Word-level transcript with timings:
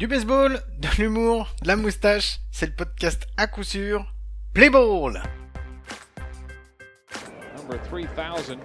Du 0.00 0.06
baseball, 0.06 0.62
de 0.78 0.88
l'humour, 0.96 1.46
de 1.60 1.68
la 1.68 1.76
moustache, 1.76 2.40
c'est 2.50 2.64
le 2.64 2.72
podcast 2.72 3.26
à 3.36 3.46
coup 3.46 3.62
sûr. 3.62 4.02
Play 4.54 4.70
ball! 4.70 5.20
Number 7.54 7.76
3000 7.84 8.58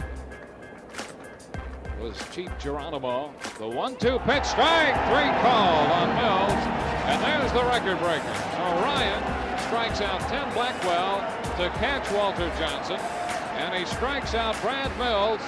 was 2.00 2.14
Chief 2.34 2.50
Geronimo. 2.58 3.32
The 3.58 3.68
1-2 3.68 4.24
pitch 4.24 4.46
strike, 4.46 4.96
three 5.12 5.32
call 5.44 5.92
on 5.92 6.16
Mills, 6.16 6.64
and 7.12 7.22
there's 7.22 7.52
the 7.52 7.66
record 7.66 8.00
breaker. 8.00 8.36
So 8.56 8.64
Ryan 8.80 9.22
strikes 9.68 10.00
out 10.00 10.22
Tim 10.30 10.48
Blackwell 10.54 11.20
to 11.58 11.70
catch 11.80 12.10
Walter 12.14 12.50
Johnson, 12.58 13.02
and 13.58 13.76
he 13.76 13.84
strikes 13.84 14.36
out 14.36 14.56
Brad 14.62 14.90
Mills 14.98 15.42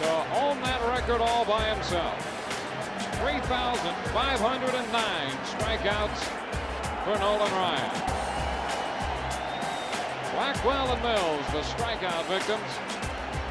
to 0.00 0.10
own 0.34 0.60
that 0.62 0.82
record 0.92 1.20
all 1.20 1.44
by 1.44 1.62
himself. 1.72 2.33
3,509 3.24 3.40
strikeouts 5.56 6.22
for 7.04 7.16
Nolan 7.18 7.50
Ryan. 7.52 7.90
Blackwell 10.34 10.92
and 10.92 11.02
Mills, 11.02 11.46
the 11.52 11.62
strikeout 11.62 12.26
victims, 12.28 12.70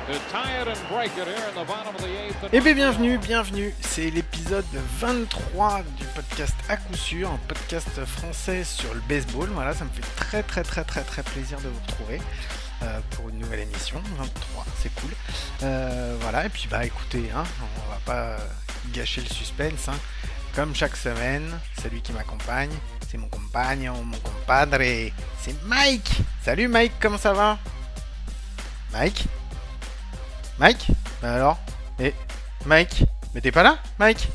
to 0.05 0.14
tie 0.30 0.62
it 0.62 0.67
and 0.67 0.78
break 0.90 1.17
it 1.17 1.26
here 1.26 1.48
in 1.50 1.55
the 1.55 1.66
bottom 1.66 1.95
of 1.95 2.02
the 2.02 2.08
eighth. 2.08 2.38
Eh 2.54 2.62
bien 2.62 2.76
bienvenue, 2.76 3.17
bienvenue, 3.17 3.73
c'est 3.81 4.12
l'épisode 4.12 4.64
23 5.00 5.81
du 5.98 6.05
podcast 6.14 6.53
à 6.70 6.78
coup 6.78 6.94
sûr, 6.95 7.31
un 7.31 7.40
podcast 7.48 8.05
français 8.05 8.64
sur 8.64 8.94
le 8.94 9.02
baseball. 9.09 9.50
Voilà, 9.53 9.73
ça 9.73 9.86
me 9.86 9.90
fait 9.90 10.05
très 10.16 10.44
très 10.44 10.62
très 10.62 10.84
très 10.84 11.02
très 11.02 11.23
plaisir 11.23 11.58
de 11.62 11.70
vous 11.70 11.80
retrouver. 11.88 12.22
Euh, 12.84 13.00
pour 13.12 13.30
une 13.30 13.40
nouvelle 13.40 13.62
émission, 13.62 14.00
23, 14.17 14.66
c'est 14.78 14.94
cool. 15.02 15.09
Euh, 15.64 16.16
voilà, 16.22 16.45
et 16.45 16.50
puis 16.50 16.67
bah 16.70 16.86
écoutez, 16.86 17.31
hein, 17.36 17.45
on 17.88 17.90
va 17.90 18.00
pas 18.05 18.38
gâcher 18.92 19.22
le 19.22 19.28
suspense. 19.28 19.88
Hein. 19.88 19.98
Comme 20.55 20.76
chaque 20.76 20.96
semaine, 20.96 21.50
celui 21.82 22.02
qui 22.02 22.14
m'accompagne, 22.14 22.72
c'est 23.09 23.18
mon 23.18 23.28
compagnon, 23.28 24.03
mon 24.03 24.17
compadre, 24.17 24.78
c'est 25.42 25.64
Mike. 25.66 26.12
Salut 26.44 26.67
Mike, 26.67 26.94
comment 27.00 27.17
ça 27.17 27.34
va? 27.34 27.58
Mike? 28.92 29.25
Mike? 30.59 30.88
Bah 31.22 31.34
alors? 31.34 31.58
Et 32.00 32.14
Mike? 32.66 33.03
Mais 33.34 33.42
t'es 33.42 33.52
pas 33.52 33.64
là, 33.64 33.80
Mike? 33.98 34.28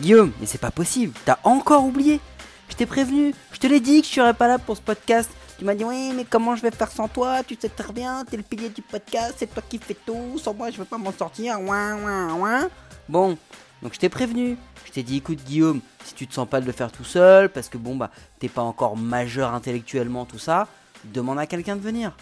Guillaume, 0.00 0.32
mais 0.40 0.46
c'est 0.46 0.58
pas 0.58 0.70
possible, 0.70 1.12
t'as 1.24 1.38
encore 1.42 1.84
oublié 1.84 2.20
Je 2.68 2.76
t'ai 2.76 2.86
prévenu, 2.86 3.34
je 3.52 3.58
te 3.58 3.66
l'ai 3.66 3.80
dit 3.80 4.00
que 4.00 4.08
je 4.08 4.12
serais 4.12 4.34
pas 4.34 4.48
là 4.48 4.58
pour 4.58 4.76
ce 4.76 4.82
podcast. 4.82 5.28
Tu 5.58 5.64
m'as 5.64 5.74
dit, 5.74 5.84
oui, 5.84 6.12
mais 6.14 6.24
comment 6.24 6.54
je 6.54 6.62
vais 6.62 6.70
faire 6.70 6.90
sans 6.90 7.08
toi? 7.08 7.42
Tu 7.42 7.58
sais 7.60 7.68
très 7.68 7.92
bien, 7.92 8.24
t'es 8.24 8.36
le 8.36 8.44
pilier 8.44 8.68
du 8.68 8.80
podcast, 8.80 9.34
c'est 9.38 9.52
toi 9.52 9.62
qui 9.68 9.78
fais 9.78 9.96
tout, 10.06 10.38
sans 10.38 10.54
moi 10.54 10.70
je 10.70 10.78
vais 10.78 10.84
pas 10.84 10.98
m'en 10.98 11.12
sortir, 11.12 11.60
ouin, 11.60 11.96
ouin, 11.96 12.34
ouin. 12.34 12.68
Bon, 13.08 13.36
donc 13.82 13.94
je 13.94 13.98
t'ai 13.98 14.08
prévenu. 14.08 14.56
Je 14.84 14.92
t'ai 14.92 15.02
dit, 15.02 15.18
écoute 15.18 15.44
Guillaume, 15.44 15.80
si 16.04 16.14
tu 16.14 16.26
te 16.26 16.34
sens 16.34 16.48
pas 16.48 16.60
de 16.60 16.66
le 16.66 16.72
faire 16.72 16.90
tout 16.90 17.04
seul, 17.04 17.48
parce 17.50 17.68
que 17.68 17.78
bon, 17.78 17.96
bah, 17.96 18.10
t'es 18.38 18.48
pas 18.48 18.62
encore 18.62 18.96
majeur 18.96 19.54
intellectuellement, 19.54 20.24
tout 20.24 20.38
ça, 20.38 20.66
demande 21.04 21.38
à 21.38 21.46
quelqu'un 21.46 21.76
de 21.76 21.80
venir. 21.80 22.16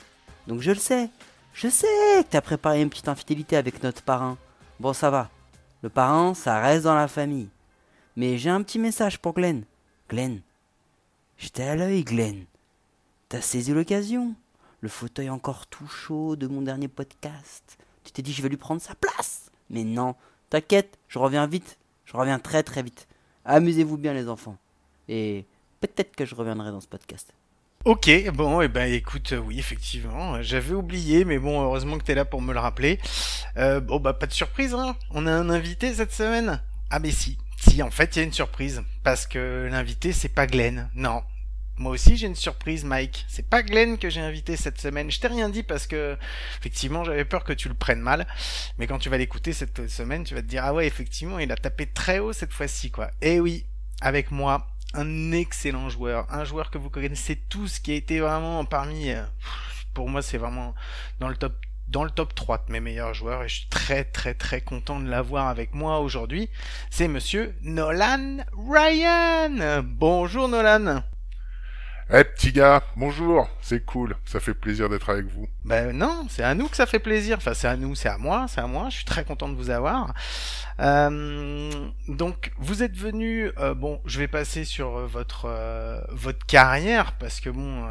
Donc 0.47 0.61
je 0.61 0.71
le 0.71 0.79
sais. 0.79 1.11
Je 1.55 1.69
sais 1.69 1.87
que 2.23 2.29
t'as 2.29 2.41
préparé 2.41 2.83
une 2.83 2.91
petite 2.91 3.09
infidélité 3.09 3.57
avec 3.57 3.83
notre 3.83 4.03
parrain. 4.03 4.37
Bon, 4.79 4.93
ça 4.93 5.11
va. 5.11 5.31
Le 5.83 5.89
parrain, 5.89 6.35
ça 6.35 6.61
reste 6.61 6.85
dans 6.85 6.95
la 6.95 7.09
famille. 7.09 7.49
Mais 8.17 8.37
j'ai 8.37 8.51
un 8.51 8.63
petit 8.63 8.79
message 8.79 9.19
pour 9.19 9.35
Glenn. 9.35 9.65
Glenn, 10.11 10.41
j'étais 11.39 11.63
à 11.63 11.77
l'œil, 11.77 12.05
Glenn. 12.05 12.45
T'as 13.29 13.41
saisi 13.41 13.73
l'occasion. 13.73 14.35
Le 14.81 14.89
fauteuil 14.89 15.31
encore 15.31 15.67
tout 15.67 15.87
chaud 15.87 16.37
de 16.37 16.47
mon 16.47 16.63
dernier 16.63 16.89
podcast. 16.89 17.79
Tu 18.05 18.13
t'es 18.13 18.23
dit, 18.23 18.33
je 18.33 18.43
vais 18.43 18.49
lui 18.49 18.57
prendre 18.57 18.81
sa 18.81 18.95
place. 18.95 19.51
Mais 19.71 19.85
non, 19.85 20.15
t'inquiète, 20.57 20.99
je 21.09 21.19
reviens 21.19 21.47
vite. 21.47 21.77
Je 22.07 22.17
reviens 22.17 22.39
très 22.39 22.63
très 22.63 22.83
vite. 22.83 23.07
Amusez-vous 23.45 23.99
bien, 23.99 24.15
les 24.15 24.29
enfants. 24.29 24.57
Et 25.07 25.45
peut-être 25.81 26.17
que 26.17 26.25
je 26.25 26.35
reviendrai 26.35 26.71
dans 26.71 26.81
ce 26.81 26.89
podcast. 26.89 27.35
Ok, 27.85 28.11
bon, 28.33 28.63
et 28.63 28.69
ben 28.69 28.91
écoute, 28.91 29.33
euh, 29.33 29.39
oui, 29.39 29.59
effectivement, 29.59 30.43
j'avais 30.43 30.75
oublié, 30.75 31.25
mais 31.25 31.39
bon, 31.39 31.61
heureusement 31.63 31.99
que 31.99 32.05
t'es 32.05 32.15
là 32.15 32.25
pour 32.25 32.41
me 32.41 32.55
le 32.55 32.59
rappeler. 32.59 32.99
Euh, 33.59 33.81
bon, 33.81 34.01
bah 34.01 34.15
pas 34.15 34.27
de 34.27 34.33
surprise, 34.33 34.75
hein. 34.75 34.97
On 35.11 35.27
a 35.27 35.31
un 35.31 35.51
invité 35.51 35.93
cette 35.93 36.13
semaine? 36.13 36.61
Ah 36.91 37.01
mais 37.01 37.11
si, 37.11 37.37
si, 37.59 37.83
en 37.83 37.91
fait, 37.91 38.17
il 38.17 38.21
y 38.21 38.23
a 38.23 38.25
une 38.25 38.33
surprise, 38.33 38.83
parce 39.05 39.27
que 39.27 39.69
l'invité, 39.71 40.13
c'est 40.13 40.31
pas 40.31 40.47
Glenn. 40.47 40.89
Non, 40.95 41.23
moi 41.79 41.93
aussi 41.93 42.17
j'ai 42.17 42.27
une 42.27 42.35
surprise 42.35 42.85
Mike. 42.85 43.25
C'est 43.29 43.49
pas 43.49 43.63
Glenn 43.63 43.99
que 43.99 44.09
j'ai 44.09 44.21
invité 44.21 44.57
cette 44.57 44.81
semaine. 44.81 45.11
Je 45.11 45.21
t'ai 45.21 45.29
rien 45.29 45.49
dit 45.49 45.63
parce 45.63 45.87
que 45.87 46.17
effectivement 46.59 47.05
j'avais 47.05 47.25
peur 47.25 47.45
que 47.45 47.53
tu 47.53 47.69
le 47.69 47.75
prennes 47.75 48.01
mal. 48.01 48.27
Mais 48.79 48.87
quand 48.87 48.99
tu 48.99 49.09
vas 49.11 49.19
l'écouter 49.19 49.53
cette 49.53 49.89
semaine, 49.89 50.25
tu 50.25 50.35
vas 50.35 50.43
te 50.43 50.47
dire 50.47 50.65
ah 50.65 50.73
ouais 50.73 50.87
effectivement 50.87 51.39
il 51.39 51.53
a 51.53 51.57
tapé 51.57 51.87
très 51.87 52.19
haut 52.19 52.33
cette 52.33 52.53
fois-ci 52.53 52.91
quoi. 52.91 53.11
Et 53.21 53.41
oui, 53.41 53.67
avec 54.01 54.31
moi 54.31 54.69
un 54.95 55.33
excellent 55.33 55.91
joueur, 55.91 56.27
un 56.33 56.45
joueur 56.45 56.71
que 56.71 56.79
vous 56.79 56.91
connaissez 56.91 57.37
tous 57.37 57.79
qui 57.79 57.93
a 57.93 57.95
été 57.95 58.21
vraiment 58.21 58.65
parmi 58.65 59.11
euh, 59.11 59.23
pour 59.93 60.09
moi 60.09 60.23
c'est 60.23 60.39
vraiment 60.39 60.75
dans 61.21 61.29
le 61.29 61.37
top 61.37 61.55
dans 61.89 62.03
le 62.03 62.11
top 62.11 62.35
3 62.35 62.65
de 62.67 62.73
mes 62.73 62.81
meilleurs 62.81 63.15
joueurs 63.15 63.45
et 63.45 63.49
je 63.49 63.61
suis 63.61 63.69
très 63.69 64.05
très 64.05 64.35
très 64.35 64.61
content 64.61 64.99
de 64.99 65.09
l'avoir 65.09 65.49
avec 65.49 65.75
moi 65.75 66.01
aujourd'hui. 66.01 66.51
C'est 66.91 67.09
monsieur 67.09 67.55
Nolan 67.63 68.39
Ryan. 68.57 69.85
Bonjour 69.85 70.49
Nolan. 70.49 71.03
Eh 72.09 72.23
petit 72.23 72.53
gars, 72.53 72.85
bonjour, 72.95 73.49
c'est 73.61 73.85
cool, 73.85 74.15
ça 74.25 74.39
fait 74.39 74.55
plaisir 74.55 74.89
d'être 74.89 75.11
avec 75.11 75.27
vous. 75.27 75.49
Ben 75.65 75.91
non, 75.91 76.25
c'est 76.31 76.45
à 76.45 76.55
nous 76.55 76.69
que 76.69 76.77
ça 76.77 76.87
fait 76.87 77.01
plaisir. 77.01 77.39
Enfin, 77.39 77.53
c'est 77.53 77.67
à 77.67 77.77
nous, 77.77 77.97
c'est 77.97 78.09
à 78.09 78.17
moi, 78.17 78.47
c'est 78.49 78.61
à 78.61 78.69
moi. 78.69 78.87
Je 78.91 78.97
suis 78.99 79.05
très 79.05 79.25
content 79.25 79.49
de 79.49 79.57
vous 79.57 79.71
avoir. 79.71 80.15
Euh, 80.79 81.89
donc, 82.07 82.53
vous 82.59 82.85
êtes 82.85 82.97
venu. 82.97 83.51
Euh, 83.59 83.75
bon, 83.75 84.01
je 84.05 84.21
vais 84.21 84.29
passer 84.29 84.65
sur 84.65 84.97
euh, 84.99 85.07
votre 85.07 85.47
euh, 85.47 86.01
votre 86.11 86.47
carrière 86.47 87.15
parce 87.15 87.41
que 87.41 87.51
bon, 87.51 87.85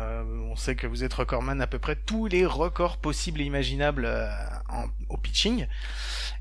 on 0.50 0.56
sait 0.56 0.78
que 0.78 0.88
vous 0.88 1.04
êtes 1.04 1.14
recordman 1.14 1.60
à 1.60 1.68
peu 1.68 1.80
près 1.80 1.98
tous 1.98 2.28
les 2.28 2.46
records 2.46 2.96
possibles 2.96 3.42
et 3.42 3.44
imaginables 3.44 4.08
en, 4.70 4.86
au 5.10 5.18
pitching. 5.18 5.68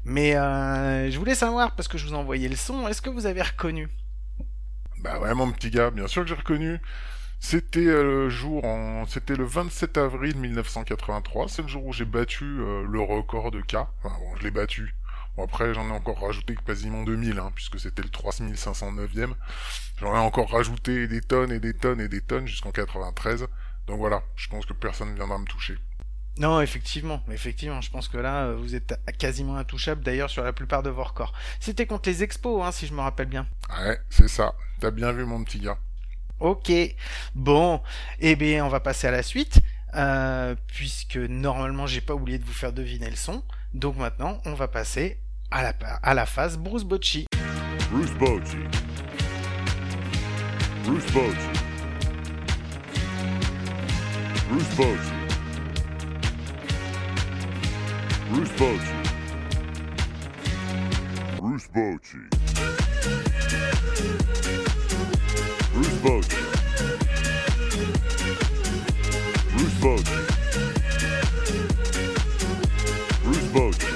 Mais 0.05 0.35
je 0.35 1.19
voulais 1.19 1.35
savoir 1.35 1.75
parce 1.75 1.89
que 1.89 1.99
je 1.99 2.07
vous 2.07 2.13
ai 2.13 2.17
envoyé 2.17 2.49
le 2.49 2.55
son. 2.55 2.87
Est-ce 2.87 3.03
que 3.03 3.11
vous 3.11 3.27
avez 3.27 3.43
reconnu? 3.43 3.89
Bah 5.01 5.19
ouais, 5.19 5.35
mon 5.35 5.51
petit 5.51 5.71
gars, 5.71 5.91
bien 5.91 6.07
sûr 6.07 6.23
que 6.23 6.29
j'ai 6.29 6.37
reconnu. 6.37 6.81
C'était 7.47 7.85
le 7.85 8.31
jour 8.31 8.65
en... 8.65 9.05
c'était 9.07 9.37
le 9.37 9.45
27 9.45 9.99
avril 9.99 10.35
1983, 10.39 11.51
c'est 11.51 11.61
le 11.61 11.69
jour 11.69 11.85
où 11.85 11.93
j'ai 11.93 12.07
battu 12.07 12.43
euh, 12.43 12.87
le 12.89 13.03
record 13.03 13.51
de 13.51 13.61
cas. 13.61 13.91
Enfin 14.03 14.17
bon, 14.19 14.35
je 14.37 14.45
l'ai 14.45 14.51
battu. 14.51 14.95
Bon 15.37 15.45
après 15.45 15.75
j'en 15.75 15.87
ai 15.89 15.93
encore 15.93 16.23
rajouté 16.23 16.57
quasiment 16.67 17.03
2000 17.03 17.39
hein, 17.39 17.53
puisque 17.55 17.79
c'était 17.79 18.01
le 18.01 18.09
3509e. 18.09 19.35
J'en 20.01 20.15
ai 20.15 20.19
encore 20.19 20.53
rajouté 20.53 21.07
des 21.07 21.21
tonnes 21.21 21.53
et 21.53 21.61
des 21.61 21.75
tonnes 21.75 22.01
et 22.01 22.09
des 22.09 22.23
tonnes 22.23 22.47
jusqu'en 22.47 22.73
93. 22.73 23.47
Donc 23.89 23.99
voilà, 23.99 24.23
je 24.37 24.49
pense 24.49 24.65
que 24.65 24.73
personne 24.73 25.11
ne 25.11 25.15
viendra 25.15 25.37
me 25.37 25.45
toucher. 25.45 25.77
Non, 26.39 26.63
effectivement, 26.63 27.23
effectivement, 27.31 27.83
je 27.83 27.91
pense 27.91 28.09
que 28.09 28.17
là, 28.17 28.55
vous 28.55 28.75
êtes 28.75 28.99
quasiment 29.19 29.59
intouchable 29.59 30.03
d'ailleurs 30.03 30.31
sur 30.31 30.45
la 30.45 30.55
plupart 30.55 30.83
de 30.83 30.89
vos 30.89 31.05
records. 31.05 31.35
C'était 31.61 31.85
contre 31.85 32.09
les 32.09 32.23
expos, 32.23 32.65
hein, 32.65 32.73
si 32.73 32.87
je 32.87 32.95
me 32.95 33.03
rappelle 33.03 33.29
bien. 33.29 33.47
Ouais, 33.69 34.01
c'est 34.09 34.29
ça. 34.29 34.55
T'as 34.81 34.91
bien 34.91 35.13
vu 35.13 35.27
mon 35.27 35.45
petit 35.45 35.61
gars. 35.61 35.79
Ok, 36.41 36.73
bon, 37.35 37.81
eh 38.21 38.37
bien 38.37 38.65
on 38.65 38.69
va 38.69 38.81
passer 38.81 39.07
à 39.07 39.11
la 39.11 39.23
suite, 39.23 39.61
euh, 39.95 40.55
puisque 40.67 41.17
normalement 41.17 41.87
j'ai 41.87 42.01
pas 42.01 42.15
oublié 42.15 42.39
de 42.39 42.45
vous 42.45 42.53
faire 42.53 42.73
deviner 42.73 43.09
le 43.09 43.17
son. 43.17 43.43
Donc 43.73 43.97
maintenant 43.97 44.41
on 44.45 44.55
va 44.55 44.69
passer 44.69 45.21
à 45.51 45.63
la, 45.63 45.73
à 46.03 46.15
la 46.15 46.27
phase 46.27 46.59
Bruce 46.59 46.85
Bocci. 46.85 47.27
Bruce 47.91 48.11
Bocci. 48.13 48.57
Bruce 50.85 51.13
Bocci. 51.13 51.37
Bruce 54.51 54.77
Bocci. 54.77 55.13
Bruce 58.31 58.51
Bocci. 58.59 58.89
Bruce 61.39 61.69
Bocci. 61.73 62.19
Bruce 63.01 63.29
Bocci. 64.33 64.64
Bruce 66.05 66.29
Bocci. 69.81 70.13
Bruce 73.23 73.49
Bocci. 73.55 73.87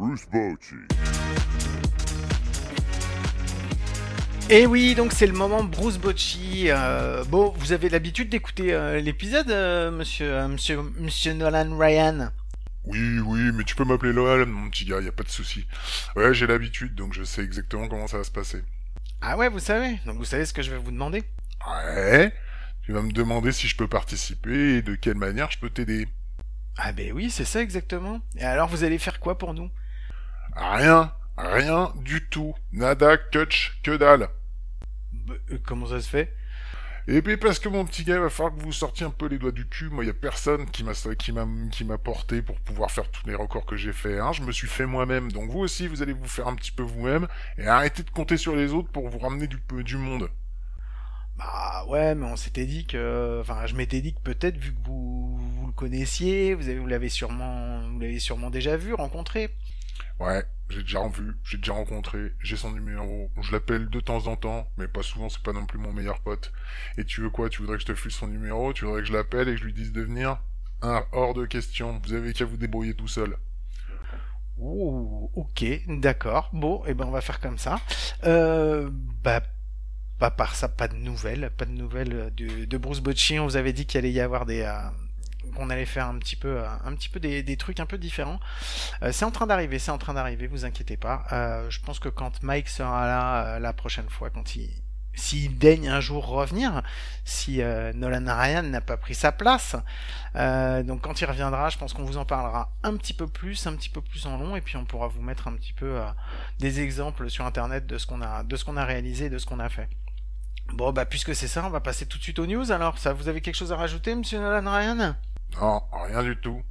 Bruce 0.00 0.26
Bocci. 0.32 0.74
Et 4.50 4.66
oui, 4.66 4.96
donc 4.96 5.12
c'est 5.12 5.28
le 5.28 5.32
moment 5.32 5.62
Bruce 5.62 5.96
Bocci. 5.98 6.64
Euh, 6.66 7.22
bon, 7.22 7.54
vous 7.56 7.70
avez 7.70 7.88
l'habitude 7.88 8.30
d'écouter 8.30 8.74
euh, 8.74 8.98
l'épisode, 8.98 9.48
euh, 9.48 9.92
monsieur, 9.92 10.32
euh, 10.32 10.48
monsieur, 10.48 10.80
monsieur 10.98 11.34
Nolan 11.34 11.78
Ryan? 11.78 12.32
Oui, 12.84 13.20
oui, 13.20 13.52
mais 13.54 13.62
tu 13.62 13.76
peux 13.76 13.84
m'appeler 13.84 14.12
Noël, 14.12 14.44
mon 14.44 14.68
petit 14.70 14.86
gars, 14.86 15.00
y 15.00 15.06
a 15.06 15.12
pas 15.12 15.22
de 15.22 15.28
souci. 15.28 15.66
Ouais, 16.16 16.34
j'ai 16.34 16.48
l'habitude, 16.48 16.96
donc 16.96 17.12
je 17.12 17.22
sais 17.22 17.44
exactement 17.44 17.86
comment 17.86 18.08
ça 18.08 18.18
va 18.18 18.24
se 18.24 18.32
passer. 18.32 18.64
Ah 19.24 19.36
ouais, 19.36 19.48
vous 19.48 19.60
savez. 19.60 20.00
Donc 20.04 20.16
vous 20.16 20.24
savez 20.24 20.44
ce 20.44 20.52
que 20.52 20.62
je 20.62 20.70
vais 20.72 20.78
vous 20.78 20.90
demander? 20.90 21.22
Ouais. 21.66 22.34
Tu 22.82 22.92
vas 22.92 23.02
me 23.02 23.12
demander 23.12 23.52
si 23.52 23.68
je 23.68 23.76
peux 23.76 23.86
participer 23.86 24.78
et 24.78 24.82
de 24.82 24.96
quelle 24.96 25.14
manière 25.14 25.48
je 25.52 25.58
peux 25.58 25.70
t'aider. 25.70 26.08
Ah 26.76 26.90
ben 26.92 27.12
oui, 27.12 27.30
c'est 27.30 27.44
ça 27.44 27.62
exactement. 27.62 28.20
Et 28.36 28.42
alors 28.42 28.68
vous 28.68 28.82
allez 28.82 28.98
faire 28.98 29.20
quoi 29.20 29.38
pour 29.38 29.54
nous? 29.54 29.70
Rien. 30.56 31.12
Rien 31.36 31.92
du 31.96 32.28
tout. 32.28 32.54
Nada, 32.72 33.16
kutch, 33.16 33.78
que 33.84 33.96
dalle. 33.96 34.28
Bah, 35.12 35.34
euh, 35.52 35.58
comment 35.64 35.86
ça 35.86 36.00
se 36.00 36.08
fait? 36.08 36.34
Et 37.08 37.20
puis 37.20 37.36
parce 37.36 37.58
que 37.58 37.68
mon 37.68 37.84
petit 37.84 38.04
gars, 38.04 38.14
il 38.14 38.20
va 38.20 38.30
falloir 38.30 38.54
que 38.56 38.62
vous 38.62 38.72
sortiez 38.72 39.04
un 39.04 39.10
peu 39.10 39.26
les 39.26 39.38
doigts 39.38 39.52
du 39.52 39.66
cul. 39.66 39.88
Moi, 39.88 40.04
il 40.04 40.06
y 40.06 40.10
a 40.10 40.14
personne 40.14 40.66
qui 40.70 40.84
m'a 40.84 40.92
qui 40.92 41.32
m'a 41.32 41.46
qui 41.70 41.84
m'a 41.84 41.98
porté 41.98 42.42
pour 42.42 42.60
pouvoir 42.60 42.90
faire 42.90 43.10
tous 43.10 43.26
les 43.26 43.34
records 43.34 43.66
que 43.66 43.76
j'ai 43.76 43.92
fait. 43.92 44.18
Hein. 44.18 44.32
Je 44.32 44.42
me 44.42 44.52
suis 44.52 44.68
fait 44.68 44.86
moi-même. 44.86 45.32
Donc 45.32 45.50
vous 45.50 45.60
aussi, 45.60 45.88
vous 45.88 46.02
allez 46.02 46.12
vous 46.12 46.28
faire 46.28 46.46
un 46.46 46.54
petit 46.54 46.72
peu 46.72 46.82
vous-même 46.82 47.26
et 47.58 47.66
arrêtez 47.66 48.02
de 48.02 48.10
compter 48.10 48.36
sur 48.36 48.54
les 48.54 48.72
autres 48.72 48.88
pour 48.90 49.08
vous 49.08 49.18
ramener 49.18 49.48
du 49.48 49.96
monde. 49.96 50.30
Bah 51.36 51.84
ouais, 51.88 52.14
mais 52.14 52.26
on 52.26 52.36
s'était 52.36 52.66
dit 52.66 52.86
que, 52.86 53.40
enfin, 53.40 53.66
je 53.66 53.74
m'étais 53.74 54.00
dit 54.00 54.14
que 54.14 54.20
peut-être 54.20 54.56
vu 54.56 54.72
que 54.74 54.80
vous 54.84 55.40
le 55.72 55.76
connaissiez, 55.76 56.54
vous 56.54 56.68
avez, 56.68 56.78
vous 56.78 56.86
l'avez 56.86 57.08
sûrement, 57.08 57.88
vous 57.88 57.98
l'avez 57.98 58.18
sûrement 58.18 58.50
déjà 58.50 58.76
vu, 58.76 58.92
rencontré. 58.92 59.50
Ouais, 60.20 60.44
j'ai 60.68 60.82
déjà 60.82 61.06
vu, 61.08 61.36
j'ai 61.44 61.56
déjà 61.56 61.72
rencontré, 61.72 62.32
j'ai 62.40 62.56
son 62.56 62.70
numéro, 62.70 63.30
je 63.40 63.52
l'appelle 63.52 63.88
de 63.88 64.00
temps 64.00 64.26
en 64.26 64.36
temps, 64.36 64.68
mais 64.76 64.86
pas 64.86 65.02
souvent, 65.02 65.28
c'est 65.28 65.42
pas 65.42 65.52
non 65.52 65.66
plus 65.66 65.78
mon 65.78 65.92
meilleur 65.92 66.20
pote. 66.20 66.52
Et 66.98 67.04
tu 67.04 67.22
veux 67.22 67.30
quoi? 67.30 67.48
Tu 67.48 67.62
voudrais 67.62 67.76
que 67.76 67.82
je 67.82 67.86
te 67.86 67.94
file 67.94 68.10
son 68.10 68.28
numéro? 68.28 68.72
Tu 68.72 68.84
voudrais 68.84 69.00
que 69.00 69.08
je 69.08 69.12
l'appelle 69.12 69.48
et 69.48 69.52
que 69.52 69.60
je 69.60 69.64
lui 69.64 69.72
dise 69.72 69.92
de 69.92 70.02
venir? 70.02 70.38
Hors 70.82 71.34
de 71.34 71.46
question, 71.46 72.00
vous 72.04 72.12
avez 72.12 72.32
qu'à 72.32 72.44
vous 72.44 72.56
débrouiller 72.56 72.94
tout 72.94 73.08
seul. 73.08 73.36
Ouh, 74.58 75.30
ok, 75.34 75.64
d'accord. 75.88 76.50
Bon, 76.52 76.84
et 76.84 76.90
eh 76.90 76.94
ben 76.94 77.06
on 77.06 77.10
va 77.10 77.20
faire 77.20 77.40
comme 77.40 77.58
ça. 77.58 77.80
Euh, 78.24 78.90
bah 79.24 79.42
pas 80.18 80.30
par 80.30 80.54
ça, 80.54 80.68
pas 80.68 80.86
de 80.88 80.94
nouvelles, 80.94 81.50
pas 81.56 81.64
de 81.64 81.72
nouvelles 81.72 82.32
de, 82.36 82.64
de 82.64 82.78
Bruce 82.78 83.00
Bocci. 83.00 83.38
On 83.38 83.46
vous 83.46 83.56
avait 83.56 83.72
dit 83.72 83.86
qu'il 83.86 83.98
allait 83.98 84.12
y 84.12 84.20
avoir 84.20 84.46
des, 84.46 84.60
euh, 84.60 84.88
qu'on 85.54 85.70
allait 85.70 85.86
faire 85.86 86.06
un 86.06 86.18
petit 86.18 86.36
peu, 86.36 86.58
euh, 86.58 86.68
un 86.84 86.94
petit 86.94 87.08
peu 87.08 87.20
des, 87.20 87.56
trucs 87.56 87.80
un 87.80 87.86
peu 87.86 87.98
différents. 87.98 88.40
Euh, 89.02 89.12
c'est 89.12 89.24
en 89.24 89.30
train 89.30 89.46
d'arriver, 89.46 89.78
c'est 89.78 89.90
en 89.90 89.98
train 89.98 90.14
d'arriver, 90.14 90.46
vous 90.46 90.64
inquiétez 90.64 90.96
pas. 90.96 91.24
Euh, 91.32 91.68
je 91.70 91.80
pense 91.80 91.98
que 91.98 92.08
quand 92.08 92.42
Mike 92.42 92.68
sera 92.68 93.06
là 93.06 93.58
la 93.58 93.72
prochaine 93.72 94.08
fois, 94.08 94.30
quand 94.30 94.56
il, 94.56 94.70
s'il 95.14 95.58
daigne 95.58 95.88
un 95.88 96.00
jour 96.00 96.26
revenir, 96.26 96.82
si 97.24 97.60
Nolan 97.94 98.24
Ryan 98.26 98.62
n'a 98.62 98.80
pas 98.80 98.96
pris 98.96 99.14
sa 99.14 99.30
place, 99.30 99.76
donc 100.34 101.02
quand 101.02 101.20
il 101.20 101.26
reviendra, 101.26 101.68
je 101.68 101.76
pense 101.76 101.92
qu'on 101.92 102.04
vous 102.04 102.16
en 102.16 102.24
parlera 102.24 102.72
un 102.82 102.96
petit 102.96 103.12
peu 103.12 103.26
plus, 103.26 103.66
un 103.66 103.76
petit 103.76 103.90
peu 103.90 104.00
plus 104.00 104.24
en 104.26 104.38
long, 104.38 104.56
et 104.56 104.62
puis 104.62 104.76
on 104.76 104.86
pourra 104.86 105.08
vous 105.08 105.20
mettre 105.20 105.48
un 105.48 105.52
petit 105.52 105.74
peu 105.74 106.00
des 106.58 106.80
exemples 106.80 107.28
sur 107.28 107.44
internet 107.44 107.86
de 107.86 107.98
ce 107.98 108.06
qu'on 108.06 108.22
a, 108.22 108.42
de 108.42 108.56
ce 108.56 108.64
qu'on 108.64 108.78
a 108.78 108.84
réalisé, 108.84 109.28
de 109.28 109.36
ce 109.36 109.44
qu'on 109.44 109.60
a 109.60 109.68
fait. 109.68 109.88
Bon, 110.72 110.90
bah, 110.92 111.04
puisque 111.04 111.34
c'est 111.34 111.48
ça, 111.48 111.64
on 111.66 111.70
va 111.70 111.80
passer 111.80 112.06
tout 112.06 112.18
de 112.18 112.22
suite 112.22 112.38
aux 112.38 112.46
news. 112.46 112.72
Alors, 112.72 112.96
ça, 112.96 113.12
vous 113.12 113.28
avez 113.28 113.40
quelque 113.40 113.56
chose 113.56 113.72
à 113.72 113.76
rajouter, 113.76 114.14
monsieur 114.14 114.38
Nolan 114.38 114.70
Ryan? 114.72 115.14
Non, 115.60 115.82
rien 115.92 116.22
du 116.22 116.36
tout. 116.36 116.62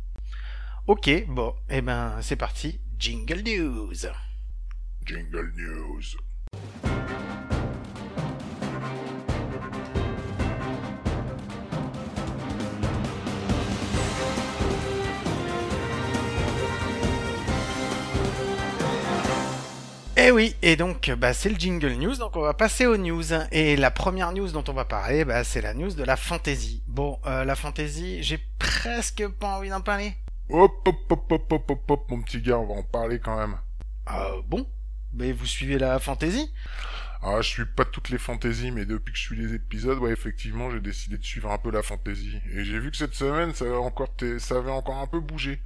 Ok, 0.88 1.10
bon, 1.28 1.56
eh 1.70 1.82
ben, 1.82 2.18
c'est 2.22 2.36
parti. 2.36 2.82
Jingle 2.98 3.42
News. 3.42 4.08
Jingle 5.06 5.52
News. 5.56 6.18
Eh 20.32 20.34
oui, 20.34 20.56
et 20.62 20.78
donc 20.78 21.12
bah, 21.18 21.34
c'est 21.34 21.50
le 21.50 21.60
jingle 21.60 21.92
news, 21.96 22.16
donc 22.16 22.38
on 22.38 22.42
va 22.42 22.54
passer 22.54 22.86
aux 22.86 22.96
news. 22.96 23.34
Et 23.52 23.76
la 23.76 23.92
première 23.92 24.32
news 24.32 24.50
dont 24.50 24.64
on 24.70 24.72
va 24.72 24.86
parler, 24.86 25.26
bah, 25.26 25.44
c'est 25.44 25.60
la 25.60 25.74
news 25.74 25.92
de 25.92 26.06
la 26.06 26.16
fantasy. 26.16 26.82
Bon, 26.88 27.20
euh, 27.26 27.44
la 27.44 27.54
fantasy, 27.58 28.24
j'ai 28.24 28.40
presque 28.58 29.28
pas 29.28 29.58
envie 29.58 29.68
d'en 29.68 29.82
parler. 29.82 30.14
Hop, 30.48 30.88
hop, 30.88 30.96
hop, 31.10 31.32
hop, 31.34 31.52
hop, 31.52 31.70
hop, 31.72 31.92
hop, 31.92 32.10
mon 32.10 32.22
petit 32.22 32.42
gars, 32.42 32.58
on 32.58 32.66
va 32.66 32.76
en 32.76 32.84
parler 32.84 33.20
quand 33.20 33.38
même. 33.38 33.58
Euh, 34.10 34.42
bon, 34.48 34.66
mais 35.14 35.34
vous 35.34 35.46
suivez 35.46 35.78
la 35.78 36.00
fantasy 36.00 36.50
Ah, 37.22 37.42
je 37.42 37.50
suis 37.50 37.66
pas 37.66 37.84
toutes 37.84 38.08
les 38.08 38.18
fantaisies, 38.18 38.72
mais 38.72 38.86
depuis 38.86 39.12
que 39.12 39.18
je 39.18 39.24
suis 39.24 39.36
les 39.36 39.54
épisodes, 39.54 39.98
ouais, 39.98 40.14
effectivement, 40.14 40.72
j'ai 40.72 40.80
décidé 40.80 41.18
de 41.18 41.26
suivre 41.26 41.52
un 41.52 41.58
peu 41.58 41.72
la 41.72 41.84
fantasy. 41.84 42.40
Et 42.54 42.64
j'ai 42.64 42.80
vu 42.80 42.90
que 42.90 42.96
cette 42.96 43.16
semaine, 43.16 43.54
ça 43.54 43.66
avait 43.66 43.76
encore, 43.76 44.16
ça 44.40 44.56
avait 44.56 44.72
encore 44.72 45.00
un 45.00 45.08
peu 45.08 45.20
bougé. 45.20 45.62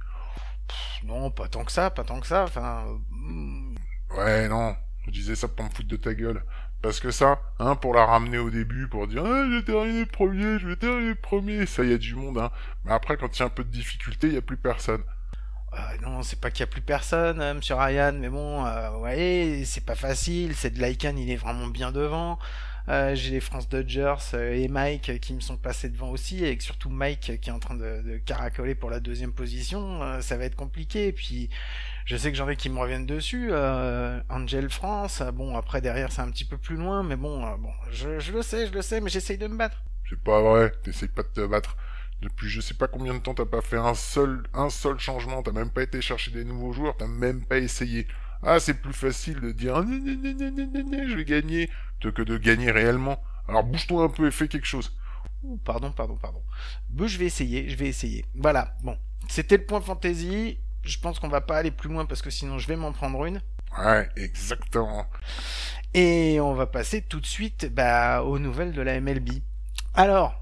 Pff, 0.66 1.04
Non, 1.04 1.30
pas 1.30 1.46
tant 1.46 1.64
que 1.64 1.70
ça, 1.70 1.90
pas 1.90 2.02
tant 2.02 2.18
que 2.18 2.26
ça. 2.26 2.42
Enfin, 2.42 2.84
hmm, 3.10 3.65
Ouais, 4.16 4.48
non, 4.48 4.76
je 5.06 5.10
disais 5.12 5.36
ça 5.36 5.46
pour 5.48 5.64
me 5.64 5.70
foutre 5.70 5.88
de 5.88 5.96
ta 5.96 6.14
gueule. 6.14 6.42
Parce 6.82 7.00
que 7.00 7.10
ça, 7.10 7.40
hein, 7.58 7.76
pour 7.76 7.94
la 7.94 8.04
ramener 8.04 8.38
au 8.38 8.50
début, 8.50 8.88
pour 8.88 9.06
dire, 9.08 9.24
ah, 9.24 9.46
j'ai 9.50 9.64
terminé 9.64 10.06
premier, 10.06 10.58
je 10.58 10.68
vais 10.68 10.76
terminer 10.76 11.14
premier, 11.14 11.66
ça 11.66 11.84
y 11.84 11.92
a 11.92 11.98
du 11.98 12.14
monde, 12.14 12.38
hein. 12.38 12.50
Mais 12.84 12.92
après, 12.92 13.16
quand 13.16 13.36
il 13.36 13.40
y 13.40 13.42
a 13.42 13.46
un 13.46 13.50
peu 13.50 13.64
de 13.64 13.70
difficulté, 13.70 14.28
il 14.28 14.34
y 14.34 14.36
a 14.36 14.42
plus 14.42 14.56
personne. 14.56 15.02
euh, 15.74 15.78
non, 16.02 16.22
c'est 16.22 16.40
pas 16.40 16.50
qu'il 16.50 16.60
y 16.60 16.64
a 16.64 16.66
plus 16.68 16.80
personne, 16.80 17.40
euh, 17.40 17.54
monsieur 17.54 17.74
Ryan, 17.74 18.12
mais 18.14 18.28
bon, 18.28 18.64
euh, 18.64 18.96
ouais, 18.98 19.62
c'est 19.66 19.84
pas 19.84 19.94
facile. 19.94 20.54
C'est 20.54 20.70
de 20.70 20.80
Lycan, 20.82 21.16
il 21.16 21.30
est 21.30 21.36
vraiment 21.36 21.66
bien 21.68 21.92
devant. 21.92 22.38
Euh, 22.88 23.14
j'ai 23.16 23.32
les 23.32 23.40
France 23.40 23.68
Dodgers 23.68 24.14
euh, 24.34 24.52
et 24.54 24.68
Mike 24.68 25.18
qui 25.20 25.34
me 25.34 25.40
sont 25.40 25.56
passés 25.56 25.88
devant 25.90 26.10
aussi, 26.10 26.44
et 26.44 26.58
surtout 26.60 26.88
Mike 26.90 27.40
qui 27.40 27.50
est 27.50 27.52
en 27.52 27.58
train 27.58 27.74
de, 27.74 28.02
de 28.02 28.18
caracoler 28.18 28.74
pour 28.76 28.90
la 28.90 29.00
deuxième 29.00 29.32
position. 29.32 30.20
Ça 30.22 30.36
va 30.36 30.44
être 30.44 30.56
compliqué. 30.56 31.12
Puis, 31.12 31.50
je 32.06 32.16
sais 32.16 32.30
que 32.30 32.38
j'en 32.38 32.48
ai 32.48 32.56
qui 32.56 32.70
me 32.70 32.78
reviennent 32.78 33.04
dessus. 33.04 33.48
Euh, 33.50 34.20
Angel 34.30 34.70
France, 34.70 35.20
euh, 35.20 35.32
bon, 35.32 35.56
après 35.56 35.80
derrière 35.80 36.12
c'est 36.12 36.22
un 36.22 36.30
petit 36.30 36.44
peu 36.44 36.56
plus 36.56 36.76
loin, 36.76 37.02
mais 37.02 37.16
bon, 37.16 37.44
euh, 37.44 37.56
bon, 37.58 37.72
je, 37.90 38.18
je 38.20 38.32
le 38.32 38.42
sais, 38.42 38.68
je 38.68 38.72
le 38.72 38.80
sais, 38.80 39.00
mais 39.00 39.10
j'essaye 39.10 39.36
de 39.38 39.48
me 39.48 39.56
battre. 39.56 39.82
C'est 40.08 40.22
pas 40.22 40.40
vrai, 40.40 40.72
t'essayes 40.84 41.08
pas 41.08 41.24
de 41.24 41.28
te 41.28 41.44
battre. 41.46 41.76
Depuis 42.22 42.48
je 42.48 42.60
sais 42.60 42.74
pas 42.74 42.86
combien 42.88 43.12
de 43.12 43.18
temps 43.18 43.34
t'as 43.34 43.44
pas 43.44 43.60
fait 43.60 43.76
un 43.76 43.94
seul, 43.94 44.46
un 44.54 44.70
seul 44.70 44.98
changement, 44.98 45.42
t'as 45.42 45.52
même 45.52 45.70
pas 45.70 45.82
été 45.82 46.00
chercher 46.00 46.30
des 46.30 46.44
nouveaux 46.44 46.72
joueurs, 46.72 46.96
t'as 46.96 47.08
même 47.08 47.44
pas 47.44 47.58
essayé. 47.58 48.06
Ah, 48.42 48.60
c'est 48.60 48.74
plus 48.80 48.92
facile 48.92 49.40
de 49.40 49.50
dire, 49.50 49.82
gna, 49.82 51.08
je 51.08 51.16
vais 51.16 51.24
gagner, 51.24 51.68
que 52.00 52.22
de 52.22 52.38
gagner 52.38 52.70
réellement. 52.70 53.20
Alors 53.48 53.64
bouge-toi 53.64 54.04
un 54.04 54.08
peu 54.08 54.28
et 54.28 54.30
fais 54.30 54.48
quelque 54.48 54.66
chose. 54.66 54.96
Ouh, 55.42 55.58
Pardon, 55.58 55.90
pardon, 55.90 56.16
pardon. 56.16 56.42
Je 56.96 57.18
vais 57.18 57.26
essayer, 57.26 57.68
je 57.68 57.76
vais 57.76 57.88
essayer. 57.88 58.24
Voilà, 58.34 58.74
bon. 58.82 58.96
C'était 59.28 59.56
le 59.56 59.66
point 59.66 59.80
fantasy. 59.80 60.58
Je 60.86 60.98
pense 60.98 61.18
qu'on 61.18 61.28
va 61.28 61.40
pas 61.40 61.58
aller 61.58 61.70
plus 61.70 61.88
loin 61.90 62.06
parce 62.06 62.22
que 62.22 62.30
sinon 62.30 62.58
je 62.58 62.68
vais 62.68 62.76
m'en 62.76 62.92
prendre 62.92 63.24
une. 63.26 63.42
Ouais, 63.78 64.08
exactement. 64.16 65.06
Et 65.92 66.38
on 66.40 66.54
va 66.54 66.66
passer 66.66 67.02
tout 67.02 67.20
de 67.20 67.26
suite 67.26 67.66
bah, 67.74 68.22
aux 68.22 68.38
nouvelles 68.38 68.72
de 68.72 68.82
la 68.82 69.00
MLB. 69.00 69.30
Alors, 69.94 70.40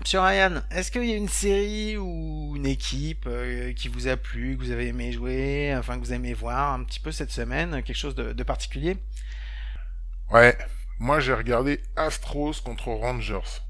Monsieur 0.00 0.20
Ryan, 0.20 0.62
est-ce 0.70 0.90
qu'il 0.90 1.04
y 1.04 1.12
a 1.12 1.16
une 1.16 1.28
série 1.28 1.96
ou 1.96 2.54
une 2.54 2.66
équipe 2.66 3.24
euh, 3.26 3.72
qui 3.72 3.88
vous 3.88 4.08
a 4.08 4.16
plu, 4.16 4.56
que 4.56 4.62
vous 4.62 4.70
avez 4.70 4.88
aimé 4.88 5.10
jouer, 5.10 5.74
enfin 5.76 5.98
que 5.98 6.04
vous 6.04 6.12
aimez 6.12 6.34
voir 6.34 6.74
un 6.74 6.84
petit 6.84 7.00
peu 7.00 7.12
cette 7.12 7.30
semaine, 7.30 7.82
quelque 7.82 7.96
chose 7.96 8.14
de, 8.14 8.32
de 8.32 8.42
particulier? 8.42 8.98
Ouais, 10.30 10.56
moi 10.98 11.18
j'ai 11.20 11.32
regardé 11.32 11.82
Astros 11.96 12.60
contre 12.62 12.88
Rangers. 12.88 13.62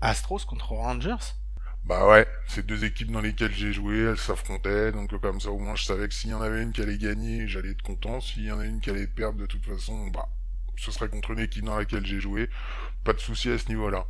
Astros 0.00 0.44
contre 0.46 0.72
Rangers? 0.74 1.34
Bah 1.84 2.06
ouais, 2.08 2.26
c'est 2.46 2.64
deux 2.66 2.84
équipes 2.84 3.10
dans 3.10 3.20
lesquelles 3.20 3.52
j'ai 3.54 3.72
joué, 3.72 3.98
elles 4.00 4.16
s'affrontaient, 4.18 4.92
donc 4.92 5.18
comme 5.20 5.40
ça 5.40 5.50
au 5.50 5.58
moins 5.58 5.74
je 5.76 5.84
savais 5.84 6.08
que 6.08 6.14
s'il 6.14 6.30
y 6.30 6.34
en 6.34 6.40
avait 6.42 6.62
une 6.62 6.72
qui 6.72 6.82
allait 6.82 6.98
gagner, 6.98 7.48
j'allais 7.48 7.70
être 7.72 7.82
content, 7.82 8.20
s'il 8.20 8.44
y 8.44 8.52
en 8.52 8.60
a 8.60 8.64
une 8.66 8.80
qui 8.80 8.90
allait 8.90 9.06
perdre 9.06 9.38
de 9.38 9.46
toute 9.46 9.64
façon, 9.66 10.06
bah 10.08 10.28
ce 10.76 10.90
serait 10.90 11.08
contre 11.08 11.32
une 11.32 11.40
équipe 11.40 11.64
dans 11.64 11.76
laquelle 11.78 12.06
j'ai 12.06 12.20
joué, 12.20 12.48
pas 13.04 13.12
de 13.14 13.20
souci 13.20 13.50
à 13.50 13.58
ce 13.58 13.68
niveau-là. 13.68 14.06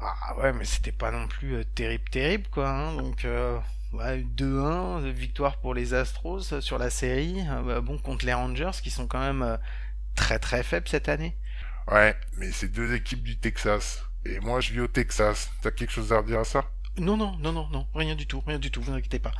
Ah 0.00 0.36
ouais, 0.38 0.52
mais 0.52 0.64
c'était 0.64 0.92
pas 0.92 1.10
non 1.10 1.26
plus 1.28 1.54
euh, 1.56 1.64
terrible, 1.64 2.04
terrible 2.10 2.48
quoi. 2.50 2.68
hein, 2.68 2.94
donc 2.96 3.24
euh, 3.24 3.58
ouais, 3.92 4.22
2-1, 4.22 5.02
euh, 5.04 5.10
victoire 5.10 5.58
pour 5.58 5.74
les 5.74 5.94
Astros 5.94 6.52
euh, 6.52 6.60
sur 6.60 6.78
la 6.78 6.90
série. 6.90 7.40
Euh, 7.48 7.62
bah, 7.62 7.80
bon, 7.80 7.98
contre 7.98 8.26
les 8.26 8.34
Rangers 8.34 8.72
qui 8.82 8.90
sont 8.90 9.06
quand 9.06 9.20
même 9.20 9.42
euh, 9.42 9.56
très 10.16 10.38
très 10.38 10.62
faibles 10.64 10.88
cette 10.88 11.08
année. 11.08 11.36
Ouais, 11.90 12.16
mais 12.36 12.50
c'est 12.52 12.68
deux 12.68 12.94
équipes 12.94 13.22
du 13.22 13.38
Texas, 13.38 14.04
et 14.34 14.40
moi 14.40 14.60
je 14.60 14.72
vis 14.72 14.80
au 14.80 14.88
Texas, 14.88 15.50
t'as 15.62 15.70
quelque 15.70 15.92
chose 15.92 16.12
à 16.12 16.18
redire 16.18 16.40
à 16.40 16.44
ça? 16.44 16.64
Non, 16.98 17.18
non, 17.18 17.36
non, 17.42 17.52
non, 17.52 17.68
non, 17.70 17.86
rien 17.94 18.14
du 18.14 18.26
tout, 18.26 18.42
rien 18.46 18.58
du 18.58 18.70
tout, 18.70 18.80
vous 18.80 18.92
inquiétez 18.92 19.18
pas. 19.18 19.32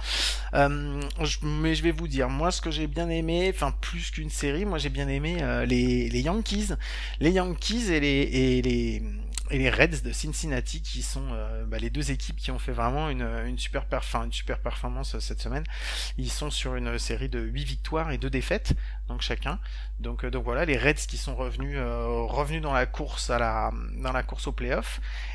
Euh, 0.52 1.00
je- 1.22 1.38
mais 1.42 1.74
je 1.74 1.82
vais 1.82 1.90
vous 1.90 2.06
dire, 2.06 2.28
moi 2.28 2.50
ce 2.50 2.60
que 2.60 2.70
j'ai 2.70 2.86
bien 2.86 3.08
aimé, 3.08 3.50
enfin 3.54 3.72
plus 3.80 4.10
qu'une 4.10 4.28
série, 4.28 4.66
moi 4.66 4.76
j'ai 4.78 4.90
bien 4.90 5.08
aimé 5.08 5.38
euh, 5.40 5.64
les, 5.64 6.10
les 6.10 6.20
Yankees, 6.20 6.68
les 7.20 7.30
Yankees 7.30 7.90
et 7.90 8.00
les, 8.00 8.08
et 8.22 8.62
les 8.62 9.02
et 9.52 9.58
les 9.58 9.70
Reds 9.70 10.02
de 10.04 10.12
Cincinnati 10.12 10.82
qui 10.82 11.02
sont 11.02 11.28
euh, 11.32 11.64
bah, 11.66 11.78
les 11.78 11.88
deux 11.88 12.10
équipes 12.10 12.36
qui 12.36 12.50
ont 12.50 12.58
fait 12.58 12.72
vraiment 12.72 13.08
une, 13.10 13.22
une 13.46 13.58
super 13.58 13.86
perf- 13.86 14.24
une 14.24 14.32
super 14.32 14.58
performance 14.58 15.14
euh, 15.14 15.20
cette 15.20 15.40
semaine. 15.40 15.62
Ils 16.18 16.30
sont 16.32 16.50
sur 16.50 16.74
une 16.74 16.98
série 16.98 17.28
de 17.28 17.38
8 17.40 17.64
victoires 17.64 18.10
et 18.10 18.18
2 18.18 18.28
défaites, 18.28 18.74
donc 19.08 19.22
chacun. 19.22 19.58
Donc, 19.98 20.24
euh, 20.24 20.30
donc 20.30 20.44
voilà, 20.44 20.64
les 20.64 20.76
Reds 20.76 21.06
qui 21.08 21.16
sont 21.16 21.34
revenus 21.34 21.76
euh, 21.78 22.24
revenus 22.24 22.62
dans 22.62 22.72
la 22.72 22.86
course 22.86 23.30
à 23.30 23.38
la 23.38 23.72
dans 24.02 24.12
la 24.12 24.22
course 24.22 24.48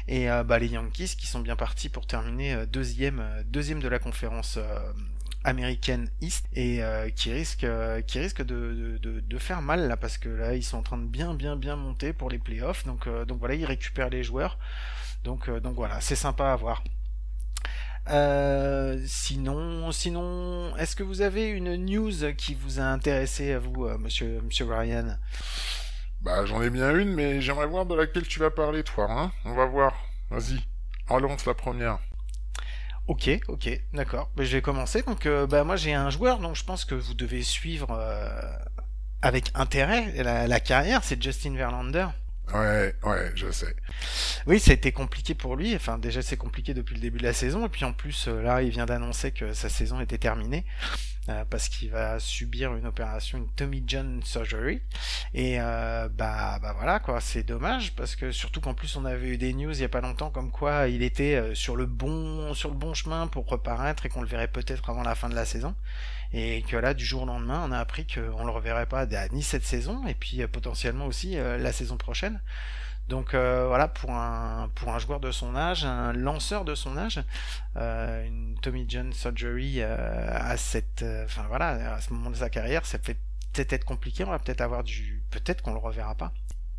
et 0.08 0.30
euh, 0.30 0.44
bah, 0.44 0.60
les 0.60 0.68
Yankees 0.68 1.16
qui 1.18 1.28
sont 1.28 1.40
bien 1.40 1.56
partis 1.56 1.90
pour 1.90 2.06
terminer 2.06 2.54
euh, 2.54 2.66
deuxième 2.66 3.20
euh, 3.20 3.44
deuxième 3.46 3.80
de 3.80 3.88
la 3.88 4.00
conférence 4.00 4.60
américaine 5.44 6.10
East 6.22 6.48
et 6.54 6.84
euh, 6.84 7.10
qui 7.10 7.32
risque 7.32 7.64
euh, 7.64 8.02
qui 8.02 8.20
risque 8.20 8.44
de, 8.44 9.00
de, 9.02 9.20
de, 9.20 9.38
faire 9.38 9.62
mal 9.62 9.88
là 9.88 9.98
parce 9.98 10.18
que 10.18 10.30
là 10.30 10.56
ils 10.56 10.64
sont 10.64 10.78
en 10.78 10.84
train 10.84 10.98
de 10.98 11.06
bien 11.06 11.34
bien 11.34 11.56
bien 11.56 11.76
monter 11.76 12.14
pour 12.14 12.30
les 12.30 12.38
playoffs 12.38 12.86
donc 12.86 13.08
euh, 13.08 13.26
donc 13.26 13.40
voilà 13.40 13.56
ils 13.56 13.66
récupèrent 13.66 14.10
les 14.10 14.24
joueurs. 14.24 14.58
Donc 15.24 15.50
donc 15.62 15.76
voilà 15.76 16.02
c'est 16.02 16.16
sympa 16.16 16.52
à 16.52 16.56
voir 16.56 16.84
Euh, 18.10 19.00
sinon, 19.06 19.92
sinon, 19.92 20.76
est-ce 20.78 20.96
que 20.96 21.04
vous 21.04 21.22
avez 21.22 21.48
une 21.48 21.76
news 21.76 22.34
qui 22.36 22.56
vous 22.56 22.80
a 22.80 22.84
intéressé 22.84 23.54
à 23.54 23.60
vous, 23.60 23.86
euh, 23.86 23.98
monsieur, 23.98 24.42
monsieur 24.42 24.66
Ryan 24.66 25.18
Bah, 26.22 26.46
j'en 26.46 26.62
ai 26.62 26.70
bien 26.70 26.96
une, 26.98 27.14
mais 27.14 27.42
j'aimerais 27.42 27.68
voir 27.68 27.86
de 27.86 27.96
laquelle 27.96 28.28
tu 28.28 28.40
vas 28.40 28.50
parler, 28.50 28.84
toi, 28.84 29.08
hein 29.10 29.32
On 29.46 29.54
va 29.54 29.66
voir. 29.66 29.94
Vas-y, 30.30 30.60
relance 31.08 31.46
la 31.46 31.54
première. 31.54 32.00
Ok, 33.08 33.30
ok, 33.48 33.70
d'accord. 33.94 34.30
Ben, 34.36 34.46
je 34.46 34.52
vais 34.52 34.62
commencer. 34.62 35.04
Donc, 35.04 35.26
euh, 35.26 35.46
bah, 35.46 35.64
moi, 35.64 35.76
j'ai 35.76 35.94
un 35.94 36.10
joueur 36.10 36.40
dont 36.40 36.54
je 36.54 36.64
pense 36.64 36.86
que 36.86 36.96
vous 36.96 37.14
devez 37.14 37.44
suivre 37.44 37.92
avec 39.22 39.52
intérêt 39.54 40.24
la, 40.24 40.48
la 40.48 40.60
carrière, 40.60 41.04
c'est 41.04 41.22
Justin 41.22 41.56
Verlander. 41.56 42.08
Ouais, 42.54 42.94
ouais, 43.04 43.32
je 43.36 43.52
sais. 43.52 43.76
Oui, 44.48 44.60
ça 44.60 44.72
a 44.72 44.74
été 44.74 44.92
compliqué 44.92 45.34
pour 45.36 45.56
lui. 45.56 45.76
Enfin, 45.76 45.98
déjà, 45.98 46.22
c'est 46.22 46.38
compliqué 46.38 46.74
depuis 46.74 46.96
le 46.96 47.02
début 47.02 47.20
de 47.20 47.24
la 47.24 47.34
saison. 47.34 47.66
Et 47.66 47.70
puis, 47.70 47.86
en 47.86 47.94
plus, 47.94 48.28
euh, 48.28 48.42
là, 48.42 48.62
il 48.62 48.70
vient 48.70 48.86
d'annoncer 48.86 49.32
que 49.32 49.54
sa 49.54 49.70
saison 49.70 50.00
était 50.02 50.18
terminée. 50.18 50.66
Euh, 51.30 51.46
parce 51.48 51.70
qu'il 51.70 51.92
va 51.92 52.20
subir 52.20 52.76
une 52.76 52.88
opération, 52.88 53.38
une 53.38 53.50
Tommy 53.50 53.84
John 53.86 54.22
surgery. 54.24 54.82
Et 55.34 55.62
euh, 55.62 56.10
bah, 56.10 56.58
bah 56.62 56.74
voilà, 56.76 57.00
quoi. 57.00 57.22
C'est 57.22 57.44
dommage. 57.44 57.94
Parce 57.96 58.16
que 58.16 58.32
surtout 58.32 58.60
qu'en 58.60 58.74
plus, 58.74 58.96
on 58.96 59.06
avait 59.06 59.28
eu 59.28 59.38
des 59.38 59.54
news 59.54 59.72
il 59.72 59.82
y 59.82 59.84
a 59.84 59.90
pas 59.90 60.02
longtemps 60.02 60.32
comme 60.32 60.52
quoi 60.52 60.88
il 60.88 61.04
était 61.04 61.36
euh, 61.36 61.56
sur 61.56 61.76
le 61.76 61.86
bon, 61.86 62.54
sur 62.56 62.70
le 62.70 62.76
bon 62.76 62.94
chemin 62.94 63.28
pour 63.28 63.48
reparaître 63.48 64.06
et 64.06 64.10
qu'on 64.10 64.22
le 64.22 64.28
verrait 64.28 64.48
peut-être 64.48 64.90
avant 64.90 65.04
la 65.04 65.16
fin 65.16 65.30
de 65.30 65.36
la 65.36 65.46
saison. 65.46 65.76
Et 66.34 66.64
que 66.64 66.78
là, 66.78 66.94
du 66.94 67.06
jour 67.06 67.24
au 67.24 67.26
lendemain, 67.26 67.64
on 67.68 67.72
a 67.72 67.78
appris 67.78 68.08
qu'on 68.08 68.46
le 68.46 68.52
reverrait 68.52 68.86
pas 68.86 69.06
ni 69.32 69.44
cette 69.44 69.66
saison, 69.66 70.08
et 70.08 70.14
puis 70.14 70.42
euh, 70.42 70.48
potentiellement 70.48 71.06
aussi 71.06 71.36
la 71.36 71.74
saison 71.74 71.98
prochaine. 71.98 72.40
Donc 73.08 73.34
euh, 73.34 73.66
voilà, 73.68 73.88
pour 73.88 74.12
un, 74.12 74.70
pour 74.76 74.94
un 74.94 75.00
joueur 75.00 75.20
de 75.20 75.32
son 75.32 75.56
âge, 75.56 75.84
un 75.84 76.14
lanceur 76.14 76.64
de 76.64 76.76
son 76.76 76.98
âge, 76.98 77.22
euh, 77.76 78.26
une 78.26 78.58
Tommy 78.62 78.86
John 78.88 79.12
surgery 79.12 79.82
euh, 79.82 80.30
à 80.32 80.56
cette, 80.56 81.02
euh, 81.02 81.26
enfin 81.26 81.44
voilà, 81.50 81.96
à 81.96 82.02
ce 82.02 82.14
moment 82.14 82.30
de 82.30 82.38
sa 82.38 82.50
carrière, 82.50 82.86
ça 82.86 83.00
peut 83.00 83.16
peut-être 83.52 83.74
être 83.74 83.86
compliqué. 83.86 84.24
On 84.24 84.30
va 84.30 84.40
peut-être 84.40 84.62
avoir 84.62 84.84
du, 84.84 85.24
peut-être 85.30 85.62
qu'on 85.62 85.74
le 85.74 85.80
reverra 85.80 86.16
pas. 86.16 86.32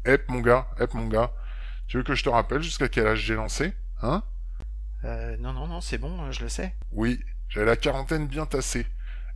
Hep, 0.05 0.29
mon 0.29 0.41
gars, 0.41 0.69
hep, 0.81 0.95
mon 0.95 1.07
gars. 1.07 1.33
Tu 1.87 1.99
veux 1.99 2.03
que 2.03 2.15
je 2.15 2.25
te 2.25 2.31
rappelle 2.31 2.63
jusqu'à 2.63 2.89
quel 2.89 3.07
âge 3.07 3.21
j'ai 3.21 3.35
lancé 3.35 3.75
Hein? 4.01 4.23
Euh, 5.05 5.37
non, 5.39 5.53
non, 5.53 5.67
non, 5.67 5.81
c'est 5.81 5.99
bon, 5.99 6.31
je 6.33 6.43
le 6.43 6.49
sais. 6.49 6.75
Oui, 6.93 7.21
j'ai 7.49 7.65
la 7.65 7.77
quarantaine 7.77 8.27
bien 8.27 8.47
tassée. 8.47 8.87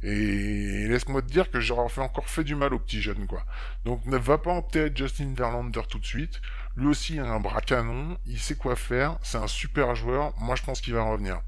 Et 0.02 0.86
laisse-moi 0.88 1.22
te 1.22 1.28
dire 1.28 1.50
que 1.50 1.58
j'aurais 1.58 1.88
fait 1.88 2.02
encore 2.02 2.28
fait 2.28 2.44
du 2.44 2.54
mal 2.54 2.74
aux 2.74 2.78
petits 2.78 3.00
jeunes, 3.00 3.26
quoi. 3.26 3.44
Donc 3.84 4.04
ne 4.04 4.16
va 4.16 4.38
pas 4.38 4.54
opter 4.54 4.80
à 4.82 4.94
Justin 4.94 5.34
Verlander 5.34 5.80
tout 5.88 5.98
de 5.98 6.04
suite. 6.04 6.40
Lui 6.76 6.86
aussi 6.88 7.14
il 7.14 7.20
a 7.20 7.26
un 7.26 7.40
bras 7.40 7.60
canon, 7.60 8.18
il 8.26 8.38
sait 8.38 8.54
quoi 8.56 8.76
faire, 8.76 9.18
c'est 9.22 9.38
un 9.38 9.46
super 9.46 9.94
joueur. 9.94 10.34
Moi 10.38 10.56
je 10.56 10.62
pense 10.62 10.80
qu'il 10.80 10.94
va 10.94 11.02
revenir. 11.02 11.40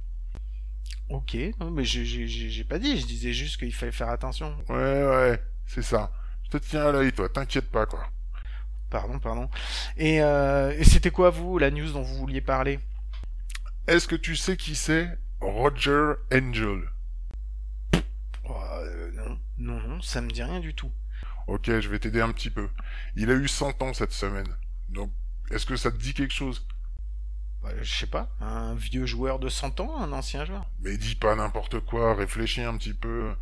Ok, 1.11 1.37
non, 1.59 1.71
mais 1.71 1.85
j'ai- 1.85 2.65
pas 2.65 2.79
dit, 2.79 3.01
je 3.01 3.07
disais 3.07 3.33
juste 3.33 3.57
qu'il 3.59 3.73
fallait 3.75 3.93
faire 3.93 4.11
attention. 4.11 4.57
Ouais, 4.69 5.05
ouais, 5.07 5.43
c'est 5.67 5.83
ça. 5.83 6.13
Je 6.45 6.51
te 6.51 6.57
tiens 6.59 6.87
à 6.87 6.93
l'œil, 6.93 7.13
toi, 7.13 7.29
t'inquiète 7.31 7.71
pas, 7.71 7.87
quoi. 7.87 8.07
Pardon, 8.91 9.19
pardon. 9.19 9.49
Et, 9.97 10.23
euh, 10.23 10.75
et 10.79 10.85
c'était 10.85 11.11
quoi 11.11 11.31
vous, 11.31 11.59
la 11.59 11.71
news 11.71 11.91
dont 11.93 12.03
vous 12.03 12.17
vouliez 12.17 12.41
parler? 12.43 12.79
Est-ce 13.87 14.07
que 14.07 14.17
tu 14.17 14.37
sais 14.37 14.57
qui 14.59 14.75
c'est 14.75 15.19
Roger 15.41 16.13
Angel? 16.33 16.83
Oh, 18.45 18.55
euh, 18.81 19.11
Non, 19.15 19.39
non, 19.59 19.81
non, 19.89 20.03
ça 20.03 20.21
me 20.21 20.31
dit 20.31 20.43
rien 20.43 20.61
du 20.61 20.75
tout. 20.75 20.91
Ok, 21.47 21.67
je 21.67 21.89
vais 21.89 21.99
t'aider 21.99 22.21
un 22.21 22.33
petit 22.33 22.51
peu. 22.51 22.69
Il 23.17 23.31
a 23.31 23.35
eu 23.35 23.49
100 23.49 23.81
ans 23.83 23.95
cette 23.95 24.13
semaine. 24.13 24.49
Donc, 24.88 25.12
est-ce 25.50 25.66
que 25.66 25.76
ça 25.76 25.90
te 25.90 25.97
dit 25.97 26.14
quelque 26.14 26.35
chose? 26.35 26.66
Bah, 27.62 27.71
je 27.83 27.92
sais 27.92 28.07
pas, 28.07 28.30
un 28.40 28.75
vieux 28.75 29.07
joueur 29.07 29.38
de 29.38 29.49
100 29.49 29.80
ans, 29.80 30.00
un 30.00 30.12
ancien 30.12 30.45
joueur 30.45 30.66
Mais 30.80 30.97
dis 30.97 31.16
pas 31.16 31.35
n'importe 31.35 31.80
quoi, 31.80 32.14
réfléchis 32.14 32.62
un 32.62 32.76
petit 32.76 32.95
peu. 32.95 33.33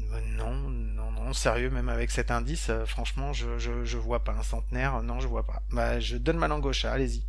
Euh, 0.00 0.20
Non, 0.20 0.54
non, 0.54 1.10
non, 1.10 1.32
sérieux, 1.32 1.70
même 1.70 1.88
avec 1.88 2.10
cet 2.10 2.30
indice, 2.30 2.70
euh, 2.70 2.86
franchement, 2.86 3.32
je, 3.32 3.58
je, 3.58 3.84
je 3.84 3.98
vois 3.98 4.22
pas 4.24 4.32
un 4.32 4.42
centenaire, 4.42 5.02
non, 5.02 5.20
je 5.20 5.26
vois 5.26 5.44
pas. 5.46 5.62
Bah, 5.70 5.98
je 6.00 6.16
donne 6.16 6.38
ma 6.38 6.48
langue 6.48 6.66
au 6.66 6.72
chat, 6.72 6.92
allez-y. 6.92 7.24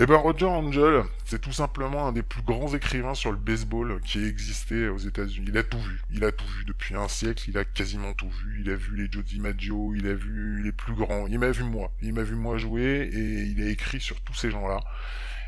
Eh 0.00 0.06
ben 0.06 0.14
Roger 0.14 0.46
Angel, 0.46 1.02
c'est 1.24 1.40
tout 1.40 1.50
simplement 1.50 2.06
un 2.06 2.12
des 2.12 2.22
plus 2.22 2.42
grands 2.42 2.72
écrivains 2.72 3.14
sur 3.14 3.32
le 3.32 3.36
baseball 3.36 4.00
qui 4.02 4.20
ait 4.20 4.28
existé 4.28 4.88
aux 4.88 4.98
États-Unis. 4.98 5.48
Il 5.48 5.58
a 5.58 5.64
tout 5.64 5.80
vu, 5.80 6.00
il 6.12 6.22
a 6.22 6.30
tout 6.30 6.46
vu 6.46 6.64
depuis 6.64 6.94
un 6.94 7.08
siècle, 7.08 7.42
il 7.48 7.58
a 7.58 7.64
quasiment 7.64 8.12
tout 8.12 8.30
vu. 8.30 8.60
Il 8.64 8.70
a 8.70 8.76
vu 8.76 8.94
les 8.94 9.10
Joe 9.10 9.24
DiMaggio, 9.24 9.96
il 9.96 10.06
a 10.06 10.14
vu 10.14 10.62
les 10.62 10.70
plus 10.70 10.94
grands, 10.94 11.26
il 11.26 11.40
m'a 11.40 11.50
vu 11.50 11.64
moi, 11.64 11.90
il 12.00 12.12
m'a 12.12 12.22
vu 12.22 12.36
moi 12.36 12.58
jouer 12.58 13.10
et 13.12 13.42
il 13.42 13.60
a 13.60 13.68
écrit 13.70 14.00
sur 14.00 14.20
tous 14.20 14.34
ces 14.34 14.52
gens-là. 14.52 14.78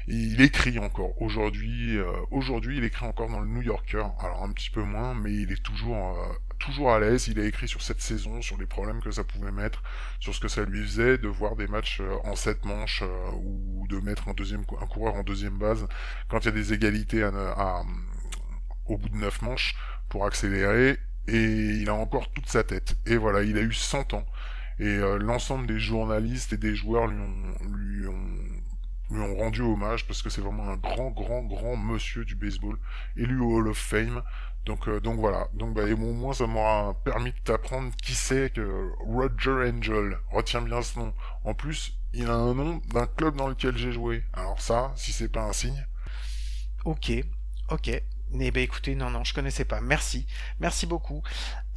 Il 0.08 0.40
écrit 0.40 0.78
encore 0.78 1.20
aujourd'hui. 1.22 1.96
euh, 1.98 2.04
aujourd'hui, 2.30 2.78
il 2.78 2.84
écrit 2.84 3.06
encore 3.06 3.28
dans 3.28 3.40
le 3.40 3.46
New 3.46 3.62
Yorker. 3.62 4.04
Alors 4.20 4.42
un 4.42 4.52
petit 4.52 4.70
peu 4.70 4.82
moins, 4.82 5.14
mais 5.14 5.32
il 5.32 5.52
est 5.52 5.62
toujours 5.62 6.18
euh, 6.18 6.32
toujours 6.58 6.92
à 6.92 7.00
l'aise. 7.00 7.28
Il 7.28 7.38
a 7.40 7.44
écrit 7.44 7.68
sur 7.68 7.82
cette 7.82 8.00
saison, 8.00 8.42
sur 8.42 8.58
les 8.58 8.66
problèmes 8.66 9.00
que 9.02 9.10
ça 9.10 9.24
pouvait 9.24 9.52
mettre, 9.52 9.82
sur 10.20 10.34
ce 10.34 10.40
que 10.40 10.48
ça 10.48 10.64
lui 10.64 10.82
faisait 10.82 11.18
de 11.18 11.28
voir 11.28 11.56
des 11.56 11.66
matchs 11.68 12.00
euh, 12.00 12.16
en 12.24 12.36
sept 12.36 12.64
manches 12.64 13.02
euh, 13.02 13.30
ou 13.36 13.86
de 13.88 13.98
mettre 14.00 14.28
un 14.28 14.34
deuxième 14.34 14.64
un 14.80 14.86
coureur 14.86 15.14
en 15.14 15.22
deuxième 15.22 15.58
base 15.58 15.86
quand 16.28 16.40
il 16.40 16.46
y 16.46 16.48
a 16.48 16.52
des 16.52 16.72
égalités 16.72 17.22
à, 17.22 17.28
à- 17.56 17.82
au 18.86 18.98
bout 18.98 19.08
de 19.08 19.16
neuf 19.16 19.42
manches 19.42 19.74
pour 20.08 20.26
accélérer. 20.26 20.98
Et 21.28 21.42
il 21.44 21.88
a 21.88 21.94
encore 21.94 22.32
toute 22.32 22.48
sa 22.48 22.64
tête. 22.64 22.96
Et 23.06 23.16
voilà, 23.16 23.42
il 23.42 23.56
a 23.58 23.60
eu 23.60 23.72
100 23.72 24.14
ans. 24.14 24.26
Et 24.78 24.86
euh, 24.86 25.18
l'ensemble 25.18 25.66
des 25.66 25.78
journalistes 25.78 26.52
et 26.54 26.56
des 26.56 26.74
joueurs 26.74 27.06
lui 27.06 27.18
ont, 27.20 27.54
lui 27.76 28.06
ont 28.08 28.36
lui 29.10 29.20
ont 29.20 29.36
rendu 29.36 29.62
hommage 29.62 30.06
parce 30.06 30.22
que 30.22 30.30
c'est 30.30 30.40
vraiment 30.40 30.68
un 30.68 30.76
grand, 30.76 31.10
grand, 31.10 31.42
grand 31.42 31.76
monsieur 31.76 32.24
du 32.24 32.34
baseball, 32.34 32.78
élu 33.16 33.40
au 33.40 33.56
Hall 33.56 33.68
of 33.68 33.78
Fame. 33.78 34.22
Donc, 34.66 34.88
euh, 34.88 35.00
donc 35.00 35.18
voilà. 35.18 35.48
Donc, 35.54 35.74
bah, 35.74 35.88
et 35.88 35.92
au 35.92 35.96
moins, 35.96 36.34
ça 36.34 36.46
m'aura 36.46 36.94
permis 37.04 37.32
de 37.32 37.38
t'apprendre 37.44 37.92
qui 38.02 38.14
c'est 38.14 38.52
que 38.52 38.90
Roger 39.00 39.70
Angel. 39.70 40.18
Retiens 40.30 40.60
bien 40.60 40.82
ce 40.82 40.98
nom. 40.98 41.14
En 41.44 41.54
plus, 41.54 41.98
il 42.12 42.26
a 42.26 42.34
un 42.34 42.54
nom 42.54 42.82
d'un 42.92 43.06
club 43.06 43.36
dans 43.36 43.48
lequel 43.48 43.76
j'ai 43.76 43.92
joué. 43.92 44.24
Alors 44.32 44.60
ça, 44.60 44.92
si 44.96 45.12
c'est 45.12 45.28
pas 45.28 45.42
un 45.42 45.52
signe. 45.52 45.86
Ok, 46.84 47.12
ok. 47.70 48.02
Eh 48.32 48.50
ben 48.52 48.62
écoutez, 48.62 48.94
non, 48.94 49.10
non, 49.10 49.24
je 49.24 49.34
connaissais 49.34 49.64
pas. 49.64 49.80
Merci, 49.80 50.26
merci 50.60 50.86
beaucoup. 50.86 51.22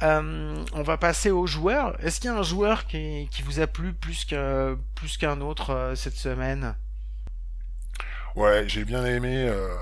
Euh, 0.02 0.64
on 0.72 0.82
va 0.82 0.96
passer 0.98 1.30
aux 1.30 1.46
joueurs. 1.46 1.96
Est-ce 2.04 2.20
qu'il 2.20 2.30
y 2.30 2.32
a 2.32 2.36
un 2.36 2.42
joueur 2.42 2.86
qui, 2.86 3.28
qui 3.30 3.42
vous 3.42 3.60
a 3.60 3.66
plu 3.66 3.92
plus 3.92 4.24
qu'un 4.24 4.78
plus 4.94 5.16
qu'un 5.16 5.40
autre 5.40 5.70
euh, 5.70 5.94
cette 5.96 6.14
semaine? 6.14 6.76
Ouais, 8.34 8.64
j'ai 8.68 8.84
bien 8.84 9.04
aimé. 9.04 9.46
Euh... 9.48 9.74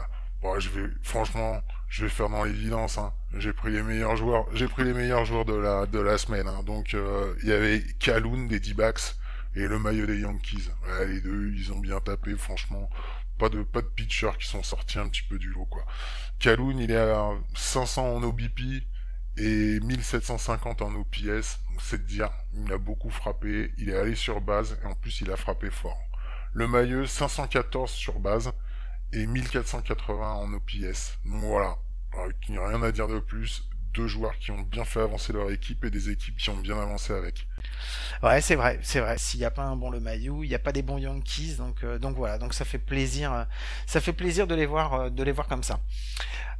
Bon, 0.42 0.58
je 0.58 0.68
vais, 0.70 0.88
franchement, 1.02 1.62
je 1.88 2.04
vais 2.04 2.10
faire 2.10 2.28
dans 2.28 2.44
l'évidence. 2.44 2.98
Hein. 2.98 3.12
J'ai 3.38 3.52
pris 3.52 3.72
les 3.72 3.82
meilleurs 3.82 4.16
joueurs. 4.16 4.46
J'ai 4.54 4.68
pris 4.68 4.84
les 4.84 4.92
meilleurs 4.92 5.24
joueurs 5.24 5.44
de 5.44 5.54
la 5.54 5.86
de 5.86 5.98
la 5.98 6.18
semaine. 6.18 6.48
Hein. 6.48 6.62
Donc, 6.64 6.94
euh, 6.94 7.34
il 7.42 7.48
y 7.48 7.52
avait 7.52 7.82
Kaloun 7.98 8.48
des 8.48 8.60
D-backs 8.60 9.14
et 9.54 9.66
le 9.66 9.78
maillot 9.78 10.06
des 10.06 10.18
Yankees. 10.18 10.70
Ouais, 10.86 11.06
les 11.06 11.20
deux, 11.20 11.52
ils 11.54 11.72
ont 11.72 11.78
bien 11.78 12.00
tapé. 12.00 12.34
Franchement, 12.36 12.90
pas 13.38 13.48
de 13.48 13.62
pas 13.62 13.80
de 13.80 13.86
pitchers 13.86 14.36
qui 14.38 14.48
sont 14.48 14.62
sortis 14.62 14.98
un 14.98 15.08
petit 15.08 15.22
peu 15.22 15.38
du 15.38 15.48
lot, 15.50 15.66
quoi. 15.66 15.84
Kaloun, 16.38 16.78
il 16.78 16.90
est 16.90 16.96
à 16.96 17.30
500 17.54 18.16
en 18.16 18.22
OBP 18.22 18.84
et 19.38 19.80
1750 19.80 20.82
en 20.82 20.94
OPS. 20.94 21.60
C'est 21.80 22.02
de 22.02 22.06
dire, 22.06 22.30
il 22.54 22.72
a 22.72 22.78
beaucoup 22.78 23.10
frappé. 23.10 23.72
Il 23.78 23.90
est 23.90 23.96
allé 23.96 24.14
sur 24.14 24.40
base 24.40 24.78
et 24.82 24.86
en 24.86 24.94
plus, 24.94 25.20
il 25.22 25.30
a 25.30 25.36
frappé 25.36 25.70
fort. 25.70 25.98
Le 26.54 26.66
maillot 26.68 27.06
514 27.06 27.90
sur 27.90 28.18
base 28.18 28.52
et 29.12 29.26
1480 29.26 30.32
en 30.32 30.52
OPS. 30.54 31.18
Donc 31.24 31.42
voilà, 31.42 31.76
Alors, 32.12 32.28
il 32.48 32.52
n'y 32.52 32.58
a 32.58 32.68
rien 32.68 32.82
à 32.82 32.92
dire 32.92 33.08
de 33.08 33.18
plus. 33.20 33.68
Deux 33.94 34.06
joueurs 34.06 34.38
qui 34.38 34.50
ont 34.50 34.62
bien 34.62 34.84
fait 34.84 35.00
avancer 35.00 35.32
leur 35.34 35.50
équipe 35.50 35.84
et 35.84 35.90
des 35.90 36.08
équipes 36.10 36.36
qui 36.38 36.48
ont 36.50 36.56
bien 36.56 36.78
avancé 36.80 37.12
avec. 37.12 37.46
Ouais, 38.22 38.40
c'est 38.40 38.54
vrai, 38.54 38.78
c'est 38.82 39.00
vrai. 39.00 39.18
S'il 39.18 39.40
n'y 39.40 39.46
a 39.46 39.50
pas 39.50 39.64
un 39.64 39.76
bon 39.76 39.90
Le 39.90 40.00
Maillot, 40.00 40.42
il 40.44 40.48
n'y 40.48 40.54
a 40.54 40.58
pas 40.58 40.72
des 40.72 40.82
bons 40.82 40.98
Yankees, 40.98 41.56
donc 41.56 41.82
euh, 41.84 41.98
donc 41.98 42.16
voilà, 42.16 42.38
donc 42.38 42.54
ça 42.54 42.64
fait 42.64 42.78
plaisir, 42.78 43.32
euh, 43.32 43.44
ça 43.86 44.00
fait 44.00 44.12
plaisir 44.12 44.46
de 44.46 44.54
les 44.54 44.66
voir, 44.66 44.94
euh, 44.94 45.10
de 45.10 45.22
les 45.22 45.32
voir 45.32 45.46
comme 45.48 45.62
ça. 45.62 45.80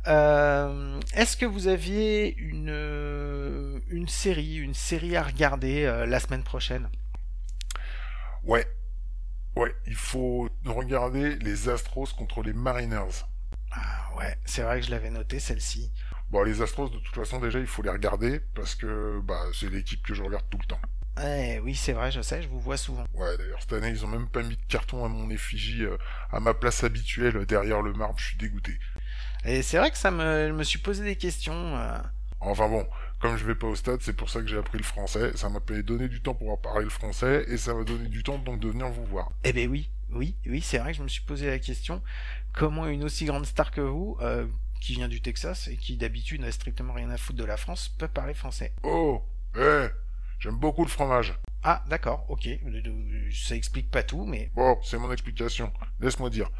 Euh, 0.08 1.00
Est-ce 1.14 1.37
que 1.37 1.46
vous 1.46 1.68
aviez 1.68 2.37
une 2.37 3.80
une 3.88 4.08
série, 4.08 4.56
une 4.56 4.75
série 4.75 5.16
à 5.16 5.22
regarder 5.22 5.84
euh, 5.84 6.06
la 6.06 6.20
semaine 6.20 6.42
prochaine? 6.42 6.88
Ouais, 8.44 8.66
ouais, 9.56 9.75
il 9.87 9.94
faut 9.94 10.49
regarder 10.64 11.37
les 11.37 11.68
Astros 11.68 12.06
contre 12.16 12.42
les 12.42 12.52
Mariners. 12.52 13.25
Ah 13.71 14.11
ouais, 14.16 14.37
c'est 14.44 14.62
vrai 14.62 14.80
que 14.80 14.87
je 14.87 14.90
l'avais 14.90 15.11
noté 15.11 15.40
celle-ci. 15.40 15.92
Bon, 16.30 16.42
les 16.42 16.62
Astros, 16.62 16.90
de 16.90 16.99
toute 16.99 17.14
façon, 17.14 17.38
déjà, 17.40 17.59
il 17.59 17.66
faut 17.66 17.82
les 17.82 17.90
regarder 17.90 18.40
parce 18.54 18.75
que 18.75 19.21
bah, 19.23 19.42
c'est 19.54 19.71
l'équipe 19.71 20.02
que 20.02 20.14
je 20.14 20.23
regarde 20.23 20.44
tout 20.50 20.59
le 20.59 20.66
temps. 20.66 20.80
Eh 21.23 21.61
oui, 21.61 21.75
c'est 21.75 21.92
vrai, 21.92 22.11
je 22.11 22.23
sais, 22.23 22.42
je 22.42 22.49
vous 22.49 22.61
vois 22.61 22.78
souvent. 22.78 23.04
Ouais, 23.12 23.37
d'ailleurs, 23.37 23.61
cette 23.61 23.75
année, 23.75 23.90
ils 23.90 24.04
ont 24.04 24.09
même 24.09 24.28
pas 24.28 24.42
mis 24.42 24.56
de 24.56 24.64
carton 24.68 25.04
à 25.04 25.09
mon 25.09 25.28
effigie 25.28 25.85
euh, 25.85 25.99
à 26.30 26.40
ma 26.40 26.54
place 26.54 26.85
habituelle 26.85 27.37
euh, 27.37 27.44
derrière 27.47 27.82
le 27.82 27.92
marbre. 27.92 28.18
Je 28.18 28.28
suis 28.28 28.38
dégoûté. 28.38 28.78
Et 29.44 29.62
c'est 29.62 29.76
vrai 29.76 29.90
que 29.90 29.99
ça 29.99 30.11
me, 30.11 30.49
je 30.49 30.52
me 30.52 30.64
suis 30.64 30.78
posé 30.78 31.04
des 31.04 31.16
questions. 31.16 31.76
euh, 31.76 31.99
Enfin 32.40 32.68
bon, 32.68 32.87
comme 33.23 33.37
je 33.37 33.45
vais 33.47 33.55
pas 33.55 33.69
au 33.69 33.76
stade, 33.76 34.02
c'est 34.02 34.12
pour 34.12 34.29
ça 34.29 34.41
que 34.41 34.49
j'ai 34.49 34.59
appris 34.59 34.79
le 34.79 34.85
français. 34.85 35.31
Ça 35.37 35.49
m'a 35.49 35.61
donné 35.61 36.09
du 36.09 36.21
temps 36.21 36.35
pour 36.35 36.61
parler 36.61 36.83
le 36.83 36.91
français 36.91 37.45
et 37.49 37.57
ça 37.57 37.73
m'a 37.73 37.85
donné 37.85 38.09
du 38.09 38.25
temps 38.25 38.37
donc 38.37 38.59
de 38.59 38.69
venir 38.69 38.88
vous 38.88 39.05
voir. 39.05 39.31
Eh 39.45 39.52
ben 39.52 39.71
oui, 39.71 39.88
oui, 40.11 40.35
oui, 40.45 40.61
c'est 40.61 40.79
vrai 40.79 40.91
que 40.91 40.99
je 40.99 41.05
me 41.05 41.09
suis 41.09 41.23
posé 41.23 41.47
la 41.47 41.61
question 41.61 42.02
comment 42.52 42.87
une 42.87 43.05
aussi 43.05 43.25
grande 43.25 43.47
star 43.47 43.71
que 43.71 43.81
vous, 43.81 44.19
euh, 44.21 44.47
qui 44.81 44.95
vient 44.95 45.07
du 45.07 45.21
Texas 45.21 45.69
et 45.69 45.76
qui 45.76 45.97
d'habitude 45.97 46.41
n'a 46.41 46.50
strictement 46.50 46.93
rien 46.93 47.11
à 47.11 47.17
foutre 47.17 47.38
de 47.38 47.45
la 47.45 47.57
France, 47.57 47.88
peut 47.97 48.09
parler 48.09 48.35
français? 48.35 48.73
Oh, 48.83 49.23
eh, 49.57 49.87
j'aime 50.41 50.57
beaucoup 50.57 50.83
le 50.83 50.91
fromage. 50.91 51.38
Ah, 51.62 51.85
d'accord, 51.88 52.26
ok. 52.29 52.49
Ça 53.33 53.55
explique 53.55 53.88
pas 53.88 54.02
tout, 54.02 54.25
mais 54.25 54.50
Bon, 54.57 54.76
c'est 54.83 54.99
mon 54.99 55.12
explication. 55.12 55.73
Laisse-moi 56.00 56.29
dire. 56.29 56.50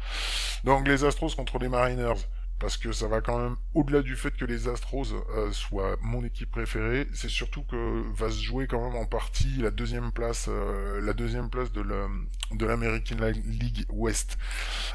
Donc 0.63 0.87
les 0.87 1.03
Astros 1.03 1.35
contre 1.35 1.59
les 1.59 1.67
Mariners. 1.67 2.21
Parce 2.63 2.77
que 2.77 2.93
ça 2.93 3.09
va 3.09 3.19
quand 3.19 3.37
même 3.39 3.57
au-delà 3.73 4.01
du 4.01 4.15
fait 4.15 4.31
que 4.31 4.45
les 4.45 4.69
Astros 4.69 5.07
euh, 5.35 5.51
soient 5.51 5.97
mon 6.01 6.23
équipe 6.23 6.49
préférée, 6.49 7.09
c'est 7.13 7.27
surtout 7.29 7.63
que 7.63 8.03
va 8.13 8.31
se 8.31 8.41
jouer 8.41 8.67
quand 8.67 8.81
même 8.81 8.95
en 8.95 9.05
partie 9.05 9.57
la 9.57 9.69
deuxième 9.69 10.13
place, 10.13 10.45
euh, 10.47 11.01
la 11.01 11.11
deuxième 11.11 11.49
place 11.49 11.73
de 11.73 11.81
la, 11.81 12.07
de 12.51 12.65
l'American 12.65 13.17
League 13.43 13.85
West. 13.89 14.37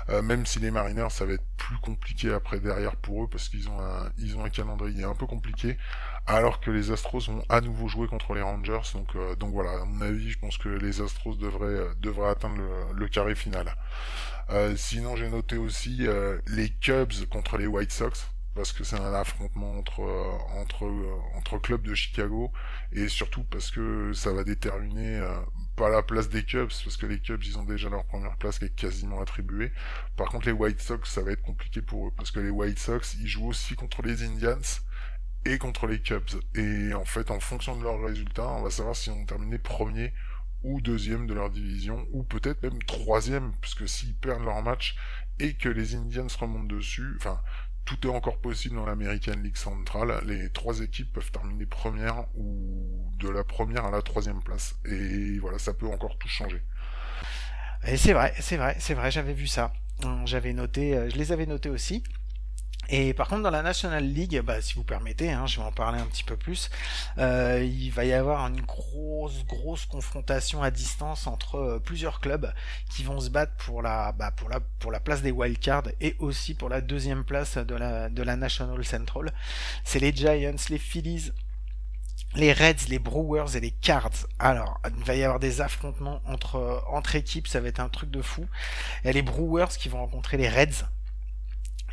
Euh, 0.08 0.22
même 0.22 0.46
si 0.46 0.60
les 0.60 0.70
Mariners, 0.70 1.10
ça 1.10 1.26
va 1.26 1.34
être 1.34 1.44
plus 1.68 1.78
compliqué 1.78 2.32
après 2.32 2.60
derrière 2.60 2.96
pour 2.96 3.24
eux 3.24 3.28
parce 3.30 3.50
qu'ils 3.50 3.68
ont 3.68 3.78
un, 3.78 4.10
ils 4.16 4.38
ont 4.38 4.44
un 4.44 4.48
calendrier 4.48 5.04
un 5.04 5.14
peu 5.14 5.26
compliqué, 5.26 5.76
alors 6.26 6.60
que 6.60 6.70
les 6.70 6.90
Astros 6.90 7.28
vont 7.28 7.44
à 7.50 7.60
nouveau 7.60 7.88
jouer 7.88 8.08
contre 8.08 8.32
les 8.32 8.40
Rangers. 8.40 8.80
Donc, 8.94 9.14
euh, 9.16 9.36
donc 9.36 9.52
voilà, 9.52 9.82
à 9.82 9.84
mon 9.84 10.00
avis, 10.00 10.30
je 10.30 10.38
pense 10.38 10.56
que 10.56 10.70
les 10.70 11.02
Astros 11.02 11.36
devraient, 11.36 11.66
euh, 11.66 11.94
devraient 12.00 12.30
atteindre 12.30 12.62
le, 12.94 13.08
carré 13.08 13.34
final. 13.34 13.76
Euh, 14.48 14.76
sinon, 14.76 15.14
j'ai 15.14 15.28
noté 15.28 15.58
aussi 15.58 16.06
les 16.46 16.70
Cubs 16.70 17.26
contre 17.30 17.58
les 17.58 17.66
White 17.66 17.92
Sox 17.92 18.30
parce 18.54 18.72
que 18.72 18.82
c'est 18.82 18.98
un 18.98 19.12
affrontement 19.12 19.78
entre 19.78 20.00
entre 20.56 20.90
entre 21.36 21.58
clubs 21.58 21.82
de 21.82 21.94
Chicago 21.94 22.50
et 22.92 23.06
surtout 23.08 23.44
parce 23.44 23.70
que 23.70 24.12
ça 24.14 24.32
va 24.32 24.42
déterminer 24.42 25.22
pas 25.78 25.88
la 25.88 26.02
place 26.02 26.28
des 26.28 26.44
Cubs 26.44 26.68
parce 26.68 26.96
que 26.96 27.06
les 27.06 27.20
Cubs 27.20 27.42
ils 27.44 27.56
ont 27.58 27.64
déjà 27.64 27.88
leur 27.88 28.04
première 28.04 28.36
place 28.36 28.58
qui 28.58 28.66
est 28.66 28.74
quasiment 28.74 29.20
attribuée. 29.20 29.72
Par 30.16 30.28
contre, 30.28 30.46
les 30.46 30.52
White 30.52 30.80
Sox 30.80 31.08
ça 31.08 31.22
va 31.22 31.32
être 31.32 31.42
compliqué 31.42 31.80
pour 31.82 32.08
eux 32.08 32.12
parce 32.16 32.30
que 32.30 32.40
les 32.40 32.50
White 32.50 32.78
Sox 32.78 33.16
ils 33.20 33.28
jouent 33.28 33.48
aussi 33.48 33.76
contre 33.76 34.02
les 34.02 34.24
Indians 34.24 34.58
et 35.44 35.58
contre 35.58 35.86
les 35.86 36.00
Cubs 36.00 36.40
et 36.54 36.92
en 36.94 37.04
fait 37.04 37.30
en 37.30 37.40
fonction 37.40 37.76
de 37.76 37.84
leurs 37.84 38.02
résultats 38.02 38.48
on 38.48 38.62
va 38.62 38.70
savoir 38.70 38.96
si 38.96 39.10
on 39.10 39.24
terminé 39.24 39.58
premier 39.58 40.12
ou 40.64 40.80
deuxième 40.80 41.26
de 41.26 41.34
leur 41.34 41.50
division, 41.50 42.06
ou 42.12 42.24
peut-être 42.24 42.62
même 42.62 42.82
troisième, 42.82 43.52
puisque 43.60 43.88
s'ils 43.88 44.14
perdent 44.14 44.44
leur 44.44 44.62
match 44.62 44.96
et 45.38 45.54
que 45.54 45.68
les 45.68 45.94
Indians 45.94 46.26
remontent 46.38 46.74
dessus, 46.74 47.14
enfin, 47.16 47.40
tout 47.88 48.06
est 48.06 48.10
encore 48.10 48.36
possible 48.36 48.76
dans 48.76 48.84
l'American 48.84 49.32
League 49.42 49.56
Central. 49.56 50.20
Les 50.26 50.50
trois 50.50 50.80
équipes 50.80 51.10
peuvent 51.10 51.30
terminer 51.30 51.64
première 51.64 52.26
ou 52.36 53.10
de 53.18 53.30
la 53.30 53.44
première 53.44 53.86
à 53.86 53.90
la 53.90 54.02
troisième 54.02 54.42
place. 54.42 54.76
Et 54.84 55.38
voilà, 55.38 55.58
ça 55.58 55.72
peut 55.72 55.86
encore 55.86 56.18
tout 56.18 56.28
changer. 56.28 56.60
Et 57.86 57.96
c'est 57.96 58.12
vrai, 58.12 58.34
c'est 58.40 58.58
vrai, 58.58 58.76
c'est 58.78 58.92
vrai, 58.92 59.10
j'avais 59.10 59.32
vu 59.32 59.46
ça. 59.46 59.72
J'avais 60.26 60.52
noté, 60.52 60.94
euh, 60.94 61.08
je 61.08 61.16
les 61.16 61.32
avais 61.32 61.46
notés 61.46 61.70
aussi. 61.70 62.04
Et 62.90 63.12
par 63.12 63.28
contre, 63.28 63.42
dans 63.42 63.50
la 63.50 63.62
National 63.62 64.02
League, 64.02 64.40
bah, 64.42 64.62
si 64.62 64.74
vous 64.74 64.82
permettez, 64.82 65.30
hein, 65.30 65.46
je 65.46 65.60
vais 65.60 65.66
en 65.66 65.72
parler 65.72 65.98
un 65.98 66.06
petit 66.06 66.24
peu 66.24 66.36
plus. 66.36 66.70
euh, 67.18 67.62
il 67.62 67.90
va 67.90 68.04
y 68.06 68.14
avoir 68.14 68.46
une 68.46 68.62
grosse, 68.62 69.44
grosse 69.44 69.84
confrontation 69.84 70.62
à 70.62 70.70
distance 70.70 71.26
entre 71.26 71.56
euh, 71.56 71.78
plusieurs 71.78 72.20
clubs 72.20 72.50
qui 72.90 73.02
vont 73.02 73.20
se 73.20 73.28
battre 73.28 73.52
pour 73.58 73.82
la, 73.82 74.12
bah, 74.12 74.30
pour 74.30 74.48
la, 74.48 74.60
pour 74.78 74.90
la 74.90 75.00
place 75.00 75.20
des 75.20 75.30
wildcards 75.32 75.88
et 76.00 76.16
aussi 76.18 76.54
pour 76.54 76.70
la 76.70 76.80
deuxième 76.80 77.24
place 77.24 77.58
de 77.58 77.74
la, 77.74 78.08
de 78.08 78.22
la 78.22 78.36
National 78.36 78.82
Central. 78.84 79.32
C'est 79.84 80.00
les 80.00 80.12
Giants, 80.14 80.54
les 80.70 80.78
Phillies, 80.78 81.32
les 82.34 82.52
Reds, 82.52 82.88
les 82.88 82.98
Brewers 82.98 83.54
et 83.56 83.60
les 83.60 83.70
Cards. 83.70 84.26
Alors, 84.38 84.80
il 84.96 85.04
va 85.04 85.14
y 85.14 85.24
avoir 85.24 85.40
des 85.40 85.60
affrontements 85.60 86.22
entre, 86.26 86.82
entre 86.88 87.16
équipes, 87.16 87.48
ça 87.48 87.60
va 87.60 87.68
être 87.68 87.80
un 87.80 87.88
truc 87.88 88.10
de 88.10 88.22
fou. 88.22 88.46
Il 89.02 89.08
y 89.08 89.10
a 89.10 89.12
les 89.12 89.22
Brewers 89.22 89.76
qui 89.78 89.88
vont 89.90 89.98
rencontrer 89.98 90.36
les 90.38 90.48
Reds. 90.48 90.86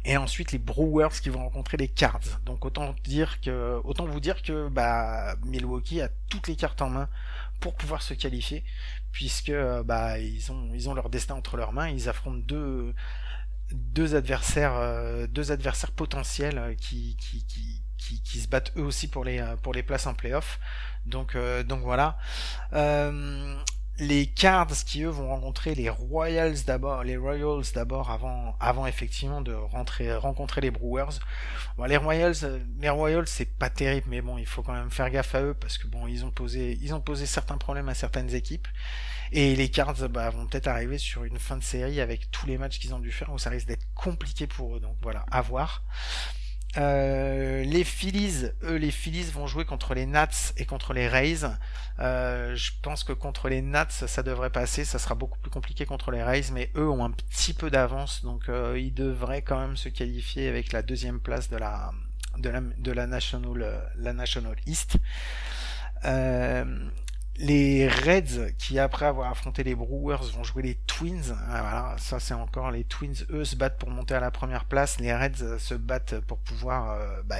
Et 0.07 0.17
ensuite 0.17 0.51
les 0.51 0.59
Brewers 0.59 1.19
qui 1.21 1.29
vont 1.29 1.39
rencontrer 1.39 1.77
les 1.77 1.87
Cards. 1.87 2.39
Donc 2.45 2.63
autant 2.63 2.93
dire 3.03 3.41
que, 3.41 3.81
autant 3.83 4.05
vous 4.05 4.19
dire 4.19 4.43
que 4.43 4.69
bah, 4.69 5.35
Milwaukee 5.43 6.01
a 6.01 6.09
toutes 6.29 6.47
les 6.47 6.55
cartes 6.55 6.81
en 6.81 6.89
main 6.89 7.09
pour 7.59 7.75
pouvoir 7.75 8.01
se 8.03 8.13
qualifier, 8.13 8.63
puisque 9.11 9.53
bah 9.85 10.19
ils 10.19 10.51
ont 10.51 10.69
ils 10.73 10.89
ont 10.89 10.93
leur 10.93 11.09
destin 11.09 11.35
entre 11.35 11.57
leurs 11.57 11.73
mains. 11.73 11.89
Ils 11.89 12.07
affrontent 12.07 12.43
deux 12.45 12.93
deux 13.71 14.13
adversaires 14.15 14.75
euh, 14.75 15.25
deux 15.25 15.51
adversaires 15.51 15.91
potentiels 15.91 16.57
euh, 16.59 16.75
qui 16.75 17.17
qui, 17.19 17.43
qui 17.47 17.81
qui, 17.97 18.21
qui 18.21 18.39
se 18.39 18.47
battent 18.47 18.73
eux 18.77 18.83
aussi 18.83 19.07
pour 19.07 19.23
les 19.23 19.39
euh, 19.39 19.55
pour 19.55 19.73
les 19.73 19.81
places 19.83 20.05
en 20.05 20.13
playoff. 20.13 20.59
Donc 21.05 21.35
euh, 21.35 21.63
donc 21.63 21.81
voilà. 21.81 22.17
Euh, 22.73 23.57
les 23.97 24.27
Cards 24.27 24.67
qui 24.85 25.03
eux 25.03 25.09
vont 25.09 25.29
rencontrer 25.29 25.73
les 25.75 25.89
Royals 25.89 26.63
d'abord, 26.65 27.03
les 27.03 27.17
Royals 27.17 27.63
d'abord 27.73 28.11
avant 28.11 28.55
avant 28.59 28.85
effectivement 28.85 29.41
de 29.41 29.53
rencontrer 29.53 30.61
les 30.61 30.71
Brewers. 30.71 31.19
Bon, 31.77 31.85
les 31.85 31.97
Royals, 31.97 32.35
euh, 32.43 32.59
les 32.79 32.89
Royals 32.89 33.27
c'est 33.27 33.57
pas 33.57 33.69
terrible, 33.69 34.07
mais 34.09 34.21
bon 34.21 34.37
il 34.37 34.45
faut 34.45 34.63
quand 34.63 34.73
même 34.73 34.91
faire 34.91 35.09
gaffe 35.09 35.35
à 35.35 35.41
eux 35.41 35.53
parce 35.53 35.77
que 35.77 35.87
bon 35.87 36.07
ils 36.07 36.25
ont 36.25 36.31
posé 36.31 36.77
ils 36.81 36.93
ont 36.93 37.01
posé 37.01 37.25
certains 37.25 37.57
problèmes 37.57 37.89
à 37.89 37.93
certaines 37.93 38.33
équipes 38.33 38.67
et 39.31 39.55
les 39.55 39.69
Cards 39.69 40.09
bah, 40.09 40.29
vont 40.29 40.47
peut-être 40.47 40.67
arriver 40.67 40.97
sur 40.97 41.23
une 41.23 41.39
fin 41.39 41.57
de 41.57 41.63
série 41.63 41.99
avec 42.01 42.31
tous 42.31 42.45
les 42.45 42.57
matchs 42.57 42.79
qu'ils 42.79 42.93
ont 42.93 42.99
dû 42.99 43.11
faire 43.11 43.31
où 43.31 43.37
ça 43.37 43.49
risque 43.49 43.67
d'être 43.67 43.87
compliqué 43.93 44.47
pour 44.47 44.77
eux. 44.77 44.79
Donc 44.79 44.95
voilà, 45.01 45.25
à 45.31 45.41
voir. 45.41 45.83
Euh, 46.77 47.63
les 47.63 47.83
Phillies, 47.83 48.49
eux, 48.63 48.75
les 48.75 48.91
Phillies 48.91 49.31
vont 49.31 49.47
jouer 49.47 49.65
contre 49.65 49.93
les 49.93 50.05
Nats 50.05 50.53
et 50.57 50.65
contre 50.65 50.93
les 50.93 51.07
Rays. 51.07 51.45
Euh, 51.99 52.55
je 52.55 52.71
pense 52.81 53.03
que 53.03 53.13
contre 53.13 53.47
les 53.47 53.61
Nats, 53.61 53.87
ça 53.89 54.23
devrait 54.23 54.49
passer. 54.49 54.83
Ça 54.83 54.99
sera 54.99 55.15
beaucoup 55.15 55.39
plus 55.39 55.51
compliqué 55.51 55.85
contre 55.85 56.11
les 56.11 56.21
Rays, 56.21 56.51
mais 56.51 56.71
eux 56.75 56.89
ont 56.89 57.05
un 57.05 57.11
petit 57.11 57.53
peu 57.53 57.69
d'avance, 57.69 58.23
donc 58.23 58.49
euh, 58.49 58.77
ils 58.77 58.93
devraient 58.93 59.41
quand 59.41 59.59
même 59.59 59.77
se 59.77 59.89
qualifier 59.89 60.47
avec 60.49 60.71
la 60.71 60.81
deuxième 60.81 61.19
place 61.19 61.49
de 61.49 61.57
la 61.57 61.91
de 62.37 62.49
la, 62.49 62.59
de 62.59 62.91
la 62.91 63.07
National 63.07 63.61
euh, 63.61 63.79
la 63.97 64.13
National 64.13 64.55
East. 64.65 64.97
Les 67.37 67.89
Reds 67.89 68.53
qui 68.57 68.79
après 68.79 69.05
avoir 69.05 69.29
affronté 69.29 69.63
les 69.63 69.75
Brewers 69.75 70.31
vont 70.33 70.43
jouer 70.43 70.63
les 70.63 70.75
Twins. 70.75 71.35
Ah, 71.49 71.61
voilà, 71.61 71.95
ça 71.97 72.19
c'est 72.19 72.33
encore 72.33 72.71
les 72.71 72.85
Twins. 72.85 73.25
Eux 73.29 73.43
se 73.43 73.55
battent 73.55 73.77
pour 73.77 73.89
monter 73.89 74.13
à 74.13 74.21
la 74.21 74.31
première 74.31 74.65
place. 74.65 74.99
Les 74.99 75.13
Reds 75.13 75.59
se 75.59 75.73
battent 75.73 76.19
pour 76.21 76.37
pouvoir 76.39 76.91
euh, 76.91 77.21
bah, 77.25 77.35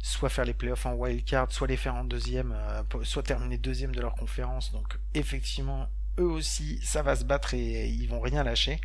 soit 0.00 0.30
faire 0.30 0.44
les 0.44 0.54
playoffs 0.54 0.86
en 0.86 0.94
wild 0.94 1.24
card, 1.24 1.52
soit 1.52 1.68
les 1.68 1.76
faire 1.76 1.94
en 1.94 2.04
deuxième, 2.04 2.52
euh, 2.52 2.82
soit 3.04 3.22
terminer 3.22 3.58
deuxième 3.58 3.94
de 3.94 4.00
leur 4.00 4.14
conférence. 4.14 4.72
Donc 4.72 4.98
effectivement, 5.14 5.88
eux 6.18 6.24
aussi, 6.24 6.80
ça 6.82 7.02
va 7.02 7.14
se 7.14 7.24
battre 7.24 7.54
et 7.54 7.86
ils 7.86 8.08
vont 8.08 8.20
rien 8.20 8.42
lâcher. 8.42 8.80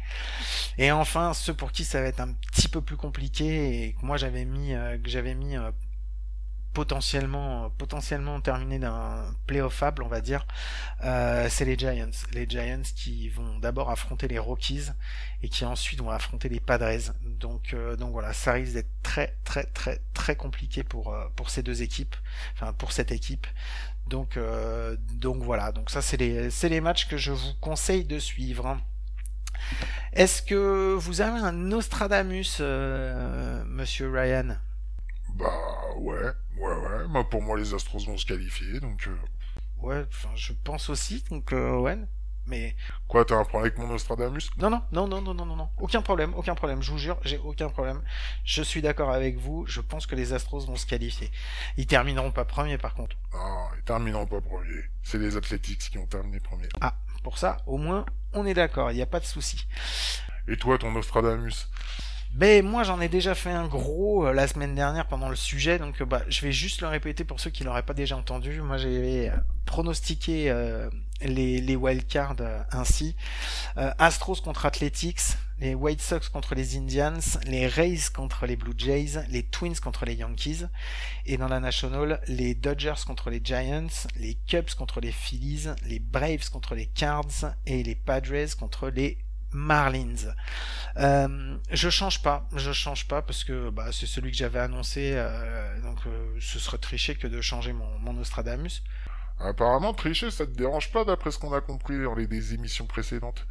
Et 0.77 0.91
enfin, 0.91 1.33
ceux 1.33 1.53
pour 1.53 1.71
qui 1.71 1.85
ça 1.85 2.01
va 2.01 2.07
être 2.07 2.19
un 2.19 2.33
petit 2.33 2.67
peu 2.67 2.81
plus 2.81 2.97
compliqué 2.97 3.83
et 3.83 3.93
que 3.93 4.05
moi 4.05 4.17
j'avais 4.17 4.45
mis, 4.45 4.73
euh, 4.73 4.97
que 4.97 5.09
j'avais 5.09 5.33
mis 5.33 5.55
potentiellement 6.73 7.69
potentiellement 7.71 8.39
terminé 8.39 8.77
d'un 8.77 9.25
playoffable 9.47 10.03
on 10.03 10.07
va 10.07 10.21
dire 10.21 10.45
euh, 11.03 11.47
c'est 11.49 11.65
les 11.65 11.77
Giants. 11.77 12.11
Les 12.33 12.47
Giants 12.47 12.81
qui 12.95 13.29
vont 13.29 13.57
d'abord 13.59 13.89
affronter 13.89 14.27
les 14.27 14.39
Rockies 14.39 14.87
et 15.41 15.49
qui 15.49 15.65
ensuite 15.65 15.99
vont 16.01 16.11
affronter 16.11 16.49
les 16.49 16.59
Padres. 16.59 17.13
Donc 17.23 17.73
euh, 17.73 17.95
donc 17.95 18.11
voilà 18.11 18.33
ça 18.33 18.53
risque 18.53 18.73
d'être 18.73 18.91
très 19.03 19.35
très 19.43 19.63
très 19.63 20.01
très 20.13 20.35
compliqué 20.35 20.83
pour 20.83 21.13
euh, 21.13 21.27
pour 21.35 21.49
ces 21.49 21.63
deux 21.63 21.81
équipes 21.81 22.15
enfin 22.53 22.73
pour 22.73 22.91
cette 22.91 23.11
équipe. 23.11 23.47
Donc 24.07 24.37
euh, 24.37 24.95
donc 25.13 25.43
voilà. 25.43 25.71
Donc 25.71 25.89
ça 25.89 26.01
c'est 26.01 26.17
les 26.17 26.49
c'est 26.51 26.69
les 26.69 26.81
matchs 26.81 27.07
que 27.07 27.17
je 27.17 27.31
vous 27.31 27.53
conseille 27.59 28.05
de 28.05 28.19
suivre 28.19 28.77
est-ce 30.13 30.41
que 30.41 30.95
vous 30.95 31.21
avez 31.21 31.39
un 31.39 31.51
Nostradamus 31.51 32.57
euh, 32.59 33.63
monsieur 33.65 34.09
Ryan? 34.11 34.57
Bah 35.37 35.53
ouais, 35.97 36.31
ouais, 36.57 36.75
ouais. 36.75 37.07
Moi, 37.07 37.29
pour 37.29 37.41
moi, 37.41 37.57
les 37.57 37.73
Astros 37.73 38.05
vont 38.05 38.17
se 38.17 38.25
qualifier, 38.25 38.79
donc. 38.79 39.07
Euh... 39.07 39.17
Ouais, 39.81 40.03
enfin, 40.09 40.29
je 40.35 40.53
pense 40.63 40.89
aussi, 40.89 41.23
donc 41.29 41.53
euh. 41.53 41.95
Mais. 42.47 42.75
Quoi, 43.07 43.25
t'as 43.25 43.35
un 43.35 43.43
problème 43.43 43.71
avec 43.71 43.77
mon 43.77 43.87
Nostradamus? 43.87 44.49
Non, 44.57 44.69
non, 44.69 44.81
non, 44.91 45.07
non, 45.07 45.21
non, 45.21 45.33
non, 45.33 45.55
non, 45.55 45.69
Aucun 45.77 46.01
problème, 46.01 46.33
aucun 46.35 46.55
problème. 46.55 46.81
Je 46.81 46.91
vous 46.91 46.97
jure, 46.97 47.19
j'ai 47.23 47.37
aucun 47.37 47.69
problème. 47.69 48.01
Je 48.45 48.63
suis 48.63 48.81
d'accord 48.81 49.11
avec 49.11 49.37
vous. 49.37 49.65
Je 49.67 49.81
pense 49.81 50.07
que 50.07 50.15
les 50.15 50.33
Astros 50.33 50.65
vont 50.65 50.77
se 50.77 50.85
qualifier. 50.85 51.29
Ils 51.75 51.85
termineront 51.85 52.31
pas 52.31 52.45
premier, 52.45 52.77
par 52.77 52.95
contre. 52.95 53.17
Ah, 53.33 53.67
ils 53.77 53.83
termineront 53.83 54.25
pas 54.25 54.41
premier. 54.41 54.85
C'est 55.03 55.19
les 55.19 55.35
Athletics 55.35 55.89
qui 55.91 55.97
ont 55.97 56.07
terminé 56.07 56.39
premier. 56.39 56.69
Ah, 56.81 56.95
pour 57.23 57.37
ça, 57.37 57.57
au 57.67 57.77
moins, 57.77 58.05
on 58.33 58.45
est 58.45 58.53
d'accord. 58.53 58.91
Il 58.91 58.95
n'y 58.95 59.01
a 59.01 59.07
pas 59.07 59.19
de 59.19 59.25
souci. 59.25 59.67
Et 60.47 60.57
toi, 60.57 60.77
ton 60.77 60.91
Nostradamus? 60.91 61.67
Mais 62.33 62.61
moi, 62.61 62.83
j'en 62.83 63.01
ai 63.01 63.09
déjà 63.09 63.33
fait 63.33 63.49
un 63.51 63.67
gros 63.67 64.27
euh, 64.27 64.33
la 64.33 64.47
semaine 64.47 64.75
dernière 64.75 65.07
pendant 65.07 65.29
le 65.29 65.35
sujet, 65.35 65.79
donc 65.79 66.01
euh, 66.01 66.05
bah, 66.05 66.21
je 66.29 66.41
vais 66.41 66.51
juste 66.51 66.81
le 66.81 66.87
répéter 66.87 67.23
pour 67.23 67.39
ceux 67.39 67.49
qui 67.49 67.63
l'auraient 67.63 67.83
pas 67.83 67.95
déjà 67.95 68.15
entendu. 68.15 68.61
Moi, 68.61 68.77
j'avais 68.77 69.29
euh, 69.29 69.35
pronostiqué 69.65 70.51
euh, 70.51 70.87
les, 71.21 71.59
les 71.61 71.75
wildcards 71.75 72.35
euh, 72.41 72.59
ainsi. 72.71 73.15
Astros 73.75 74.41
contre 74.41 74.65
Athletics, 74.67 75.21
les 75.59 75.73
White 75.73 76.01
Sox 76.01 76.29
contre 76.31 76.53
les 76.53 76.77
Indians, 76.77 77.19
les 77.45 77.67
Rays 77.67 78.11
contre 78.13 78.45
les 78.45 78.55
Blue 78.55 78.73
Jays, 78.77 79.25
les 79.29 79.43
Twins 79.43 79.79
contre 79.81 80.05
les 80.05 80.13
Yankees, 80.13 80.65
et 81.25 81.37
dans 81.37 81.47
la 81.47 81.59
National, 81.59 82.21
les 82.27 82.53
Dodgers 82.53 83.03
contre 83.05 83.31
les 83.31 83.41
Giants, 83.43 83.87
les 84.19 84.35
Cubs 84.47 84.75
contre 84.77 85.01
les 85.01 85.11
Phillies, 85.11 85.69
les 85.85 85.99
Braves 85.99 86.49
contre 86.51 86.75
les 86.75 86.85
Cards 86.85 87.55
et 87.65 87.81
les 87.81 87.95
Padres 87.95 88.55
contre 88.59 88.89
les 88.89 89.17
Marlins. 89.51 90.33
Euh, 90.97 91.57
je 91.71 91.89
change 91.89 92.21
pas, 92.21 92.47
je 92.55 92.71
change 92.71 93.07
pas 93.07 93.21
parce 93.21 93.43
que 93.43 93.69
bah, 93.69 93.91
c'est 93.91 94.05
celui 94.07 94.31
que 94.31 94.37
j'avais 94.37 94.59
annoncé, 94.59 95.13
euh, 95.15 95.81
donc 95.81 95.99
euh, 96.07 96.35
ce 96.39 96.59
serait 96.59 96.77
triché 96.79 97.15
que 97.15 97.27
de 97.27 97.41
changer 97.41 97.73
mon, 97.73 97.99
mon 97.99 98.13
Nostradamus. 98.13 98.83
Apparemment, 99.39 99.93
tricher, 99.93 100.31
ça 100.31 100.45
te 100.45 100.51
dérange 100.51 100.91
pas 100.91 101.05
d'après 101.05 101.31
ce 101.31 101.37
qu'on 101.37 101.53
a 101.53 101.61
compris 101.61 102.01
dans 102.01 102.15
les 102.15 102.25
des 102.25 102.53
émissions 102.55 102.87
précédentes. 102.87 103.45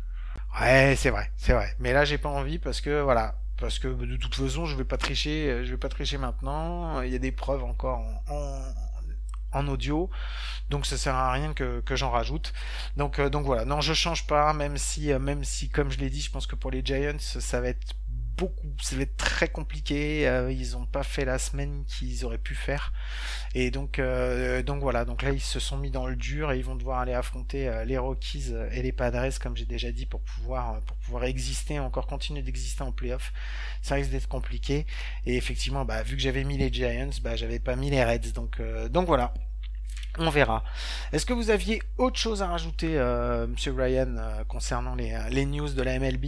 Ouais, 0.61 0.95
c'est 0.97 1.11
vrai, 1.11 1.31
c'est 1.37 1.53
vrai. 1.53 1.75
Mais 1.79 1.93
là, 1.93 2.05
j'ai 2.05 2.19
pas 2.19 2.29
envie 2.29 2.59
parce 2.59 2.81
que 2.81 3.01
voilà, 3.01 3.37
parce 3.59 3.79
que 3.79 3.89
de 3.89 4.17
toute 4.17 4.35
façon, 4.35 4.67
je 4.67 4.77
vais 4.77 4.85
pas 4.85 4.97
tricher, 4.97 5.65
je 5.65 5.71
vais 5.71 5.77
pas 5.77 5.89
tricher 5.89 6.19
maintenant. 6.19 7.01
Il 7.03 7.13
y 7.13 7.15
a 7.15 7.19
des 7.19 7.31
preuves 7.31 7.63
encore 7.63 7.99
en, 7.99 8.35
en, 8.35 8.73
en 9.53 9.69
audio, 9.69 10.11
donc 10.71 10.87
ça 10.87 10.97
sert 10.97 11.15
à 11.15 11.33
rien 11.33 11.55
que, 11.55 11.83
j'en 11.91 12.11
rajoute. 12.11 12.53
Donc 12.97 13.19
euh, 13.19 13.31
donc 13.31 13.45
voilà, 13.47 13.65
non, 13.65 13.81
je 13.81 13.95
change 13.95 14.27
pas, 14.27 14.53
même 14.53 14.79
si 14.79 15.13
euh, 15.13 15.19
même 15.19 15.45
si 15.45 15.69
comme 15.69 15.91
je 15.91 15.99
l'ai 15.99 16.11
dit, 16.11 16.21
je 16.21 16.31
pense 16.31 16.47
que 16.47 16.57
pour 16.57 16.71
les 16.71 16.85
Giants, 16.85 17.19
ça 17.19 17.61
va 17.61 17.69
être 17.69 17.95
beaucoup, 18.37 18.69
ça 18.83 18.97
va 18.97 19.03
être 19.03 19.17
très 19.17 19.49
compliqué. 19.49 20.29
Euh, 20.29 20.53
ils 20.53 20.77
ont 20.77 20.87
pas 20.87 21.03
fait 21.03 21.25
la 21.25 21.39
semaine 21.39 21.85
qu'ils 21.87 22.25
auraient 22.25 22.39
pu 22.39 22.55
faire, 22.55 22.93
et 23.55 23.71
donc 23.71 23.99
euh, 23.99 24.63
donc 24.63 24.81
voilà. 24.81 25.05
Donc 25.05 25.23
là, 25.23 25.31
ils 25.31 25.41
se 25.41 25.61
sont 25.61 25.77
mis 25.79 25.91
dans 25.91 26.07
le 26.07 26.17
dur 26.17 26.53
et 26.53 26.59
ils 26.59 26.65
vont 26.65 26.77
devoir 26.77 27.01
aller 27.01 27.15
affronter 27.15 27.69
euh, 27.69 27.85
les 27.85 27.99
Rockies 27.99 28.53
et 28.73 28.83
les 28.83 28.93
Padres, 28.93 29.39
comme 29.41 29.57
j'ai 29.57 29.67
déjà 29.67 29.91
dit, 29.93 30.07
pour 30.07 30.21
pouvoir 30.21 30.81
pour 30.83 30.97
pouvoir 30.99 31.25
exister, 31.25 31.79
encore 31.79 32.07
continuer 32.07 32.43
d'exister 32.43 32.83
en 32.83 32.93
playoff. 32.93 33.33
Ça 33.83 33.95
risque 33.97 34.11
d'être 34.11 34.29
compliqué. 34.29 34.87
Et 35.25 35.37
effectivement, 35.37 35.85
bah 35.85 36.03
vu 36.03 36.17
que 36.17 36.23
j'avais 36.23 36.45
mis 36.45 36.59
les 36.59 36.73
Giants, 36.73 37.11
bah 37.23 37.37
j'avais 37.37 37.59
pas 37.59 37.77
mis 37.77 37.91
les 37.91 38.05
Reds. 38.05 38.33
Donc 38.35 38.61
euh, 38.61 38.89
donc 38.89 39.07
voilà. 39.07 39.33
On 40.19 40.31
verra. 40.31 40.65
Est-ce 41.13 41.27
que 41.27 41.35
vous 41.35 41.51
aviez 41.51 41.83
autre 41.99 42.19
chose 42.19 42.43
à 42.43 42.49
rajouter, 42.49 42.99
euh, 42.99 43.47
Monsieur 43.47 43.73
Ryan, 43.73 44.17
euh, 44.17 44.45
concernant 44.45 44.95
les, 44.95 45.13
euh, 45.13 45.29
les 45.29 45.45
news 45.45 45.69
de 45.69 45.83
la 45.83 45.99
MLB 45.99 46.27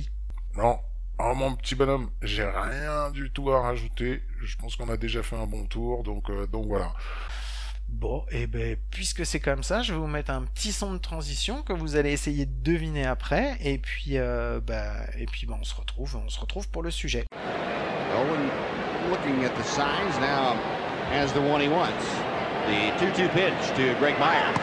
Non. 0.56 0.78
Oh 1.20 1.34
mon 1.34 1.56
petit 1.56 1.74
bonhomme, 1.74 2.10
j'ai 2.22 2.44
rien 2.44 3.10
du 3.10 3.30
tout 3.32 3.50
à 3.50 3.60
rajouter. 3.60 4.22
Je 4.40 4.56
pense 4.56 4.76
qu'on 4.76 4.88
a 4.88 4.96
déjà 4.96 5.24
fait 5.24 5.34
un 5.34 5.46
bon 5.46 5.66
tour, 5.66 6.04
donc 6.04 6.30
euh, 6.30 6.46
donc 6.46 6.66
voilà. 6.66 6.92
Bon, 7.88 8.24
et 8.30 8.46
ben 8.46 8.76
puisque 8.92 9.26
c'est 9.26 9.40
comme 9.40 9.64
ça, 9.64 9.82
je 9.82 9.92
vais 9.92 9.98
vous 9.98 10.06
mettre 10.06 10.30
un 10.30 10.42
petit 10.42 10.70
son 10.70 10.92
de 10.92 10.98
transition 10.98 11.62
que 11.62 11.72
vous 11.72 11.96
allez 11.96 12.12
essayer 12.12 12.46
de 12.46 12.62
deviner 12.62 13.04
après, 13.04 13.56
et 13.64 13.78
puis 13.78 14.16
euh, 14.16 14.60
bah 14.60 14.92
et 15.18 15.26
puis 15.26 15.46
bah, 15.46 15.56
on 15.60 15.64
se 15.64 15.74
retrouve, 15.74 16.16
on 16.24 16.28
se 16.28 16.38
retrouve 16.38 16.68
pour 16.68 16.84
le 16.84 16.92
sujet. 16.92 17.24
Owen 18.14 18.48
looking 19.10 19.44
at 19.44 19.56
the 19.56 19.64
signs 19.64 20.16
now 20.20 20.54
has 21.10 21.32
the 21.32 21.40
one 21.40 21.60
he 21.60 21.68
wants. 21.68 22.06
The 22.66 22.92
2-2 23.04 23.32
pitch 23.32 23.74
to 23.74 23.98
Greg 23.98 24.16
Myers. 24.20 24.56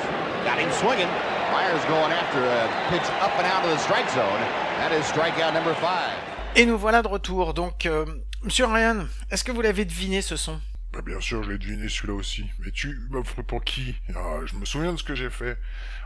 Got 0.45 0.59
him 0.59 0.71
swinging. 0.71 1.09
Myers 1.51 1.83
going 1.89 2.13
after 2.13 2.39
a 2.39 2.67
pitch 2.91 3.07
up 3.19 3.35
and 3.37 3.45
out 3.45 3.65
of 3.65 3.71
the 3.71 3.79
strike 3.79 4.09
zone. 4.11 4.39
That 4.79 4.93
is 4.93 5.03
strikeout 5.05 5.53
number 5.53 5.73
five. 5.75 6.34
Et 6.55 6.65
nous 6.65 6.77
voilà 6.77 7.01
de 7.01 7.07
retour. 7.07 7.53
Donc, 7.53 7.85
euh, 7.85 8.05
Monsieur 8.43 8.65
Ryan, 8.65 9.05
est-ce 9.29 9.43
que 9.43 9.51
vous 9.51 9.61
l'avez 9.61 9.85
deviné 9.85 10.21
ce 10.21 10.35
son? 10.37 10.61
Bah, 10.93 11.01
bien 11.01 11.19
sûr, 11.19 11.43
je 11.43 11.51
l'ai 11.51 11.57
deviné 11.57 11.89
celui-là 11.89 12.13
aussi. 12.13 12.49
Mais 12.59 12.71
tu 12.71 12.97
m'offres 13.09 13.41
pour 13.41 13.63
qui? 13.63 13.95
Ah, 14.15 14.39
Je 14.45 14.55
me 14.55 14.63
souviens 14.65 14.93
de 14.93 14.97
ce 14.97 15.03
que 15.03 15.15
j'ai 15.15 15.29
fait. 15.29 15.57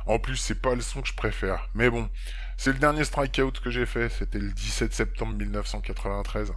En 0.07 0.17
plus, 0.17 0.37
c'est 0.37 0.59
pas 0.59 0.73
le 0.73 0.81
son 0.81 1.01
que 1.01 1.07
je 1.07 1.13
préfère. 1.13 1.69
Mais 1.75 1.89
bon, 1.91 2.09
c'est 2.57 2.71
le 2.73 2.79
dernier 2.79 3.03
strikeout 3.03 3.51
que 3.63 3.69
j'ai 3.69 3.85
fait. 3.85 4.09
C'était 4.09 4.39
le 4.39 4.51
17 4.51 4.91
septembre 4.91 5.35
1993. 5.35 6.53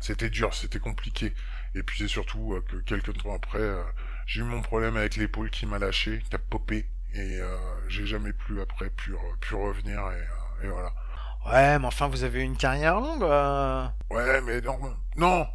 C'était 0.00 0.30
dur, 0.30 0.54
c'était 0.54 0.78
compliqué. 0.78 1.32
Et 1.74 1.82
puis 1.82 1.98
c'est 1.98 2.08
surtout 2.08 2.54
euh, 2.54 2.60
que 2.68 2.76
quelques 2.76 3.16
temps 3.22 3.34
après, 3.34 3.58
euh, 3.58 3.82
j'ai 4.26 4.40
eu 4.40 4.44
mon 4.44 4.60
problème 4.60 4.96
avec 4.96 5.16
l'épaule 5.16 5.50
qui 5.50 5.64
m'a 5.66 5.78
lâché, 5.78 6.22
qui 6.28 6.36
a 6.36 6.38
popé. 6.38 6.86
Et 7.14 7.40
euh, 7.40 7.56
j'ai 7.88 8.06
jamais 8.06 8.32
plus 8.32 8.60
après 8.60 8.90
pu, 8.90 9.14
pu 9.40 9.54
revenir. 9.54 9.98
Et, 9.98 10.64
euh, 10.64 10.64
et 10.64 10.68
voilà. 10.68 10.92
Ouais, 11.46 11.78
mais 11.78 11.86
enfin, 11.86 12.08
vous 12.08 12.22
avez 12.24 12.40
eu 12.40 12.44
une 12.44 12.56
carrière 12.56 13.00
longue. 13.00 13.22
euh. 13.22 13.86
Ouais, 14.10 14.40
mais 14.42 14.60
non, 14.60 14.78
non, 15.16 15.46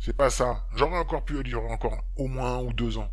c'est 0.00 0.16
pas 0.16 0.30
ça. 0.30 0.64
J'aurais 0.74 0.98
encore 0.98 1.24
pu 1.24 1.42
durer 1.42 1.70
encore 1.70 1.98
au 2.16 2.26
moins 2.28 2.54
un 2.54 2.62
ou 2.62 2.72
deux 2.72 2.98
ans. 2.98 3.10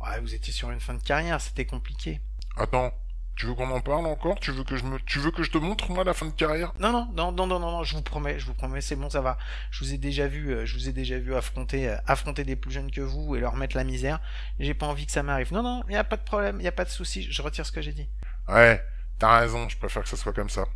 Ouais, 0.00 0.20
vous 0.20 0.34
étiez 0.34 0.52
sur 0.52 0.70
une 0.70 0.80
fin 0.80 0.94
de 0.94 1.02
carrière, 1.02 1.40
c'était 1.40 1.66
compliqué. 1.66 2.20
Attends, 2.56 2.92
tu 3.36 3.46
veux 3.46 3.54
qu'on 3.54 3.70
en 3.70 3.80
parle 3.80 4.06
encore? 4.06 4.38
Tu 4.40 4.50
veux 4.50 4.64
que 4.64 4.76
je 4.76 4.84
me, 4.84 4.98
tu 5.00 5.18
veux 5.18 5.30
que 5.30 5.42
je 5.42 5.50
te 5.50 5.58
montre 5.58 5.90
moi 5.90 6.04
la 6.04 6.12
fin 6.12 6.26
de 6.26 6.32
carrière? 6.32 6.72
Non, 6.78 6.92
non, 6.92 7.08
non, 7.14 7.32
non, 7.32 7.46
non, 7.46 7.58
non, 7.58 7.70
non, 7.70 7.84
je 7.84 7.96
vous 7.96 8.02
promets, 8.02 8.38
je 8.38 8.46
vous 8.46 8.54
promets, 8.54 8.82
c'est 8.82 8.96
bon, 8.96 9.08
ça 9.08 9.22
va. 9.22 9.38
Je 9.70 9.82
vous 9.82 9.94
ai 9.94 9.98
déjà 9.98 10.26
vu, 10.26 10.52
euh, 10.52 10.66
je 10.66 10.74
vous 10.74 10.88
ai 10.88 10.92
déjà 10.92 11.18
vu 11.18 11.34
affronter, 11.34 11.88
euh, 11.88 11.96
affronter 12.06 12.44
des 12.44 12.56
plus 12.56 12.70
jeunes 12.72 12.90
que 12.90 13.00
vous 13.00 13.36
et 13.36 13.40
leur 13.40 13.56
mettre 13.56 13.76
la 13.76 13.84
misère. 13.84 14.20
J'ai 14.58 14.74
pas 14.74 14.86
envie 14.86 15.06
que 15.06 15.12
ça 15.12 15.22
m'arrive. 15.22 15.52
Non, 15.52 15.62
non, 15.62 15.82
y 15.88 15.96
a 15.96 16.04
pas 16.04 16.16
de 16.16 16.24
problème, 16.24 16.60
y 16.60 16.68
a 16.68 16.72
pas 16.72 16.84
de 16.84 16.90
souci. 16.90 17.30
Je 17.30 17.40
retire 17.42 17.64
ce 17.64 17.72
que 17.72 17.80
j'ai 17.80 17.92
dit. 17.92 18.08
Ouais, 18.48 18.84
t'as 19.18 19.38
raison. 19.40 19.68
Je 19.68 19.78
préfère 19.78 20.02
que 20.02 20.08
ça 20.10 20.16
soit 20.18 20.34
comme 20.34 20.50
ça. 20.50 20.66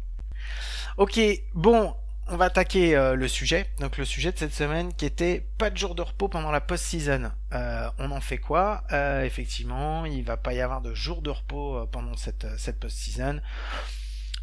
Ok, 0.97 1.21
bon, 1.55 1.93
on 2.29 2.37
va 2.37 2.45
attaquer 2.45 2.97
euh, 2.97 3.17
le 3.17 3.27
sujet. 3.27 3.67
Donc 3.81 3.99
le 3.99 4.05
sujet 4.05 4.31
de 4.31 4.39
cette 4.39 4.55
semaine 4.55 4.95
qui 4.95 5.07
était 5.07 5.45
pas 5.59 5.71
de 5.71 5.77
jour 5.77 5.97
de 5.97 6.03
repos 6.03 6.29
pendant 6.29 6.53
la 6.53 6.61
post-season. 6.61 7.33
Euh, 7.53 7.91
on 7.99 8.13
en 8.13 8.21
fait 8.21 8.39
quoi? 8.39 8.85
Euh, 8.93 9.25
Effectivement, 9.25 10.05
il 10.07 10.23
va 10.23 10.37
pas 10.37 10.55
y 10.55 10.61
avoir 10.61 10.81
de 10.83 10.95
jour 10.95 11.21
de 11.21 11.31
repos 11.31 11.85
pendant 11.91 12.17
cette 12.17 12.47
cette 12.59 12.79
post-season. 12.79 13.41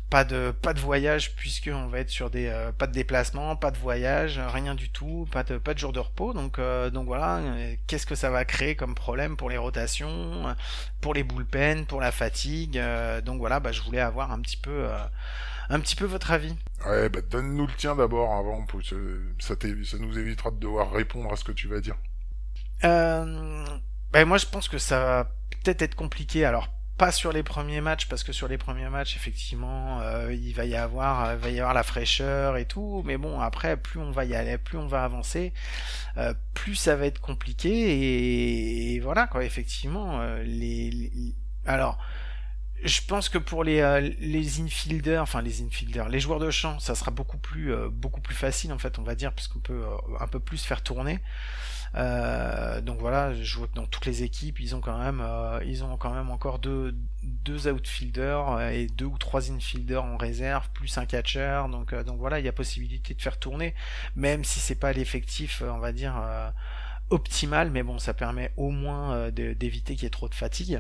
Pas 0.10 0.26
de 0.26 0.52
pas 0.52 0.74
de 0.74 0.82
voyage 0.82 1.36
puisque 1.36 1.70
on 1.74 1.88
va 1.88 2.00
être 2.00 2.10
sur 2.10 2.30
des 2.30 2.52
pas 2.78 2.86
de 2.86 2.92
déplacement, 2.92 3.56
pas 3.56 3.72
de 3.72 3.78
voyage, 3.78 4.42
rien 4.46 4.76
du 4.76 4.90
tout, 4.90 5.26
pas 5.32 5.44
de 5.44 5.58
pas 5.58 5.74
de 5.74 5.80
jour 5.80 5.94
de 5.94 6.00
repos. 6.00 6.34
Donc 6.34 6.60
donc 6.92 7.06
voilà, 7.06 7.40
qu'est-ce 7.88 8.06
que 8.06 8.16
ça 8.16 8.30
va 8.30 8.44
créer 8.44 8.76
comme 8.76 8.94
problème 8.94 9.38
pour 9.38 9.50
les 9.50 9.56
rotations, 9.56 10.54
pour 11.00 11.14
les 11.14 11.24
bullpen, 11.24 11.86
pour 11.86 12.02
la 12.02 12.12
fatigue. 12.12 12.78
donc 13.24 13.40
voilà, 13.40 13.62
bah 13.62 13.72
je 13.72 13.82
voulais 13.82 14.02
avoir 14.02 14.34
un 14.34 14.42
petit 14.42 14.58
peu 14.58 14.90
un 15.72 15.80
petit 15.80 15.96
peu 15.96 16.06
votre 16.06 16.32
avis. 16.32 16.56
Ouais, 16.86 17.10
bah 17.10 17.22
donne-nous 17.22 17.68
le 17.68 17.74
tien 17.74 17.96
d'abord 17.96 18.34
avant, 18.34 18.64
pour 18.66 18.82
que 18.82 18.86
ça, 19.40 19.56
nous 20.00 20.20
évitera 20.20 20.52
de 20.52 20.58
devoir 20.58 20.92
répondre 20.92 21.32
à 21.32 21.36
ce 21.36 21.44
que 21.44 21.52
tu 21.52 21.68
vas 21.68 21.80
dire. 21.80 21.96
Euh, 22.84 23.66
ben 24.12 24.26
moi 24.26 24.38
je 24.38 24.48
pense 24.48 24.68
que 24.68 24.78
ça 24.78 25.00
va 25.00 25.32
peut-être 25.64 25.82
être 25.82 25.96
compliqué. 25.96 26.46
Alors 26.46 26.68
pas 26.98 27.12
sur 27.12 27.32
les 27.32 27.44
premiers 27.44 27.82
matchs 27.82 28.08
parce 28.08 28.24
que 28.24 28.32
sur 28.32 28.48
les 28.48 28.58
premiers 28.58 28.90
matchs 28.90 29.16
effectivement 29.16 30.02
euh, 30.02 30.34
il 30.34 30.54
va 30.54 30.66
y 30.66 30.76
avoir 30.76 31.26
euh, 31.30 31.36
va 31.36 31.50
y 31.50 31.60
avoir 31.60 31.74
la 31.74 31.84
fraîcheur 31.84 32.58
et 32.58 32.66
tout. 32.66 33.04
Mais 33.06 33.18
bon 33.18 33.40
après 33.40 33.78
plus 33.78 34.00
on 34.00 34.12
va 34.12 34.26
y 34.26 34.36
aller, 34.36 34.58
plus 34.58 34.78
on 34.78 34.88
va 34.88 35.04
avancer, 35.04 35.54
euh, 36.18 36.34
plus 36.54 36.76
ça 36.76 36.96
va 36.96 37.06
être 37.06 37.22
compliqué 37.22 37.70
et, 37.70 38.96
et 38.96 39.00
voilà 39.00 39.28
quoi. 39.28 39.44
Effectivement 39.44 40.24
les, 40.44 40.90
les- 40.92 41.36
alors 41.66 42.00
je 42.84 43.02
pense 43.08 43.30
que 43.30 43.38
pour 43.38 43.64
les 43.64 43.80
euh, 43.82 44.00
les 44.20 44.62
infielders, 44.62 45.22
enfin 45.22 45.42
les 45.42 45.62
infielders, 45.62 46.10
les 46.10 46.20
joueurs 46.20 46.40
de 46.40 46.50
champ, 46.52 46.80
ça 46.80 46.96
sera 46.96 47.12
beaucoup 47.12 47.38
plus 47.38 47.74
euh, 47.74 47.90
beaucoup 47.90 48.22
plus 48.22 48.36
facile 48.36 48.74
en 48.74 48.80
fait, 48.80 49.00
on 49.00 49.04
va 49.04 49.16
dire, 49.16 49.34
parce 49.34 49.48
qu'on 49.48 49.60
peut 49.60 49.84
euh, 49.84 50.18
un 50.20 50.28
peu 50.28 50.40
plus 50.40 50.64
faire 50.64 50.82
tourner. 50.82 51.20
Euh, 51.96 52.80
donc 52.82 53.00
voilà, 53.00 53.34
je 53.34 53.58
vois 53.58 53.68
que 53.68 53.74
dans 53.74 53.86
toutes 53.86 54.06
les 54.06 54.24
équipes, 54.24 54.60
ils 54.62 54.76
ont 54.76 54.80
quand 54.82 54.98
même 54.98 55.22
euh, 55.22 55.60
ils 55.66 55.84
ont 55.84 55.98
quand 55.98 56.14
même 56.14 56.30
encore 56.32 56.60
deux 56.60 56.96
deux 57.24 57.68
outfielders 57.68 58.50
euh, 58.50 58.70
et 58.70 58.88
deux 58.88 59.06
ou 59.06 59.18
trois 59.18 59.52
infielders 59.52 60.04
en 60.04 60.18
réserve, 60.18 60.70
plus 60.74 60.98
un 60.98 61.06
catcher. 61.06 61.64
Donc 61.72 61.94
donc 61.94 62.18
voilà, 62.20 62.40
il 62.40 62.46
y 62.46 62.50
a 62.50 62.54
possibilité 62.54 63.14
de 63.14 63.22
faire 63.22 63.38
tourner, 63.40 63.76
même 64.16 64.44
si 64.44 64.60
c'est 64.60 64.76
pas 64.76 64.94
l'effectif, 64.94 65.62
on 65.68 65.80
va 65.80 65.92
dire 65.92 66.14
optimal, 67.10 67.72
mais 67.72 67.84
bon, 67.84 68.00
ça 68.00 68.14
permet 68.14 68.52
au 68.58 68.70
moins 68.72 69.30
d'éviter 69.32 69.96
qu'il 69.96 70.04
y 70.04 70.08
ait 70.08 70.10
trop 70.10 70.30
de 70.30 70.36
fatigue. 70.36 70.78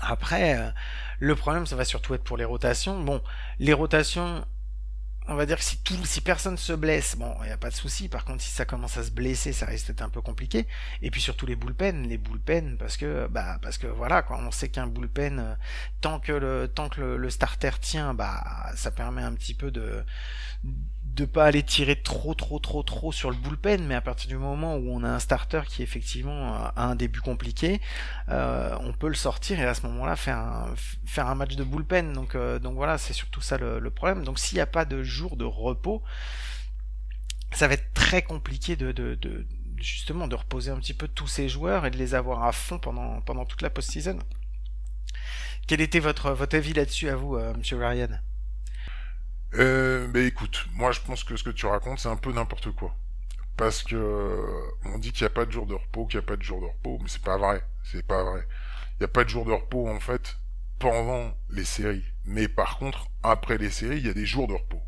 Après, 0.00 0.58
euh, 0.58 0.70
le 1.18 1.34
problème, 1.34 1.66
ça 1.66 1.76
va 1.76 1.84
surtout 1.84 2.14
être 2.14 2.24
pour 2.24 2.36
les 2.36 2.44
rotations. 2.44 3.00
Bon, 3.02 3.22
les 3.58 3.72
rotations, 3.72 4.44
on 5.28 5.34
va 5.34 5.46
dire 5.46 5.58
que 5.58 5.64
si 5.64 5.78
tout, 5.78 5.96
si 6.04 6.20
personne 6.20 6.56
se 6.56 6.72
blesse, 6.72 7.16
bon, 7.16 7.34
il 7.42 7.46
n'y 7.46 7.52
a 7.52 7.56
pas 7.56 7.70
de 7.70 7.74
souci. 7.74 8.08
Par 8.08 8.24
contre, 8.24 8.42
si 8.42 8.50
ça 8.50 8.64
commence 8.64 8.96
à 8.96 9.04
se 9.04 9.10
blesser, 9.10 9.52
ça 9.52 9.66
risque 9.66 9.88
d'être 9.88 10.02
un 10.02 10.08
peu 10.08 10.20
compliqué. 10.20 10.66
Et 11.02 11.10
puis 11.10 11.20
surtout 11.20 11.46
les 11.46 11.56
bullpen, 11.56 12.08
les 12.08 12.18
bullpen, 12.18 12.76
parce 12.78 12.96
que, 12.96 13.26
bah, 13.28 13.58
parce 13.62 13.78
que 13.78 13.86
voilà, 13.86 14.22
quoi, 14.22 14.38
on 14.38 14.50
sait 14.50 14.68
qu'un 14.68 14.86
bullpen, 14.86 15.38
euh, 15.38 15.54
tant 16.00 16.20
que 16.20 16.32
le, 16.32 16.68
tant 16.68 16.88
que 16.88 17.00
le, 17.00 17.30
starter 17.30 17.72
tient, 17.80 18.14
bah, 18.14 18.44
ça 18.76 18.90
permet 18.90 19.22
un 19.22 19.34
petit 19.34 19.54
peu 19.54 19.70
de 19.70 20.04
pas 21.24 21.46
aller 21.46 21.62
tirer 21.62 22.00
trop, 22.02 22.34
trop, 22.34 22.58
trop, 22.58 22.82
trop 22.82 23.12
sur 23.12 23.30
le 23.30 23.36
bullpen. 23.36 23.84
Mais 23.86 23.94
à 23.94 24.00
partir 24.00 24.28
du 24.28 24.36
moment 24.36 24.76
où 24.76 24.90
on 24.90 25.02
a 25.02 25.08
un 25.08 25.18
starter 25.18 25.62
qui 25.66 25.82
effectivement 25.82 26.54
a 26.54 26.72
un 26.76 26.94
début 26.94 27.20
compliqué, 27.20 27.80
euh, 28.28 28.76
on 28.80 28.92
peut 28.92 29.08
le 29.08 29.14
sortir 29.14 29.58
et 29.60 29.64
à 29.64 29.74
ce 29.74 29.82
moment-là 29.86 30.16
faire 30.16 30.38
un, 30.38 30.74
faire 31.04 31.26
un 31.28 31.34
match 31.34 31.56
de 31.56 31.64
bullpen. 31.64 32.12
Donc, 32.12 32.34
euh, 32.34 32.58
donc 32.58 32.74
voilà, 32.74 32.98
c'est 32.98 33.12
surtout 33.12 33.40
ça 33.40 33.58
le, 33.58 33.90
problème. 33.90 34.24
Donc 34.24 34.38
s'il 34.38 34.56
n'y 34.56 34.62
a 34.62 34.66
pas 34.66 34.84
de 34.84 35.02
jour 35.02 35.36
de 35.36 35.44
repos, 35.44 36.02
ça 37.52 37.68
va 37.68 37.74
être 37.74 37.92
très 37.94 38.22
compliqué 38.22 38.76
de, 38.76 38.92
de, 38.92 39.14
de- 39.14 39.46
justement 39.78 40.28
de 40.28 40.34
reposer 40.34 40.70
un 40.70 40.78
petit 40.78 40.94
peu 40.94 41.08
tous 41.08 41.26
ces 41.26 41.48
joueurs 41.48 41.86
et 41.86 41.90
de 41.90 41.96
les 41.96 42.14
avoir 42.14 42.44
à 42.44 42.52
fond 42.52 42.78
pendant, 42.78 43.20
pendant 43.22 43.44
toute 43.44 43.62
la 43.62 43.70
post-season. 43.70 44.18
Quel 45.66 45.80
était 45.80 45.98
votre, 46.00 46.30
votre 46.32 46.56
avis 46.56 46.72
là-dessus 46.72 47.08
à 47.08 47.16
vous, 47.16 47.36
euh, 47.36 47.52
Monsieur 47.54 47.76
Ryan 47.78 48.18
Euh, 49.54 50.06
bah 50.08 50.20
écoute, 50.20 50.66
moi 50.74 50.92
je 50.92 51.00
pense 51.00 51.24
que 51.24 51.36
ce 51.36 51.44
que 51.44 51.50
tu 51.50 51.66
racontes 51.66 51.98
c'est 52.00 52.08
un 52.08 52.16
peu 52.16 52.32
n'importe 52.32 52.70
quoi. 52.72 52.94
Parce 53.56 53.82
que 53.82 53.96
euh, 53.96 54.62
on 54.84 54.98
dit 54.98 55.12
qu'il 55.12 55.24
n'y 55.24 55.28
a 55.28 55.34
pas 55.34 55.46
de 55.46 55.52
jour 55.52 55.66
de 55.66 55.74
repos, 55.74 56.06
qu'il 56.06 56.18
n'y 56.18 56.24
a 56.24 56.28
pas 56.28 56.36
de 56.36 56.42
jour 56.42 56.60
de 56.60 56.66
repos, 56.66 56.98
mais 57.00 57.08
c'est 57.08 57.22
pas 57.22 57.38
vrai, 57.38 57.62
c'est 57.84 58.06
pas 58.06 58.22
vrai. 58.22 58.46
Il 58.94 59.02
n'y 59.02 59.04
a 59.04 59.08
pas 59.08 59.24
de 59.24 59.28
jour 59.30 59.44
de 59.46 59.52
repos 59.52 59.88
en 59.88 60.00
fait 60.00 60.36
pendant 60.78 61.32
les 61.50 61.64
séries. 61.64 62.04
Mais 62.24 62.48
par 62.48 62.78
contre, 62.78 63.08
après 63.22 63.56
les 63.58 63.70
séries, 63.70 63.98
il 63.98 64.06
y 64.06 64.10
a 64.10 64.14
des 64.14 64.26
jours 64.26 64.46
de 64.48 64.54
repos. 64.54 64.82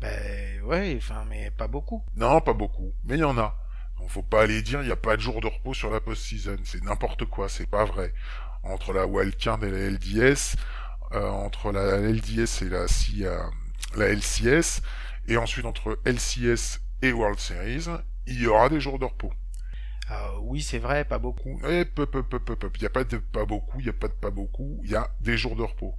Ben 0.00 0.60
ouais, 0.62 0.94
enfin, 0.96 1.24
mais 1.28 1.50
pas 1.50 1.66
beaucoup. 1.68 2.04
Non, 2.16 2.40
pas 2.40 2.52
beaucoup, 2.52 2.92
mais 3.04 3.16
il 3.16 3.20
y 3.20 3.24
en 3.24 3.38
a. 3.38 3.56
Donc 3.98 4.10
faut 4.10 4.22
pas 4.22 4.42
aller 4.42 4.62
dire 4.62 4.82
il 4.82 4.86
n'y 4.86 4.92
a 4.92 4.96
pas 4.96 5.16
de 5.16 5.22
jour 5.22 5.40
de 5.40 5.46
repos 5.46 5.74
sur 5.74 5.90
la 5.90 6.00
post-season, 6.00 6.58
c'est 6.64 6.82
n'importe 6.84 7.24
quoi, 7.26 7.48
c'est 7.48 7.66
pas 7.68 7.84
vrai. 7.84 8.12
Entre 8.62 8.92
la 8.92 9.06
wildcard 9.06 9.62
et 9.64 9.70
la 9.70 9.90
LDS, 9.90 10.56
entre 11.20 11.72
la 11.72 11.98
LDS 11.98 12.62
et 12.62 12.68
la, 12.68 12.88
C- 12.88 13.24
euh, 13.24 13.38
la 13.96 14.08
LCS, 14.08 14.82
et 15.28 15.36
ensuite 15.36 15.66
entre 15.66 15.98
LCS 16.04 16.80
et 17.02 17.12
World 17.12 17.38
Series, 17.38 17.86
il 18.26 18.40
y 18.40 18.46
aura 18.46 18.68
des 18.68 18.80
jours 18.80 18.98
de 18.98 19.04
repos. 19.04 19.32
Euh, 20.10 20.14
oui, 20.42 20.60
c'est 20.62 20.78
vrai, 20.78 21.04
pas 21.04 21.18
beaucoup. 21.18 21.60
Et 21.66 21.84
peu, 21.84 22.06
peu, 22.06 22.22
peu, 22.22 22.38
peu, 22.38 22.56
peu. 22.56 22.70
Il 22.76 22.80
n'y 22.80 22.86
a 22.86 22.90
pas 22.90 23.04
de 23.04 23.16
pas 23.18 23.44
beaucoup, 23.46 23.80
il 23.80 23.84
n'y 23.84 23.90
a 23.90 23.94
pas 23.94 24.08
de 24.08 24.12
pas 24.12 24.30
beaucoup, 24.30 24.80
il 24.84 24.90
y 24.90 24.96
a 24.96 25.10
des 25.20 25.36
jours 25.38 25.56
de 25.56 25.62
repos. 25.62 25.94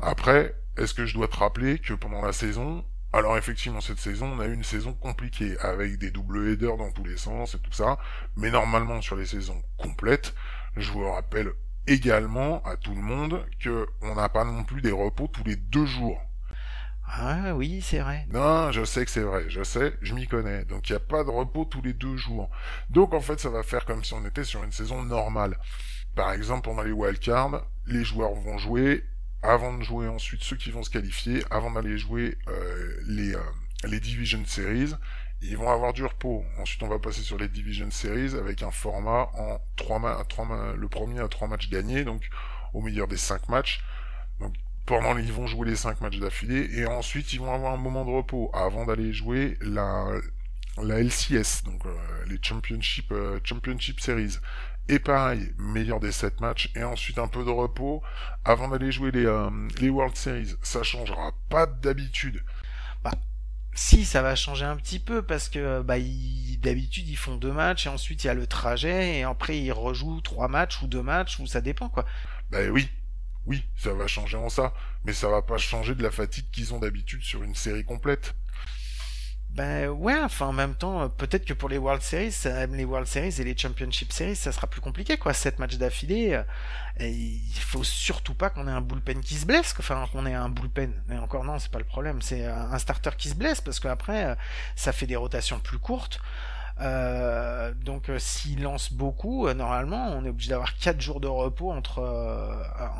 Après, 0.00 0.54
est-ce 0.76 0.94
que 0.94 1.06
je 1.06 1.14
dois 1.14 1.28
te 1.28 1.36
rappeler 1.36 1.78
que 1.80 1.94
pendant 1.94 2.22
la 2.22 2.32
saison, 2.32 2.84
alors 3.12 3.36
effectivement 3.36 3.80
cette 3.80 3.98
saison, 3.98 4.26
on 4.32 4.40
a 4.40 4.46
eu 4.46 4.54
une 4.54 4.62
saison 4.64 4.92
compliquée, 4.92 5.58
avec 5.60 5.98
des 5.98 6.10
double 6.12 6.50
headers 6.50 6.76
dans 6.76 6.92
tous 6.92 7.04
les 7.04 7.16
sens 7.16 7.54
et 7.54 7.58
tout 7.58 7.72
ça, 7.72 7.98
mais 8.36 8.50
normalement 8.50 9.00
sur 9.00 9.16
les 9.16 9.26
saisons 9.26 9.60
complètes, 9.76 10.34
je 10.76 10.92
vous 10.92 11.10
rappelle 11.10 11.52
également 11.88 12.62
à 12.64 12.76
tout 12.76 12.94
le 12.94 13.00
monde 13.00 13.44
que 13.60 13.86
on 14.02 14.14
n'a 14.14 14.28
pas 14.28 14.44
non 14.44 14.64
plus 14.64 14.80
des 14.80 14.92
repos 14.92 15.26
tous 15.26 15.44
les 15.44 15.56
deux 15.56 15.86
jours. 15.86 16.20
Ah 17.10 17.54
oui, 17.54 17.80
c'est 17.82 18.00
vrai. 18.00 18.26
Non, 18.30 18.70
je 18.70 18.84
sais 18.84 19.04
que 19.04 19.10
c'est 19.10 19.22
vrai, 19.22 19.44
je 19.48 19.62
sais, 19.62 19.94
je 20.02 20.14
m'y 20.14 20.26
connais. 20.26 20.64
Donc 20.66 20.88
il 20.88 20.92
n'y 20.92 20.96
a 20.96 21.00
pas 21.00 21.24
de 21.24 21.30
repos 21.30 21.64
tous 21.64 21.80
les 21.80 21.94
deux 21.94 22.16
jours. 22.16 22.50
Donc 22.90 23.14
en 23.14 23.20
fait, 23.20 23.40
ça 23.40 23.48
va 23.48 23.62
faire 23.62 23.86
comme 23.86 24.04
si 24.04 24.12
on 24.12 24.24
était 24.26 24.44
sur 24.44 24.62
une 24.62 24.72
saison 24.72 25.02
normale. 25.02 25.58
Par 26.14 26.32
exemple, 26.32 26.62
pendant 26.62 26.82
les 26.82 26.92
wildcards, 26.92 27.64
les 27.86 28.04
joueurs 28.04 28.34
vont 28.34 28.58
jouer, 28.58 29.04
avant 29.42 29.76
de 29.76 29.82
jouer 29.82 30.08
ensuite 30.08 30.42
ceux 30.42 30.56
qui 30.56 30.70
vont 30.70 30.82
se 30.82 30.90
qualifier, 30.90 31.42
avant 31.50 31.70
d'aller 31.70 31.96
jouer 31.96 32.36
euh, 32.48 33.00
les, 33.06 33.34
euh, 33.34 33.40
les 33.84 34.00
Division 34.00 34.44
Series, 34.44 34.94
ils 35.42 35.56
vont 35.56 35.70
avoir 35.70 35.92
du 35.92 36.04
repos. 36.04 36.44
Ensuite, 36.58 36.82
on 36.82 36.88
va 36.88 36.98
passer 36.98 37.22
sur 37.22 37.38
les 37.38 37.48
Division 37.48 37.90
Series 37.90 38.34
avec 38.36 38.62
un 38.62 38.70
format 38.70 39.30
en 39.34 39.60
trois 39.76 39.98
ma 39.98 40.24
trois 40.28 40.44
ma- 40.44 40.72
le 40.74 40.88
premier 40.88 41.20
à 41.20 41.28
trois 41.28 41.48
matchs 41.48 41.68
gagnés, 41.70 42.04
donc 42.04 42.28
au 42.74 42.80
meilleur 42.82 43.08
des 43.08 43.16
cinq 43.16 43.48
matchs. 43.48 43.80
Donc 44.40 44.54
pendant 44.86 45.16
ils 45.18 45.32
vont 45.32 45.46
jouer 45.46 45.68
les 45.68 45.76
cinq 45.76 46.00
matchs 46.00 46.18
d'affilée 46.18 46.68
et 46.78 46.86
ensuite 46.86 47.32
ils 47.32 47.40
vont 47.40 47.52
avoir 47.54 47.74
un 47.74 47.76
moment 47.78 48.04
de 48.04 48.10
repos 48.10 48.50
avant 48.54 48.86
d'aller 48.86 49.12
jouer 49.12 49.56
la 49.60 50.06
la 50.82 51.00
LCS 51.00 51.64
donc 51.64 51.84
euh, 51.86 51.90
les 52.26 52.38
Championship 52.42 53.10
euh, 53.12 53.40
Championship 53.44 54.00
Series 54.00 54.38
et 54.88 54.98
pareil 54.98 55.52
meilleur 55.58 56.00
des 56.00 56.12
sept 56.12 56.40
matchs 56.40 56.70
et 56.76 56.84
ensuite 56.84 57.18
un 57.18 57.28
peu 57.28 57.44
de 57.44 57.50
repos 57.50 58.02
avant 58.44 58.68
d'aller 58.68 58.92
jouer 58.92 59.10
les 59.10 59.26
euh, 59.26 59.50
les 59.80 59.90
World 59.90 60.16
Series 60.16 60.54
ça 60.62 60.82
changera 60.82 61.32
pas 61.50 61.66
d'habitude 61.66 62.42
Si, 63.80 64.04
ça 64.04 64.22
va 64.22 64.34
changer 64.34 64.64
un 64.64 64.76
petit 64.76 64.98
peu 64.98 65.22
parce 65.22 65.48
que 65.48 65.82
bah, 65.82 65.98
ils- 65.98 66.58
d'habitude 66.60 67.08
ils 67.08 67.16
font 67.16 67.36
deux 67.36 67.52
matchs 67.52 67.86
et 67.86 67.88
ensuite 67.88 68.24
il 68.24 68.26
y 68.26 68.30
a 68.30 68.34
le 68.34 68.46
trajet 68.46 69.18
et 69.18 69.22
après 69.22 69.58
ils 69.58 69.72
rejouent 69.72 70.20
trois 70.20 70.48
matchs 70.48 70.82
ou 70.82 70.86
deux 70.88 71.02
matchs 71.02 71.38
ou 71.38 71.46
ça 71.46 71.60
dépend 71.60 71.88
quoi. 71.88 72.04
ben 72.50 72.70
oui. 72.70 72.88
Oui 73.46 73.64
ça 73.76 73.94
va 73.94 74.06
changer 74.06 74.36
en 74.36 74.48
ça. 74.48 74.74
Mais 75.04 75.12
ça 75.12 75.28
va 75.28 75.42
pas 75.42 75.58
changer 75.58 75.94
de 75.94 76.02
la 76.02 76.10
fatigue 76.10 76.46
qu'ils 76.52 76.74
ont 76.74 76.78
d'habitude 76.80 77.22
sur 77.22 77.42
une 77.42 77.54
série 77.54 77.84
complète 77.84 78.34
Ben 79.50 79.88
ouais, 79.88 80.14
enfin 80.22 80.46
en 80.46 80.52
même 80.52 80.74
temps, 80.74 81.00
euh, 81.02 81.08
peut-être 81.08 81.44
que 81.46 81.54
pour 81.54 81.68
les 81.70 81.78
World 81.78 82.02
Series, 82.02 82.34
les 82.70 82.84
World 82.84 83.08
Series 83.08 83.40
et 83.40 83.44
les 83.44 83.56
Championship 83.56 84.12
Series, 84.12 84.36
ça 84.36 84.52
sera 84.52 84.66
plus 84.66 84.80
compliqué 84.82 85.16
quoi. 85.16 85.32
Sept 85.32 85.58
matchs 85.58 85.76
d'affilée, 85.76 86.34
euh, 87.00 87.06
il 87.08 87.40
faut 87.58 87.82
surtout 87.82 88.34
pas 88.34 88.50
qu'on 88.50 88.68
ait 88.68 88.70
un 88.70 88.82
bullpen 88.82 89.20
qui 89.20 89.34
se 89.34 89.46
blesse, 89.46 89.74
enfin 89.78 90.06
qu'on 90.12 90.26
ait 90.26 90.34
un 90.34 90.50
bullpen. 90.50 90.92
Mais 91.08 91.16
encore 91.18 91.44
non, 91.44 91.58
c'est 91.58 91.70
pas 91.72 91.78
le 91.78 91.84
problème, 91.84 92.20
c'est 92.20 92.44
euh, 92.46 92.54
un 92.54 92.78
starter 92.78 93.10
qui 93.16 93.30
se 93.30 93.34
blesse 93.34 93.60
parce 93.62 93.80
qu'après 93.80 94.36
ça 94.76 94.92
fait 94.92 95.06
des 95.06 95.16
rotations 95.16 95.58
plus 95.60 95.78
courtes. 95.78 96.20
Euh, 96.80 97.74
donc 97.74 98.08
euh, 98.08 98.20
s'il 98.20 98.62
lance 98.62 98.92
beaucoup, 98.92 99.48
euh, 99.48 99.54
normalement, 99.54 100.06
on 100.12 100.24
est 100.24 100.28
obligé 100.28 100.50
d'avoir 100.50 100.76
quatre 100.76 101.00
jours 101.00 101.18
de 101.20 101.26
repos 101.26 101.72
entre 101.72 102.00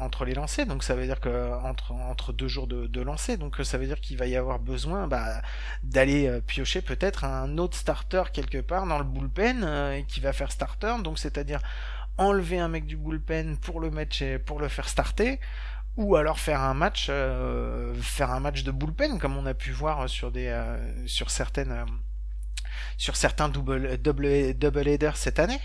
entre 0.01 0.25
les 0.25 0.35
lancers. 0.35 0.67
Donc 0.67 0.83
ça 0.83 0.95
veut 0.97 1.07
dire 1.07 1.21
que 1.21 1.53
entre 1.65 1.93
entre 1.93 2.33
deux 2.33 2.49
jours 2.49 2.67
de, 2.67 2.87
de 2.89 3.01
lancer, 3.01 3.37
donc 3.37 3.57
ça 3.63 3.79
veut 3.79 3.87
dire 3.87 4.01
qu'il 4.01 4.17
va 4.19 4.27
y 4.27 4.35
avoir 4.37 4.59
besoin 4.59 5.07
bah, 5.07 5.43
d'aller 5.85 6.41
piocher 6.47 6.83
peut-être 6.83 7.25
un 7.25 7.57
autre 7.59 7.77
starter 7.77 8.25
quelque 8.33 8.59
part 8.61 8.87
dans 8.87 8.99
le 8.99 9.05
bullpen 9.05 9.63
et 9.95 10.05
qui 10.09 10.21
va 10.21 10.33
faire 10.33 10.51
starter. 10.51 10.97
Donc 11.05 11.19
c'est-à-dire 11.19 11.61
enlever 12.19 12.59
un 12.59 12.69
mec 12.69 12.87
du 12.87 12.97
bullpen 12.97 13.59
pour 13.59 13.81
le 13.81 13.91
mettre 13.91 14.15
chez- 14.17 14.39
pour 14.41 14.61
le 14.61 14.69
faire 14.69 14.89
starter 14.89 15.39
ou 15.97 16.17
alors 16.17 16.39
faire 16.41 16.63
un 16.63 16.75
match 16.75 17.11
faire 18.01 18.31
un 18.33 18.41
match 18.41 18.65
de 18.65 18.73
bullpen 18.73 19.19
comme 19.19 19.37
on 19.37 19.47
a 19.47 19.55
pu 19.55 19.73
voir 19.73 20.09
sur 20.09 20.33
des 20.33 20.47
euh, 20.49 21.07
sur 21.07 21.31
certaines 21.31 21.85
sur 22.97 23.17
certains 23.17 23.49
double 23.49 23.99
double 23.99 24.55
double 24.55 24.89
headers 24.89 25.17
cette 25.17 25.39
année. 25.39 25.61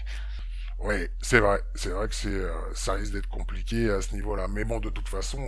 Oui, 0.84 1.08
c'est 1.22 1.40
vrai. 1.40 1.62
C'est 1.76 1.90
vrai 1.90 2.10
que 2.10 2.16
c'est, 2.16 2.28
euh, 2.28 2.52
ça 2.74 2.94
risque 2.94 3.14
d'être 3.14 3.30
compliqué 3.30 3.90
à 3.90 4.02
ce 4.02 4.14
niveau-là. 4.14 4.50
Mais 4.50 4.66
bon, 4.66 4.82
de 4.82 4.90
toute 4.90 5.08
façon, 5.08 5.40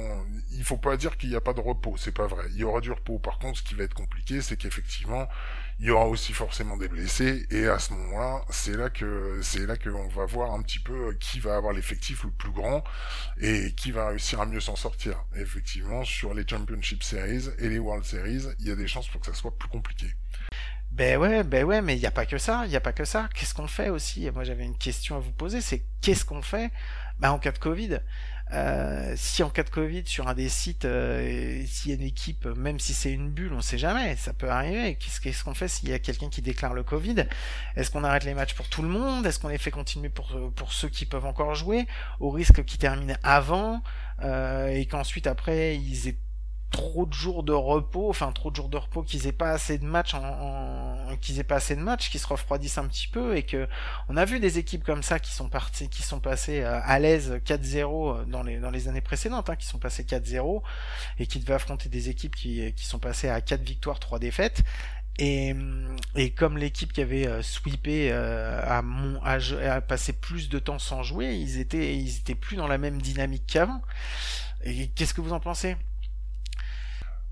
il 0.52 0.64
faut 0.64 0.78
pas 0.78 0.96
dire 0.96 1.18
qu'il 1.18 1.30
n'y 1.30 1.36
a 1.36 1.42
pas 1.42 1.52
de 1.54 1.60
repos. 1.60 1.96
C'est 1.98 2.14
pas 2.14 2.26
vrai. 2.26 2.46
Il 2.52 2.58
y 2.58 2.64
aura 2.64 2.80
du 2.80 2.92
repos. 2.92 3.20
Par 3.20 3.38
contre, 3.38 3.60
ce 3.60 3.64
qui 3.64 3.76
va 3.76 3.84
être 3.84 3.94
compliqué, 3.94 4.42
c'est 4.42 4.56
qu'effectivement, 4.56 5.28
il 5.80 5.88
y 5.88 5.90
aura 5.92 6.08
aussi 6.08 6.32
forcément 6.32 6.78
des 6.78 6.88
blessés. 6.88 7.46
Et 7.52 7.68
à 7.68 7.80
ce 7.80 7.92
moment-là, 7.94 8.46
c'est 8.50 8.78
là 8.78 8.90
que, 8.90 9.40
c'est 9.42 9.66
là 9.66 9.76
qu'on 9.76 10.08
va 10.08 10.26
voir 10.26 10.54
un 10.54 10.62
petit 10.62 10.80
peu 10.80 11.14
qui 11.20 11.42
va 11.42 11.58
avoir 11.58 11.74
l'effectif 11.74 12.24
le 12.24 12.32
plus 12.32 12.52
grand 12.52 12.84
et 13.42 13.74
qui 13.76 13.92
va 13.92 14.08
réussir 14.08 14.40
à 14.40 14.46
mieux 14.46 14.62
s'en 14.62 14.78
sortir. 14.78 15.26
Effectivement, 15.36 16.06
sur 16.06 16.34
les 16.34 16.48
Championship 16.48 17.04
Series 17.04 17.50
et 17.60 17.68
les 17.68 17.80
World 17.80 18.06
Series, 18.06 18.46
il 18.60 18.68
y 18.68 18.72
a 18.72 18.76
des 18.76 18.88
chances 18.88 19.10
pour 19.10 19.20
que 19.20 19.28
ça 19.28 19.34
soit 19.34 19.58
plus 19.58 19.70
compliqué. 19.70 20.08
Ben 20.96 21.18
ouais, 21.18 21.44
ben 21.44 21.66
ouais, 21.66 21.82
mais 21.82 21.98
il 21.98 22.00
n'y 22.00 22.06
a 22.06 22.12
pas 22.12 22.26
que 22.26 22.38
ça, 22.38 22.64
il 22.68 22.74
a 22.74 22.80
pas 22.80 22.94
que 22.94 23.04
ça. 23.04 23.28
Qu'est-ce 23.36 23.54
qu'on 23.54 23.68
fait 23.68 23.90
aussi? 23.90 24.32
Moi 24.32 24.46
j'avais 24.46 24.64
une 24.64 24.78
question 24.78 25.18
à 25.18 25.20
vous 25.20 25.34
poser, 25.34 25.60
c'est 25.60 25.84
qu'est-ce 26.00 26.24
qu'on 26.24 26.42
fait 26.42 26.72
ben, 27.20 27.32
en 27.32 27.38
cas 27.38 27.52
de 27.52 27.58
Covid? 27.58 28.00
Euh, 28.54 29.14
si 29.18 29.44
en 29.44 29.50
cas 29.50 29.64
de 29.64 29.70
Covid 29.70 30.04
sur 30.06 30.30
un 30.30 30.34
des 30.34 30.48
sites, 30.48 30.86
euh, 30.86 31.62
s'il 31.66 31.92
y 31.92 31.94
a 31.94 31.98
une 31.98 32.08
équipe, 32.08 32.46
même 32.46 32.80
si 32.80 32.94
c'est 32.94 33.12
une 33.12 33.30
bulle, 33.30 33.52
on 33.52 33.60
sait 33.62 33.78
jamais, 33.78 34.16
ça 34.16 34.32
peut 34.32 34.50
arriver. 34.50 34.96
Qu'est-ce 34.96 35.20
qu'est-ce 35.20 35.44
qu'on 35.44 35.54
fait 35.54 35.68
s'il 35.68 35.90
y 35.90 35.94
a 35.94 36.00
quelqu'un 36.00 36.30
qui 36.30 36.42
déclare 36.42 36.74
le 36.74 36.84
Covid? 36.84 37.26
Est-ce 37.76 37.92
qu'on 37.92 38.06
arrête 38.06 38.24
les 38.24 38.34
matchs 38.34 38.54
pour 38.54 38.70
tout 38.70 38.82
le 38.82 38.88
monde? 38.88 39.26
Est-ce 39.26 39.40
qu'on 39.40 39.50
les 39.50 39.58
fait 39.58 39.72
continuer 39.72 40.10
pour 40.10 40.54
pour 40.56 40.72
ceux 40.72 40.88
qui 40.88 41.06
peuvent 41.06 41.26
encore 41.26 41.56
jouer, 41.56 41.88
au 42.22 42.30
risque 42.30 42.64
qu'ils 42.64 42.80
terminent 42.80 43.18
avant 43.24 43.84
euh, 44.24 44.68
et 44.68 44.86
qu'ensuite 44.86 45.28
après 45.28 45.76
ils 45.76 46.08
aient 46.08 46.18
trop 46.76 47.06
de 47.06 47.14
jours 47.14 47.44
de 47.44 47.54
repos, 47.54 48.10
enfin 48.10 48.32
trop 48.34 48.52
de 48.52 48.56
jours 48.58 48.70
de 48.70 48.78
repos, 48.78 49.02
qu'ils 49.04 49.28
aient 49.28 49.32
pas 49.32 49.52
assez 49.52 49.78
de 49.78 49.86
matchs, 49.86 50.14
en, 50.14 50.24
en- 50.24 51.18
qu'ils 51.22 51.40
aient 51.40 51.44
pas 51.44 51.56
assez 51.58 51.76
de 51.76 51.82
matchs, 51.82 52.10
qu'ils 52.10 52.20
se 52.20 52.28
refroidissent 52.28 52.78
un 52.78 52.88
petit 52.88 53.08
peu 53.08 53.38
et 53.38 53.44
que 53.44 53.68
on 54.10 54.18
a 54.18 54.26
vu 54.26 54.40
des 54.40 54.58
équipes 54.60 54.84
comme 54.84 55.04
ça 55.04 55.20
qui 55.20 55.32
sont 55.32 55.48
parties, 55.50 55.90
qui 55.90 56.04
sont 56.04 56.20
passées 56.20 56.62
euh, 56.62 56.80
à 56.84 57.00
l'aise 57.00 57.40
4-0 57.46 58.26
dans 58.26 58.44
les 58.44 58.60
dans 58.60 58.72
les 58.72 58.88
années 58.88 59.02
précédentes, 59.02 59.50
hein, 59.50 59.56
qui 59.56 59.66
sont 59.68 59.80
passées 59.80 60.04
4-0 60.04 60.64
et 61.20 61.28
qui 61.28 61.40
devaient 61.40 61.54
affronter 61.54 61.90
des 61.90 62.10
équipes 62.10 62.36
qui 62.36 62.74
qui 62.74 62.86
sont 62.86 63.00
passées 63.00 63.30
à 63.30 63.42
4 63.42 63.62
victoires, 63.64 64.00
3 64.00 64.20
défaites. 64.20 64.64
Et, 65.20 65.56
et 66.16 66.32
comme 66.32 66.58
l'équipe 66.58 66.92
qui 66.94 67.02
avait 67.02 67.28
euh, 67.28 67.42
sweepé 67.42 68.10
euh, 68.12 68.62
passé 69.88 70.14
plus 70.14 70.50
de 70.50 70.60
temps 70.60 70.80
sans 70.80 71.04
jouer, 71.04 71.36
ils 71.36 71.60
étaient 71.60 71.96
ils 71.96 72.18
étaient 72.18 72.36
plus 72.36 72.58
dans 72.58 72.68
la 72.68 72.78
même 72.78 73.02
dynamique 73.02 73.44
qu'avant. 73.48 73.82
Et 74.64 74.88
qu'est-ce 74.90 75.14
que 75.14 75.22
vous 75.22 75.34
en 75.34 75.40
pensez? 75.40 75.78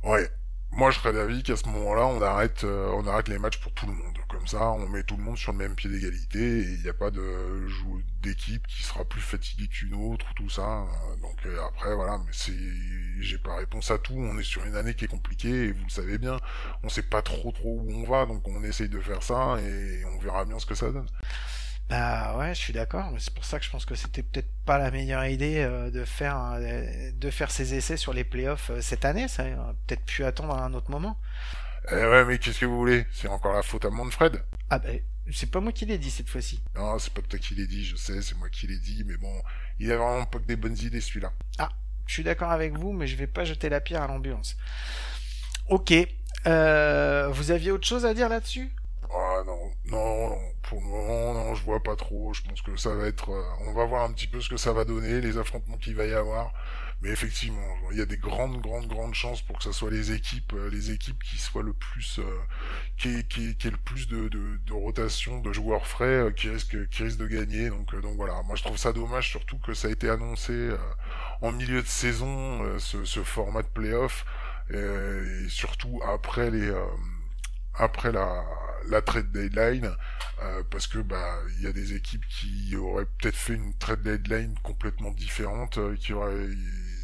Ouais. 0.04 0.30
Moi, 0.72 0.90
je 0.90 0.98
serais 1.00 1.14
d'avis 1.14 1.44
qu'à 1.44 1.56
ce 1.56 1.68
moment-là, 1.70 2.08
on 2.08 2.20
arrête, 2.22 2.64
euh, 2.64 2.90
on 2.96 3.06
arrête 3.06 3.28
les 3.28 3.38
matchs 3.38 3.60
pour 3.60 3.72
tout 3.74 3.86
le 3.86 3.94
monde. 3.94 4.18
Comme 4.28 4.48
ça, 4.48 4.72
on 4.72 4.88
met 4.90 5.04
tout 5.04 5.16
le 5.18 5.22
monde 5.24 5.38
sur 5.38 5.52
le 5.52 5.60
même 5.60 5.76
pied 5.76 5.88
d'égalité 5.88 6.40
et 6.40 6.64
il 6.64 6.82
n'y 6.82 6.90
a 6.90 6.94
pas 6.96 7.12
de 7.12 7.68
jou- 7.68 8.02
d'équipe 8.24 8.66
qui 8.66 8.82
sera 8.82 9.06
plus 9.06 9.22
fatiguée 9.22 9.68
qu'une 9.68 9.94
autre 9.94 10.26
ou 10.32 10.34
tout 10.34 10.50
ça. 10.50 10.84
Donc 11.22 11.38
euh, 11.46 11.60
après, 11.68 11.94
voilà. 11.94 12.18
Mais 12.26 12.32
c'est, 12.34 12.58
j'ai 13.20 13.38
pas 13.38 13.56
réponse 13.58 13.92
à 13.92 14.00
tout. 14.00 14.16
On 14.16 14.40
est 14.40 14.44
sur 14.44 14.66
une 14.66 14.76
année 14.76 14.96
qui 14.96 15.06
est 15.06 15.08
compliquée 15.08 15.66
et 15.68 15.72
vous 15.72 15.84
le 15.84 15.90
savez 15.92 16.18
bien. 16.18 16.38
On 16.82 16.90
sait 16.90 17.04
pas 17.04 17.22
trop 17.22 17.52
trop 17.52 17.80
où 17.80 17.92
on 17.94 18.10
va, 18.10 18.26
donc 18.26 18.48
on 18.48 18.64
essaye 18.64 18.90
de 18.90 19.00
faire 19.00 19.22
ça 19.22 19.58
et 19.62 20.04
on 20.06 20.18
verra 20.20 20.44
bien 20.46 20.58
ce 20.58 20.66
que 20.66 20.74
ça 20.76 20.92
donne. 20.92 21.08
Bah 21.90 22.38
ouais, 22.38 22.56
je 22.56 22.60
suis 22.60 22.74
d'accord, 22.74 23.12
mais 23.12 23.20
c'est 23.20 23.34
pour 23.34 23.46
ça 23.46 23.60
que 23.60 23.66
je 23.66 23.70
pense 23.70 23.86
que 23.86 23.96
c'était 23.96 24.24
peut-être 24.24 24.50
pas 24.66 24.78
la 24.78 24.90
meilleure 24.90 25.26
idée 25.26 25.60
euh, 25.60 25.92
de 25.92 26.06
faire 26.06 26.54
euh, 26.54 27.12
de 27.12 27.30
faire 27.30 27.52
ces 27.52 27.76
essais 27.76 27.98
sur 27.98 28.14
les 28.14 28.24
playoffs 28.24 28.72
euh, 28.72 28.82
cette 28.82 29.06
année, 29.06 29.28
ça 29.28 29.44
aurait 29.44 29.76
peut-être 29.86 30.06
pu 30.06 30.24
attendre 30.24 30.56
à 30.56 30.64
un 30.64 30.74
autre 30.74 30.90
moment. 30.90 31.20
Eh 31.92 31.96
ouais, 31.96 32.26
mais 32.26 32.40
qu'est-ce 32.40 32.60
que 32.60 32.66
vous 32.66 32.78
voulez? 32.78 33.06
C'est 33.12 33.28
encore 33.28 33.54
la 33.54 33.62
faute 33.62 33.86
à 33.86 33.90
Manfred. 33.90 34.42
Ah 34.70 34.80
bah 34.80 34.90
c'est 35.32 35.52
pas 35.52 35.60
moi 35.60 35.72
qui 35.72 35.86
l'ai 35.86 35.98
dit 35.98 36.12
cette 36.12 36.30
fois-ci. 36.30 36.62
Non, 36.76 36.98
c'est 37.00 37.14
pas 37.14 37.22
toi 37.22 37.40
qui 37.40 37.56
l'ai 37.56 37.68
dit, 37.68 37.86
je 37.86 37.96
sais, 37.96 38.22
c'est 38.22 38.36
moi 38.36 38.50
qui 38.50 38.68
l'ai 38.68 38.78
dit, 38.78 39.04
mais 39.06 39.16
bon, 39.16 39.42
il 39.80 39.92
a 39.92 39.98
vraiment 39.98 40.26
pas 40.26 40.40
que 40.40 40.46
des 40.46 40.58
bonnes 40.58 40.78
idées 40.78 41.00
celui-là. 41.02 41.32
Je 42.06 42.14
suis 42.14 42.24
d'accord 42.24 42.52
avec 42.52 42.78
vous, 42.78 42.92
mais 42.92 43.08
je 43.08 43.16
vais 43.16 43.28
pas 43.28 43.46
jeter 43.46 43.70
la 43.70 43.80
pierre 43.80 44.02
à 44.04 44.08
l'ambulance. 44.08 44.58
Ok, 45.70 45.94
euh, 46.46 47.30
vous 47.32 47.52
aviez 47.52 47.72
autre 47.72 47.88
chose 47.88 48.06
à 48.06 48.14
dire 48.14 48.28
là-dessus? 48.30 48.72
Ah 49.04 49.42
non, 49.46 49.72
non, 49.86 50.30
non, 50.30 50.53
pour 50.64 50.82
le 50.82 50.88
moment, 50.88 51.34
non, 51.34 51.56
je 51.56 51.64
vois 51.64 51.82
pas 51.82 51.96
trop. 51.96 52.34
Je 52.34 52.42
pense 52.42 52.62
que 52.62 52.76
ça 52.78 52.94
va 52.96 53.06
être, 53.08 53.30
euh, 53.32 53.44
on 53.68 53.74
va 53.74 53.86
voir 53.86 54.04
un 54.04 54.12
petit 54.14 54.28
peu 54.28 54.42
ce 54.42 54.50
que 54.50 54.58
ça 54.58 54.74
va 54.74 54.86
donner, 54.86 55.22
les 55.22 55.38
affrontements 55.38 55.78
qu'il 55.78 55.96
va 55.96 56.06
y 56.06 56.14
avoir. 56.14 56.54
Mais 57.02 57.10
effectivement, 57.10 57.62
il 57.92 57.98
y 57.98 58.02
a 58.02 58.06
des 58.06 58.18
grandes, 58.18 58.62
grandes, 58.62 58.88
grandes 58.88 59.14
chances 59.14 59.42
pour 59.42 59.58
que 59.58 59.64
ce 59.64 59.74
soit 59.74 59.92
les 59.92 60.14
équipes, 60.14 60.54
euh, 60.54 60.70
les 60.70 60.92
équipes 60.92 61.22
qui 61.22 61.38
soient 61.38 61.64
le 61.64 61.74
plus, 61.74 62.20
euh, 62.20 62.24
qui, 62.98 63.26
qui, 63.26 63.58
qui 63.58 63.68
aient 63.68 63.72
le 63.72 63.78
plus 63.78 64.08
de, 64.08 64.30
de, 64.30 64.58
de 64.66 64.74
rotation, 64.74 65.40
de 65.40 65.52
joueurs 65.52 65.86
frais, 65.86 66.34
qui 66.36 66.50
risquent, 66.50 66.88
qui 66.90 67.04
risquent 67.04 67.20
de 67.20 67.28
gagner. 67.28 67.70
Donc, 67.70 67.94
donc 68.02 68.16
voilà. 68.16 68.42
Moi, 68.44 68.56
je 68.56 68.64
trouve 68.64 68.78
ça 68.78 68.94
dommage, 68.94 69.30
surtout 69.30 69.58
que 69.60 69.74
ça 69.74 69.90
a 69.90 69.92
été 69.92 70.10
annoncé 70.10 70.70
en 71.42 71.52
milieu 71.52 71.82
de 71.82 71.88
saison, 71.88 72.80
ce, 72.80 73.24
format 73.24 73.64
de 73.64 73.68
playoff, 73.68 74.26
et 74.70 75.50
surtout 75.50 76.02
après 76.06 76.50
les, 76.52 76.72
après 77.76 78.12
la, 78.12 78.44
la 78.90 79.02
trade 79.02 79.32
deadline, 79.32 79.92
euh, 80.42 80.64
parce 80.70 80.88
que 80.88 81.00
bah 81.00 81.38
il 81.58 81.64
y 81.64 81.68
a 81.68 81.74
des 81.74 81.94
équipes 81.94 82.26
qui 82.28 82.76
auraient 82.76 83.06
peut-être 83.06 83.36
fait 83.36 83.54
une 83.54 83.74
trade 83.78 84.04
deadline 84.04 84.56
complètement 84.64 85.12
différente, 85.12 85.78
euh, 85.78 85.96
qui 85.96 86.14
auraient 86.14 86.50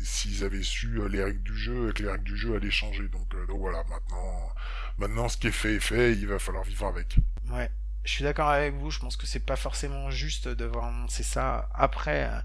s'ils 0.03 0.43
avaient 0.43 0.63
su 0.63 0.99
euh, 0.99 1.07
les 1.07 1.23
règles 1.23 1.43
du 1.43 1.55
jeu 1.55 1.89
et 1.89 1.93
que 1.93 2.03
les 2.03 2.09
règles 2.09 2.23
du 2.23 2.37
jeu 2.37 2.55
allaient 2.55 2.71
changer. 2.71 3.07
Donc, 3.09 3.33
euh, 3.35 3.45
donc 3.47 3.59
voilà, 3.59 3.83
maintenant, 3.89 4.53
maintenant 4.97 5.29
ce 5.29 5.37
qui 5.37 5.47
est 5.47 5.51
fait 5.51 5.75
est 5.75 5.79
fait, 5.79 6.13
il 6.13 6.27
va 6.27 6.39
falloir 6.39 6.63
vivre 6.63 6.87
avec. 6.87 7.17
Ouais. 7.49 7.69
Je 8.05 8.13
suis 8.13 8.23
d'accord 8.23 8.47
avec 8.47 8.73
vous, 8.75 8.89
je 8.91 8.99
pense 8.99 9.17
que 9.17 9.27
c'est 9.27 9.45
pas 9.45 9.57
forcément 9.57 10.09
juste 10.09 10.47
de 10.47 10.53
devoir 10.53 10.85
annoncer 10.85 11.21
ça 11.21 11.69
après, 11.75 12.29
euh, 12.31 12.39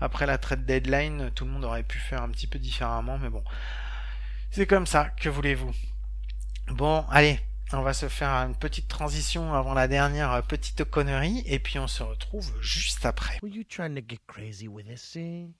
après 0.00 0.26
la 0.26 0.36
trade 0.36 0.66
deadline, 0.66 1.30
tout 1.34 1.46
le 1.46 1.50
monde 1.50 1.64
aurait 1.64 1.82
pu 1.82 1.98
faire 1.98 2.22
un 2.22 2.28
petit 2.28 2.46
peu 2.46 2.58
différemment, 2.58 3.18
mais 3.18 3.30
bon. 3.30 3.42
C'est 4.50 4.66
comme 4.66 4.86
ça, 4.86 5.10
que 5.16 5.30
voulez-vous? 5.30 5.72
Bon, 6.68 7.06
allez, 7.10 7.40
on 7.72 7.82
va 7.82 7.92
se 7.92 8.08
faire 8.08 8.30
une 8.30 8.54
petite 8.54 8.88
transition 8.88 9.52
avant 9.54 9.74
la 9.74 9.88
dernière 9.88 10.42
petite 10.42 10.84
connerie, 10.84 11.42
et 11.46 11.58
puis 11.58 11.78
on 11.78 11.86
se 11.86 12.02
retrouve 12.02 12.50
juste 12.60 13.04
après. 13.04 13.38
Were 13.42 13.52
you 13.52 13.64
trying 13.64 13.94
to 13.94 14.00
get 14.00 14.20
crazy 14.26 14.68
with 14.68 14.86
this 14.86 15.12
thing? 15.12 15.52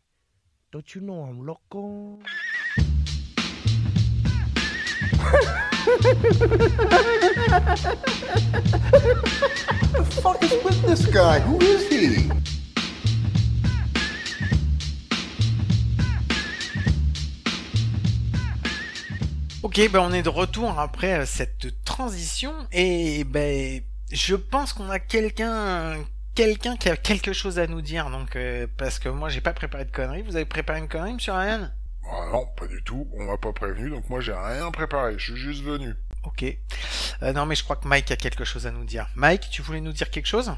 Don't 0.72 0.94
you 0.94 1.00
know 1.00 1.24
I'm 1.24 1.44
loco? 1.44 2.18
fuck 10.22 10.42
is 10.42 10.52
with 10.64 10.82
this 10.82 11.06
guy? 11.06 11.40
Who 11.40 11.58
is 11.60 11.88
he? 11.88 12.30
Ok, 19.68 19.90
ben 19.92 20.00
on 20.00 20.14
est 20.14 20.22
de 20.22 20.30
retour 20.30 20.78
après 20.78 21.18
euh, 21.18 21.26
cette 21.26 21.84
transition 21.84 22.54
et 22.72 23.22
ben 23.24 23.82
je 24.10 24.34
pense 24.34 24.72
qu'on 24.72 24.88
a 24.88 24.98
quelqu'un 24.98 26.06
quelqu'un 26.34 26.78
qui 26.78 26.88
a 26.88 26.96
quelque 26.96 27.34
chose 27.34 27.58
à 27.58 27.66
nous 27.66 27.82
dire 27.82 28.08
donc 28.08 28.34
euh, 28.34 28.66
parce 28.78 28.98
que 28.98 29.10
moi 29.10 29.28
j'ai 29.28 29.42
pas 29.42 29.52
préparé 29.52 29.84
de 29.84 29.90
conneries. 29.90 30.22
Vous 30.22 30.36
avez 30.36 30.46
préparé 30.46 30.78
une 30.78 30.88
connerie, 30.88 31.12
Monsieur 31.12 31.34
Ryan? 31.34 31.68
Ah 32.10 32.30
non, 32.32 32.46
pas 32.56 32.66
du 32.66 32.82
tout, 32.82 33.08
on 33.12 33.24
m'a 33.24 33.36
pas 33.36 33.52
prévenu, 33.52 33.90
donc 33.90 34.08
moi 34.08 34.22
j'ai 34.22 34.32
rien 34.32 34.70
préparé, 34.70 35.18
je 35.18 35.32
suis 35.32 35.36
juste 35.42 35.62
venu. 35.62 35.92
Ok. 36.24 36.44
Euh, 37.22 37.34
non 37.34 37.44
mais 37.44 37.54
je 37.54 37.62
crois 37.62 37.76
que 37.76 37.86
Mike 37.86 38.10
a 38.10 38.16
quelque 38.16 38.46
chose 38.46 38.66
à 38.66 38.70
nous 38.70 38.84
dire. 38.84 39.06
Mike, 39.16 39.50
tu 39.50 39.60
voulais 39.60 39.82
nous 39.82 39.92
dire 39.92 40.08
quelque 40.08 40.28
chose? 40.28 40.50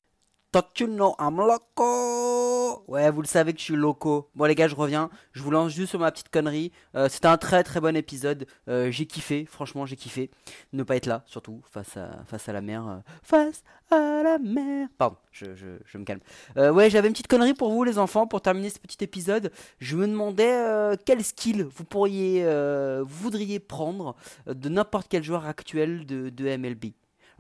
Don't 0.53 0.65
you 0.81 0.89
know 0.89 1.15
I'm 1.21 1.37
loco 1.37 2.83
Ouais, 2.89 3.09
vous 3.13 3.21
le 3.23 3.27
savez 3.29 3.53
que 3.53 3.59
je 3.61 3.65
suis 3.67 3.77
loco. 3.77 4.31
Bon 4.35 4.47
les 4.47 4.57
gars, 4.57 4.67
je 4.67 4.75
reviens. 4.75 5.11
Je 5.33 5.43
vous 5.45 5.51
lance 5.53 5.71
juste 5.73 5.91
sur 5.91 6.01
ma 6.01 6.11
petite 6.11 6.29
connerie. 6.29 6.73
Euh, 6.97 7.09
C'était 7.09 7.29
un 7.29 7.37
très 7.37 7.63
très 7.63 7.81
bon 7.81 7.95
épisode. 7.97 8.47
Euh, 8.69 8.91
j'ai 8.91 9.07
kiffé, 9.07 9.45
franchement 9.47 9.87
j'ai 9.87 9.95
kiffé. 9.95 10.29
Ne 10.73 10.83
pas 10.83 10.97
être 10.97 11.07
là, 11.07 11.23
surtout 11.27 11.61
face 11.71 11.97
à 11.97 12.25
face 12.27 12.49
à 12.49 12.53
la 12.53 12.63
mer. 12.63 12.85
euh, 12.89 12.97
face 13.23 13.63
à 13.93 14.23
la 14.25 14.39
mer. 14.41 14.89
Pardon, 14.99 15.17
je, 15.31 15.55
je, 15.55 15.67
je 15.85 15.99
me 15.99 16.05
calme. 16.05 16.21
Ouais, 16.57 16.91
j'avais 16.91 17.07
une 17.07 17.13
petite 17.15 17.29
connerie 17.29 17.55
pour 17.55 17.71
vous 17.71 17.85
les 17.85 17.99
enfants 17.99 18.27
pour 18.27 18.41
terminer 18.43 18.71
ce 18.71 18.81
petit 18.81 19.03
épisode. 19.05 19.53
Je 19.79 19.97
me 19.97 20.09
demandais 20.09 20.97
quel 21.07 21.23
skill 21.23 21.63
vous 21.65 21.85
pourriez, 21.85 22.45
voudriez 23.05 23.61
prendre 23.61 24.17
de 24.47 24.69
n'importe 24.69 25.07
quel 25.09 25.23
joueur 25.23 25.47
actuel 25.47 26.07
de, 26.07 26.29
de 26.31 26.57
MLB. 26.57 26.87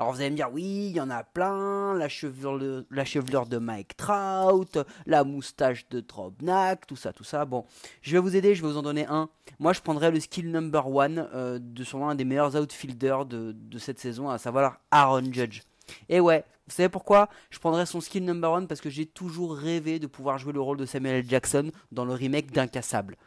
Alors 0.00 0.14
vous 0.14 0.20
allez 0.22 0.30
me 0.30 0.36
dire, 0.36 0.48
oui, 0.50 0.86
il 0.88 0.96
y 0.96 1.00
en 1.02 1.10
a 1.10 1.22
plein, 1.22 1.92
la 1.92 2.08
chevelure, 2.08 2.56
de 2.56 3.58
Mike 3.58 3.98
Trout, 3.98 4.78
la 5.04 5.24
moustache 5.24 5.86
de 5.90 6.00
Drobnak, 6.00 6.86
tout 6.86 6.96
ça, 6.96 7.12
tout 7.12 7.22
ça. 7.22 7.44
Bon, 7.44 7.66
je 8.00 8.12
vais 8.12 8.18
vous 8.18 8.34
aider, 8.34 8.54
je 8.54 8.62
vais 8.62 8.68
vous 8.68 8.78
en 8.78 8.82
donner 8.82 9.04
un. 9.10 9.28
Moi, 9.58 9.74
je 9.74 9.82
prendrais 9.82 10.10
le 10.10 10.18
skill 10.18 10.50
number 10.50 10.88
one 10.88 11.28
euh, 11.34 11.58
de 11.60 11.84
sûrement 11.84 12.08
un 12.08 12.14
des 12.14 12.24
meilleurs 12.24 12.56
outfielders 12.56 13.26
de, 13.26 13.52
de 13.54 13.78
cette 13.78 13.98
saison, 13.98 14.30
à 14.30 14.38
savoir 14.38 14.78
Aaron 14.90 15.30
Judge. 15.30 15.60
Et 16.08 16.18
ouais, 16.18 16.46
vous 16.66 16.74
savez 16.74 16.88
pourquoi? 16.88 17.28
Je 17.50 17.58
prendrais 17.58 17.84
son 17.84 18.00
skill 18.00 18.24
number 18.24 18.50
one 18.50 18.66
parce 18.68 18.80
que 18.80 18.88
j'ai 18.88 19.04
toujours 19.04 19.54
rêvé 19.54 19.98
de 19.98 20.06
pouvoir 20.06 20.38
jouer 20.38 20.54
le 20.54 20.62
rôle 20.62 20.78
de 20.78 20.86
Samuel 20.86 21.16
L. 21.16 21.24
Jackson 21.28 21.72
dans 21.92 22.06
le 22.06 22.14
remake 22.14 22.52
d'Incassable. 22.52 23.18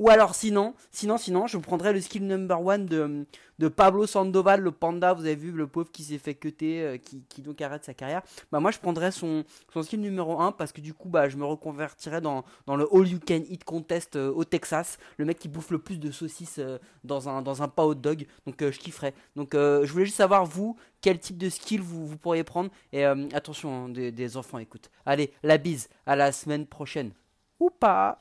Ou 0.00 0.08
alors 0.08 0.34
sinon, 0.34 0.74
sinon, 0.90 1.18
sinon, 1.18 1.46
je 1.46 1.58
prendrais 1.58 1.92
le 1.92 2.00
skill 2.00 2.26
number 2.26 2.60
one 2.60 2.86
de, 2.86 3.26
de 3.58 3.68
Pablo 3.68 4.06
Sandoval, 4.06 4.62
le 4.62 4.72
panda, 4.72 5.12
vous 5.12 5.26
avez 5.26 5.36
vu, 5.36 5.52
le 5.52 5.66
pauvre 5.66 5.92
qui 5.92 6.04
s'est 6.04 6.16
fait 6.16 6.34
cuter, 6.34 6.82
euh, 6.82 6.96
qui, 6.96 7.22
qui 7.28 7.42
donc 7.42 7.60
arrête 7.60 7.84
sa 7.84 7.92
carrière. 7.92 8.22
Bah 8.50 8.60
moi 8.60 8.70
je 8.70 8.78
prendrais 8.78 9.10
son, 9.10 9.44
son 9.70 9.82
skill 9.82 10.00
numéro 10.00 10.40
1 10.40 10.52
parce 10.52 10.72
que 10.72 10.80
du 10.80 10.94
coup 10.94 11.10
bah 11.10 11.28
je 11.28 11.36
me 11.36 11.44
reconvertirais 11.44 12.22
dans, 12.22 12.46
dans 12.66 12.76
le 12.76 12.88
All 12.92 13.06
You 13.06 13.18
Can 13.26 13.42
Eat 13.50 13.64
Contest 13.64 14.16
euh, 14.16 14.32
au 14.32 14.44
Texas, 14.44 14.98
le 15.18 15.26
mec 15.26 15.38
qui 15.38 15.48
bouffe 15.48 15.70
le 15.70 15.78
plus 15.78 15.98
de 15.98 16.10
saucisses 16.10 16.58
euh, 16.58 16.78
dans 17.04 17.28
un 17.28 17.42
dans 17.42 17.62
un 17.62 17.68
pas 17.68 17.84
hot 17.84 17.94
dog. 17.94 18.26
Donc 18.46 18.62
euh, 18.62 18.72
je 18.72 18.78
kifferais. 18.78 19.12
Donc 19.36 19.54
euh, 19.54 19.84
je 19.84 19.92
voulais 19.92 20.06
juste 20.06 20.16
savoir 20.16 20.46
vous 20.46 20.76
quel 21.02 21.18
type 21.18 21.36
de 21.36 21.50
skill 21.50 21.82
vous, 21.82 22.06
vous 22.06 22.16
pourriez 22.16 22.44
prendre 22.44 22.70
et 22.92 23.06
euh, 23.06 23.28
attention 23.34 23.84
hein, 23.84 23.88
des, 23.90 24.12
des 24.12 24.36
enfants 24.38 24.58
écoute. 24.58 24.90
Allez, 25.04 25.32
la 25.42 25.58
bise, 25.58 25.88
à 26.06 26.16
la 26.16 26.32
semaine 26.32 26.66
prochaine. 26.66 27.12
Ou 27.58 27.68
pas. 27.68 28.18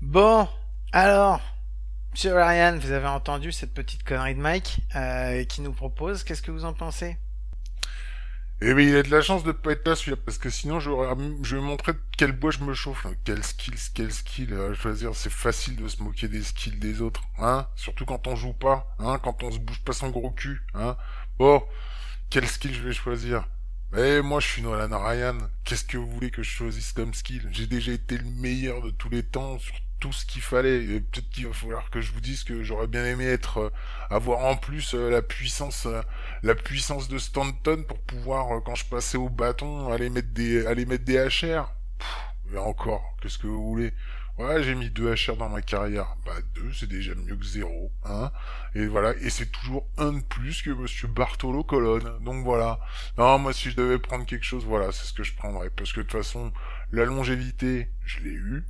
Bon, 0.00 0.46
alors, 0.92 1.40
Monsieur 2.12 2.34
Ryan, 2.34 2.76
vous 2.80 2.90
avez 2.90 3.06
entendu 3.06 3.52
cette 3.52 3.72
petite 3.72 4.02
connerie 4.02 4.34
de 4.34 4.40
Mike 4.40 4.80
euh, 4.96 5.44
qui 5.44 5.60
nous 5.60 5.72
propose. 5.72 6.24
Qu'est-ce 6.24 6.42
que 6.42 6.50
vous 6.50 6.64
en 6.64 6.72
pensez? 6.72 7.16
Eh 8.60 8.74
ben, 8.74 8.88
il 8.88 8.96
a 8.96 9.04
de 9.04 9.10
la 9.10 9.22
chance 9.22 9.44
de 9.44 9.52
pas 9.52 9.70
être 9.70 9.86
là, 9.86 9.94
celui-là, 9.94 10.16
parce 10.16 10.36
que 10.36 10.50
sinon, 10.50 10.80
je 10.80 10.90
vais 10.90 11.62
montrer 11.62 11.92
de 11.92 12.00
quel 12.16 12.32
bois 12.32 12.50
je 12.50 12.58
me 12.58 12.74
chauffe. 12.74 13.06
Quel 13.22 13.44
skill, 13.44 13.74
quel 13.94 14.12
skill 14.12 14.52
à 14.52 14.74
choisir. 14.74 15.14
C'est 15.14 15.30
facile 15.30 15.76
de 15.76 15.86
se 15.86 16.02
moquer 16.02 16.26
des 16.26 16.42
skills 16.42 16.80
des 16.80 17.00
autres, 17.00 17.22
hein. 17.38 17.68
Surtout 17.76 18.04
quand 18.04 18.26
on 18.26 18.34
joue 18.34 18.52
pas, 18.52 18.96
hein, 18.98 19.20
quand 19.22 19.44
on 19.44 19.52
se 19.52 19.60
bouge 19.60 19.80
pas 19.84 19.92
son 19.92 20.10
gros 20.10 20.32
cul, 20.32 20.60
hein. 20.74 20.96
Bon, 21.38 21.62
quel 22.30 22.48
skill 22.48 22.74
je 22.74 22.82
vais 22.82 22.92
choisir? 22.92 23.46
Eh, 23.96 24.22
moi, 24.22 24.40
je 24.40 24.48
suis 24.48 24.62
Nolan 24.62 25.04
Ryan. 25.04 25.38
Qu'est-ce 25.64 25.84
que 25.84 25.96
vous 25.96 26.10
voulez 26.10 26.32
que 26.32 26.42
je 26.42 26.50
choisisse 26.50 26.92
comme 26.92 27.14
skill? 27.14 27.48
J'ai 27.52 27.68
déjà 27.68 27.92
été 27.92 28.18
le 28.18 28.28
meilleur 28.28 28.82
de 28.82 28.90
tous 28.90 29.08
les 29.08 29.22
temps 29.22 29.58
sur 29.60 29.76
tout 30.00 30.12
ce 30.12 30.26
qu'il 30.26 30.42
fallait. 30.42 30.82
Et 30.84 31.00
peut-être 31.00 31.28
qu'il 31.30 31.46
va 31.46 31.52
falloir 31.52 31.90
que 31.90 32.00
je 32.00 32.12
vous 32.12 32.20
dise 32.20 32.44
que 32.44 32.62
j'aurais 32.62 32.86
bien 32.86 33.04
aimé 33.04 33.26
être, 33.26 33.58
euh, 33.58 33.70
avoir 34.10 34.44
en 34.44 34.56
plus 34.56 34.94
euh, 34.94 35.10
la 35.10 35.22
puissance, 35.22 35.86
euh, 35.86 36.02
la 36.42 36.54
puissance 36.54 37.08
de 37.08 37.18
Stanton 37.18 37.84
pour 37.86 38.00
pouvoir, 38.00 38.56
euh, 38.56 38.60
quand 38.60 38.74
je 38.74 38.84
passais 38.86 39.18
au 39.18 39.28
bâton, 39.28 39.92
aller 39.92 40.10
mettre 40.10 40.32
des, 40.32 40.66
aller 40.66 40.86
mettre 40.86 41.04
des 41.04 41.18
HR. 41.18 41.72
Pff, 41.98 42.54
et 42.54 42.58
encore, 42.58 43.16
qu'est-ce 43.20 43.38
que 43.38 43.46
vous 43.46 43.62
voulez? 43.62 43.92
Ouais, 44.38 44.62
j'ai 44.62 44.76
mis 44.76 44.88
deux 44.88 45.12
HR 45.12 45.36
dans 45.36 45.48
ma 45.48 45.62
carrière. 45.62 46.14
Bah 46.24 46.32
deux, 46.54 46.72
c'est 46.72 46.88
déjà 46.88 47.12
mieux 47.16 47.34
que 47.34 47.44
zéro, 47.44 47.90
hein. 48.04 48.30
Et 48.76 48.86
voilà, 48.86 49.14
et 49.16 49.30
c'est 49.30 49.50
toujours 49.50 49.88
un 49.98 50.12
de 50.12 50.22
plus 50.22 50.62
que 50.62 50.70
Monsieur 50.70 51.08
Bartolo 51.08 51.64
Colonne. 51.64 52.22
Donc 52.24 52.44
voilà. 52.44 52.78
Non, 53.18 53.38
moi 53.38 53.52
si 53.52 53.70
je 53.70 53.76
devais 53.76 53.98
prendre 53.98 54.24
quelque 54.26 54.44
chose, 54.44 54.64
voilà, 54.64 54.92
c'est 54.92 55.06
ce 55.06 55.12
que 55.12 55.24
je 55.24 55.34
prendrais. 55.34 55.70
Parce 55.70 55.92
que 55.92 56.00
de 56.00 56.06
toute 56.06 56.12
façon, 56.12 56.52
la 56.92 57.04
longévité, 57.04 57.90
je 58.04 58.20
l'ai 58.20 58.30
eu. 58.30 58.64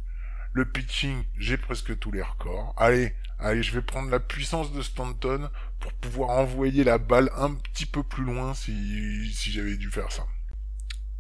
Le 0.59 0.65
pitching, 0.65 1.23
j'ai 1.39 1.57
presque 1.57 1.97
tous 2.01 2.11
les 2.11 2.21
records. 2.21 2.75
Allez, 2.77 3.15
allez, 3.39 3.63
je 3.63 3.73
vais 3.73 3.81
prendre 3.81 4.11
la 4.11 4.19
puissance 4.19 4.73
de 4.73 4.83
Stanton 4.83 5.49
pour 5.79 5.93
pouvoir 5.93 6.31
envoyer 6.31 6.83
la 6.83 6.99
balle 6.99 7.31
un 7.37 7.55
petit 7.55 7.87
peu 7.87 8.03
plus 8.03 8.25
loin 8.25 8.55
si, 8.55 9.53
j'avais 9.53 9.77
dû 9.77 9.89
faire 9.89 10.11
ça. 10.11 10.25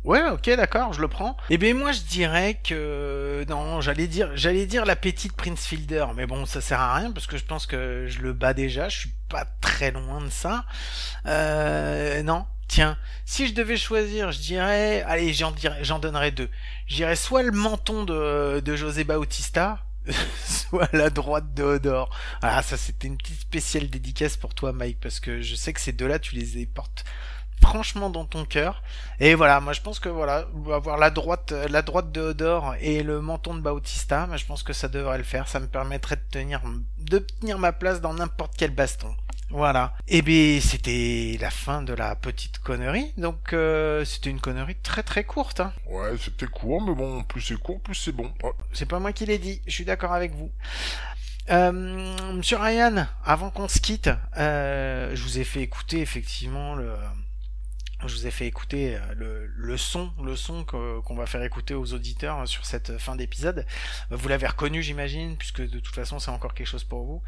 Ouais, 0.02 0.28
ok, 0.28 0.50
d'accord, 0.56 0.92
je 0.92 1.00
le 1.00 1.06
prends. 1.06 1.36
Eh 1.50 1.56
bien, 1.56 1.72
moi, 1.72 1.92
je 1.92 2.00
dirais 2.00 2.58
que 2.64 3.44
non, 3.48 3.80
j'allais 3.80 4.08
dire, 4.08 4.32
j'allais 4.34 4.66
dire 4.66 4.84
la 4.84 4.96
petite 4.96 5.34
Prince 5.34 5.64
Fielder, 5.64 6.06
mais 6.16 6.26
bon, 6.26 6.44
ça 6.44 6.60
sert 6.60 6.80
à 6.80 6.96
rien 6.96 7.12
parce 7.12 7.28
que 7.28 7.36
je 7.36 7.44
pense 7.44 7.66
que 7.66 8.06
je 8.08 8.18
le 8.18 8.32
bats 8.32 8.54
déjà. 8.54 8.88
Je 8.88 8.98
suis 8.98 9.14
pas 9.28 9.44
très 9.60 9.92
loin 9.92 10.20
de 10.20 10.30
ça. 10.30 10.64
Euh, 11.26 12.24
non, 12.24 12.44
tiens, 12.68 12.96
si 13.24 13.48
je 13.48 13.54
devais 13.54 13.76
choisir, 13.76 14.30
je 14.30 14.38
dirais, 14.38 15.02
allez, 15.02 15.32
j'en 15.32 15.50
dirais, 15.50 15.82
j'en 15.82 15.98
donnerais 15.98 16.30
deux. 16.30 16.50
Je 16.86 16.96
dirais 16.96 17.16
soit 17.16 17.42
le 17.42 17.52
menton 17.52 18.04
de, 18.04 18.60
de 18.60 18.76
José 18.76 19.04
Bautista, 19.04 19.84
soit 20.44 20.92
la 20.92 21.10
droite 21.10 21.54
de 21.54 21.62
Odor. 21.64 22.10
Ah, 22.42 22.62
ça, 22.62 22.76
c'était 22.76 23.08
une 23.08 23.18
petite 23.18 23.40
spéciale 23.40 23.88
dédicace 23.88 24.36
pour 24.36 24.54
toi, 24.54 24.72
Mike, 24.72 25.00
parce 25.00 25.20
que 25.20 25.40
je 25.40 25.54
sais 25.54 25.72
que 25.72 25.80
ces 25.80 25.92
deux-là, 25.92 26.18
tu 26.18 26.36
les 26.36 26.66
portes 26.66 27.04
franchement 27.60 28.10
dans 28.10 28.24
ton 28.24 28.44
cœur. 28.44 28.82
Et 29.20 29.34
voilà, 29.34 29.60
moi 29.60 29.72
je 29.72 29.80
pense 29.80 29.98
que 29.98 30.08
voilà, 30.08 30.46
avoir 30.72 30.96
la 30.96 31.10
droite, 31.10 31.52
la 31.52 31.82
droite 31.82 32.12
de 32.12 32.20
Odor 32.20 32.74
et 32.80 33.02
le 33.02 33.20
menton 33.20 33.54
de 33.54 33.60
Bautista, 33.60 34.26
moi, 34.26 34.36
je 34.36 34.44
pense 34.44 34.62
que 34.62 34.72
ça 34.72 34.88
devrait 34.88 35.18
le 35.18 35.24
faire. 35.24 35.48
Ça 35.48 35.60
me 35.60 35.66
permettrait 35.66 36.16
de 36.16 36.22
tenir, 36.30 36.62
de 36.98 37.18
tenir 37.18 37.58
ma 37.58 37.72
place 37.72 38.00
dans 38.00 38.14
n'importe 38.14 38.54
quel 38.56 38.70
baston. 38.70 39.14
Voilà. 39.50 39.94
Et 40.08 40.20
bien 40.22 40.60
c'était 40.60 41.38
la 41.40 41.50
fin 41.50 41.82
de 41.82 41.94
la 41.94 42.14
petite 42.16 42.58
connerie. 42.58 43.12
Donc 43.16 43.52
euh, 43.52 44.04
c'était 44.04 44.30
une 44.30 44.40
connerie 44.40 44.76
très 44.76 45.02
très 45.02 45.24
courte. 45.24 45.60
Hein. 45.60 45.72
Ouais, 45.86 46.10
c'était 46.18 46.46
court, 46.46 46.82
mais 46.82 46.94
bon, 46.94 47.22
plus 47.24 47.40
c'est 47.40 47.56
court, 47.58 47.80
plus 47.80 47.94
c'est 47.94 48.12
bon. 48.12 48.32
Oh. 48.42 48.52
C'est 48.72 48.86
pas 48.86 48.98
moi 48.98 49.12
qui 49.12 49.24
l'ai 49.26 49.38
dit. 49.38 49.62
Je 49.66 49.72
suis 49.72 49.84
d'accord 49.84 50.12
avec 50.12 50.32
vous. 50.32 50.50
Euh, 51.50 51.72
Monsieur 52.34 52.58
Ryan, 52.58 53.06
avant 53.24 53.50
qu'on 53.50 53.68
se 53.68 53.80
quitte, 53.80 54.10
euh, 54.36 55.16
je 55.16 55.22
vous 55.22 55.38
ai 55.38 55.44
fait 55.44 55.62
écouter 55.62 56.00
effectivement 56.02 56.74
le, 56.74 56.94
je 58.06 58.14
vous 58.14 58.26
ai 58.26 58.30
fait 58.30 58.46
écouter 58.46 58.96
euh, 58.96 59.00
le, 59.16 59.46
le 59.46 59.76
son, 59.78 60.12
le 60.22 60.36
son 60.36 60.64
que- 60.64 61.00
qu'on 61.00 61.14
va 61.16 61.24
faire 61.24 61.42
écouter 61.42 61.72
aux 61.72 61.94
auditeurs 61.94 62.46
sur 62.46 62.66
cette 62.66 62.98
fin 62.98 63.16
d'épisode. 63.16 63.64
Vous 64.10 64.28
l'avez 64.28 64.46
reconnu, 64.46 64.82
j'imagine, 64.82 65.38
puisque 65.38 65.62
de 65.62 65.78
toute 65.80 65.94
façon 65.94 66.18
c'est 66.18 66.30
encore 66.30 66.52
quelque 66.52 66.66
chose 66.66 66.84
pour 66.84 67.04
vous. 67.04 67.22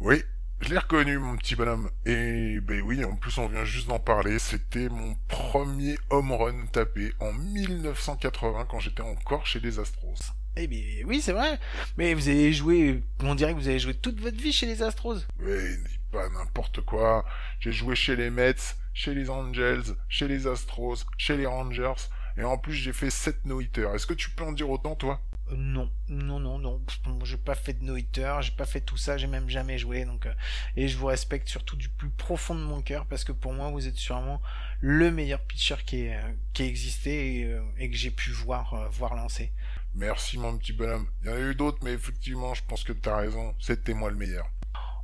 Oui, 0.00 0.22
je 0.60 0.70
l'ai 0.70 0.78
reconnu, 0.78 1.18
mon 1.18 1.36
petit 1.36 1.54
bonhomme. 1.54 1.90
Et 2.04 2.60
ben 2.60 2.80
oui, 2.82 3.04
en 3.04 3.16
plus 3.16 3.36
on 3.38 3.46
vient 3.46 3.64
juste 3.64 3.88
d'en 3.88 3.98
parler. 3.98 4.38
C'était 4.38 4.88
mon 4.88 5.14
premier 5.28 5.96
home 6.10 6.32
run 6.32 6.66
tapé 6.72 7.12
en 7.20 7.32
1980 7.32 8.66
quand 8.68 8.80
j'étais 8.80 9.02
encore 9.02 9.46
chez 9.46 9.60
les 9.60 9.78
Astros. 9.78 10.14
Eh 10.56 10.66
bien, 10.66 10.80
oui, 11.06 11.20
c'est 11.20 11.32
vrai. 11.32 11.60
Mais 11.98 12.14
vous 12.14 12.28
avez 12.28 12.52
joué, 12.52 13.02
on 13.22 13.34
dirait 13.34 13.52
que 13.52 13.58
vous 13.58 13.68
avez 13.68 13.78
joué 13.78 13.92
toute 13.92 14.20
votre 14.20 14.38
vie 14.38 14.52
chez 14.52 14.66
les 14.66 14.82
Astros. 14.82 15.18
Mais 15.38 15.76
dis 15.76 15.98
pas 16.10 16.28
n'importe 16.30 16.80
quoi. 16.80 17.26
J'ai 17.60 17.72
joué 17.72 17.94
chez 17.94 18.16
les 18.16 18.30
Mets, 18.30 18.54
chez 18.94 19.14
les 19.14 19.28
Angels, 19.28 19.84
chez 20.08 20.26
les 20.26 20.46
Astros, 20.46 21.04
chez 21.18 21.36
les 21.36 21.46
Rangers. 21.46 22.08
Et 22.38 22.44
en 22.44 22.56
plus 22.56 22.72
j'ai 22.72 22.92
fait 22.92 23.10
7 23.10 23.44
no 23.44 23.60
Est-ce 23.60 24.06
que 24.06 24.14
tu 24.14 24.30
peux 24.30 24.44
en 24.44 24.52
dire 24.52 24.70
autant 24.70 24.94
toi? 24.94 25.20
Non, 25.52 25.90
non, 26.08 26.40
non, 26.40 26.58
non. 26.58 26.82
J'ai 27.24 27.36
pas 27.36 27.54
fait 27.54 27.74
de 27.74 27.84
no-hitter, 27.84 28.36
j'ai 28.40 28.50
pas 28.50 28.66
fait 28.66 28.80
tout 28.80 28.96
ça, 28.96 29.16
j'ai 29.16 29.26
même 29.28 29.48
jamais 29.48 29.78
joué. 29.78 30.04
Donc, 30.04 30.26
euh, 30.26 30.32
et 30.76 30.88
je 30.88 30.96
vous 30.96 31.06
respecte 31.06 31.48
surtout 31.48 31.76
du 31.76 31.88
plus 31.88 32.10
profond 32.10 32.54
de 32.54 32.60
mon 32.60 32.82
cœur 32.82 33.06
parce 33.06 33.22
que 33.22 33.32
pour 33.32 33.52
moi, 33.52 33.70
vous 33.70 33.86
êtes 33.86 33.96
sûrement 33.96 34.40
le 34.80 35.10
meilleur 35.10 35.40
pitcher 35.40 35.76
qui, 35.84 36.06
est, 36.06 36.16
euh, 36.16 36.32
qui 36.52 36.62
a 36.62 36.66
existé 36.66 37.40
et, 37.40 37.44
euh, 37.44 37.62
et 37.78 37.90
que 37.90 37.96
j'ai 37.96 38.10
pu 38.10 38.30
voir, 38.30 38.74
euh, 38.74 38.88
voir 38.88 39.14
lancer. 39.14 39.52
Merci 39.94 40.38
mon 40.38 40.58
petit 40.58 40.72
bonhomme. 40.72 41.06
Il 41.22 41.28
y 41.28 41.30
en 41.30 41.36
a 41.36 41.40
eu 41.40 41.54
d'autres, 41.54 41.78
mais 41.82 41.92
effectivement, 41.92 42.52
je 42.54 42.62
pense 42.66 42.84
que 42.84 42.92
t'as 42.92 43.16
raison. 43.16 43.54
C'était 43.60 43.94
moi 43.94 44.10
le 44.10 44.16
meilleur. 44.16 44.50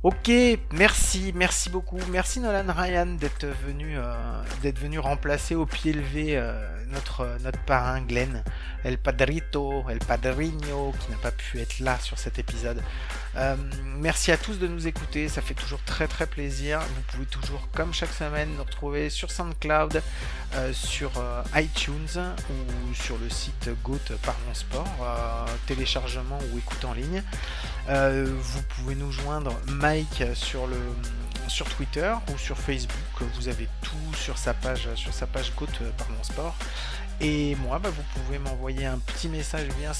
Ok, 0.03 0.29
merci, 0.73 1.31
merci 1.33 1.69
beaucoup, 1.69 1.97
merci 2.11 2.41
Nolan 2.41 2.73
Ryan 2.73 3.05
d'être 3.05 3.45
venu, 3.65 3.97
euh, 3.97 4.43
venu 4.61 4.99
remplacer 4.99 5.55
au 5.55 5.65
pied 5.65 5.93
levé 5.93 6.35
euh, 6.35 6.51
notre 6.91 7.37
notre 7.41 7.59
parrain 7.59 8.01
Glenn, 8.01 8.43
El 8.83 8.97
Padrito, 8.97 9.85
El 9.89 9.99
Padrino, 9.99 10.93
qui 10.99 11.09
n'a 11.09 11.17
pas 11.17 11.31
pu 11.31 11.61
être 11.61 11.79
là 11.79 11.97
sur 11.99 12.19
cet 12.19 12.37
épisode. 12.37 12.81
Euh, 13.35 13.55
merci 13.97 14.31
à 14.31 14.37
tous 14.37 14.59
de 14.59 14.67
nous 14.67 14.87
écouter, 14.87 15.29
ça 15.29 15.41
fait 15.41 15.53
toujours 15.53 15.81
très 15.85 16.07
très 16.07 16.27
plaisir. 16.27 16.79
Vous 16.79 17.01
pouvez 17.07 17.25
toujours, 17.25 17.67
comme 17.73 17.93
chaque 17.93 18.13
semaine, 18.13 18.49
nous 18.57 18.63
retrouver 18.63 19.09
sur 19.09 19.31
SoundCloud, 19.31 20.01
euh, 20.55 20.73
sur 20.73 21.11
euh, 21.17 21.41
iTunes 21.55 22.35
ou 22.49 22.93
sur 22.93 23.17
le 23.17 23.29
site 23.29 23.69
Goat 23.83 24.17
par 24.21 24.35
mon 24.47 24.53
sport, 24.53 24.97
euh, 25.01 25.45
téléchargement 25.65 26.39
ou 26.51 26.57
écoute 26.57 26.83
en 26.85 26.93
ligne. 26.93 27.23
Euh, 27.89 28.25
vous 28.39 28.61
pouvez 28.63 28.95
nous 28.95 29.11
joindre 29.11 29.59
Sur 30.33 30.65
le 30.65 30.77
sur 31.47 31.69
Twitter 31.69 32.11
ou 32.33 32.37
sur 32.39 32.57
Facebook. 32.57 32.97
Vous 33.35 33.47
avez 33.47 33.67
tout 33.83 34.15
sur 34.15 34.39
sa 34.39 34.55
page 34.55 34.87
sur 34.95 35.13
sa 35.13 35.27
page 35.27 35.53
Goat 35.55 35.67
par 35.97 36.09
mon 36.09 36.23
sport. 36.23 36.55
Et 37.21 37.55
moi, 37.57 37.77
bah, 37.77 37.89
vous 37.91 38.03
pouvez 38.15 38.39
m'envoyer 38.39 38.87
un 38.87 38.97
petit 38.97 39.29
message 39.29 39.67
via, 39.77 39.91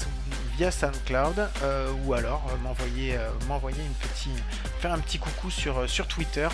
via 0.58 0.72
SoundCloud 0.72 1.48
euh, 1.62 1.91
ou 2.06 2.14
alors 2.16 2.44
euh, 2.50 2.58
m'envoyer 2.64 3.16
euh, 3.16 3.30
m'envoyer 3.48 3.84
une 3.84 4.10
petite 4.10 4.44
faire 4.80 4.94
un 4.94 5.00
petit 5.00 5.20
coucou 5.20 5.52
sur 5.52 5.82
euh, 5.82 5.88
sur 5.88 6.08
Twitter. 6.08 6.48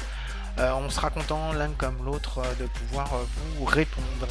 Euh, 0.57 0.73
on 0.73 0.89
sera 0.89 1.09
content 1.09 1.53
l'un 1.53 1.69
comme 1.77 2.03
l'autre 2.03 2.39
euh, 2.39 2.55
de 2.55 2.65
pouvoir 2.65 3.13
euh, 3.13 3.23
vous 3.55 3.63
répondre. 3.63 4.27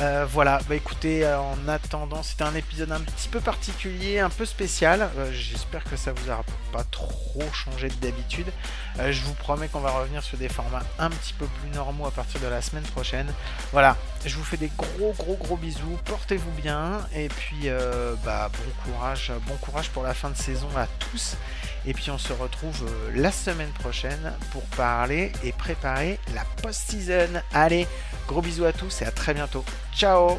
Euh, 0.00 0.26
voilà, 0.30 0.60
bah 0.68 0.74
écoutez, 0.74 1.24
euh, 1.24 1.40
en 1.40 1.68
attendant, 1.68 2.22
c'était 2.22 2.42
un 2.42 2.54
épisode 2.54 2.92
un 2.92 3.00
petit 3.00 3.28
peu 3.28 3.40
particulier, 3.40 4.18
un 4.18 4.28
peu 4.28 4.44
spécial. 4.44 5.08
Euh, 5.16 5.32
J'espère 5.32 5.84
que 5.84 5.96
ça 5.96 6.12
vous 6.12 6.30
aura 6.30 6.44
pas 6.70 6.84
trop 6.84 7.42
changé 7.54 7.88
de 7.88 7.94
d'habitude. 7.94 8.46
Je 8.98 9.20
vous 9.22 9.32
promets 9.34 9.68
qu'on 9.68 9.80
va 9.80 9.90
revenir 9.90 10.22
sur 10.22 10.36
des 10.36 10.48
formats 10.48 10.82
un 10.98 11.08
petit 11.08 11.32
peu 11.32 11.46
plus 11.46 11.70
normaux 11.70 12.06
à 12.06 12.10
partir 12.10 12.40
de 12.40 12.46
la 12.46 12.60
semaine 12.60 12.84
prochaine. 12.84 13.26
Voilà, 13.72 13.96
je 14.26 14.36
vous 14.36 14.44
fais 14.44 14.56
des 14.58 14.70
gros 14.76 15.12
gros 15.12 15.36
gros 15.36 15.56
bisous, 15.56 15.98
portez-vous 16.04 16.50
bien 16.52 17.00
et 17.14 17.28
puis 17.28 17.68
bah 18.24 18.50
bon 18.52 18.90
courage, 18.92 19.32
bon 19.46 19.56
courage 19.56 19.90
pour 19.90 20.02
la 20.02 20.14
fin 20.14 20.30
de 20.30 20.36
saison 20.36 20.68
à 20.76 20.86
tous. 20.98 21.36
Et 21.86 21.94
puis 21.94 22.10
on 22.10 22.18
se 22.18 22.32
retrouve 22.32 22.84
euh, 22.84 23.12
la 23.14 23.30
semaine 23.30 23.70
prochaine 23.70 24.32
pour 24.50 24.62
parler 24.76 25.32
et 25.44 25.52
préparer 25.52 26.18
la 26.34 26.42
post-season. 26.62 27.40
Allez, 27.52 27.86
gros 28.26 28.42
bisous 28.42 28.64
à 28.64 28.72
tous 28.72 29.02
et 29.02 29.04
à 29.04 29.10
très 29.10 29.34
bientôt. 29.34 29.64
Ciao 29.94 30.38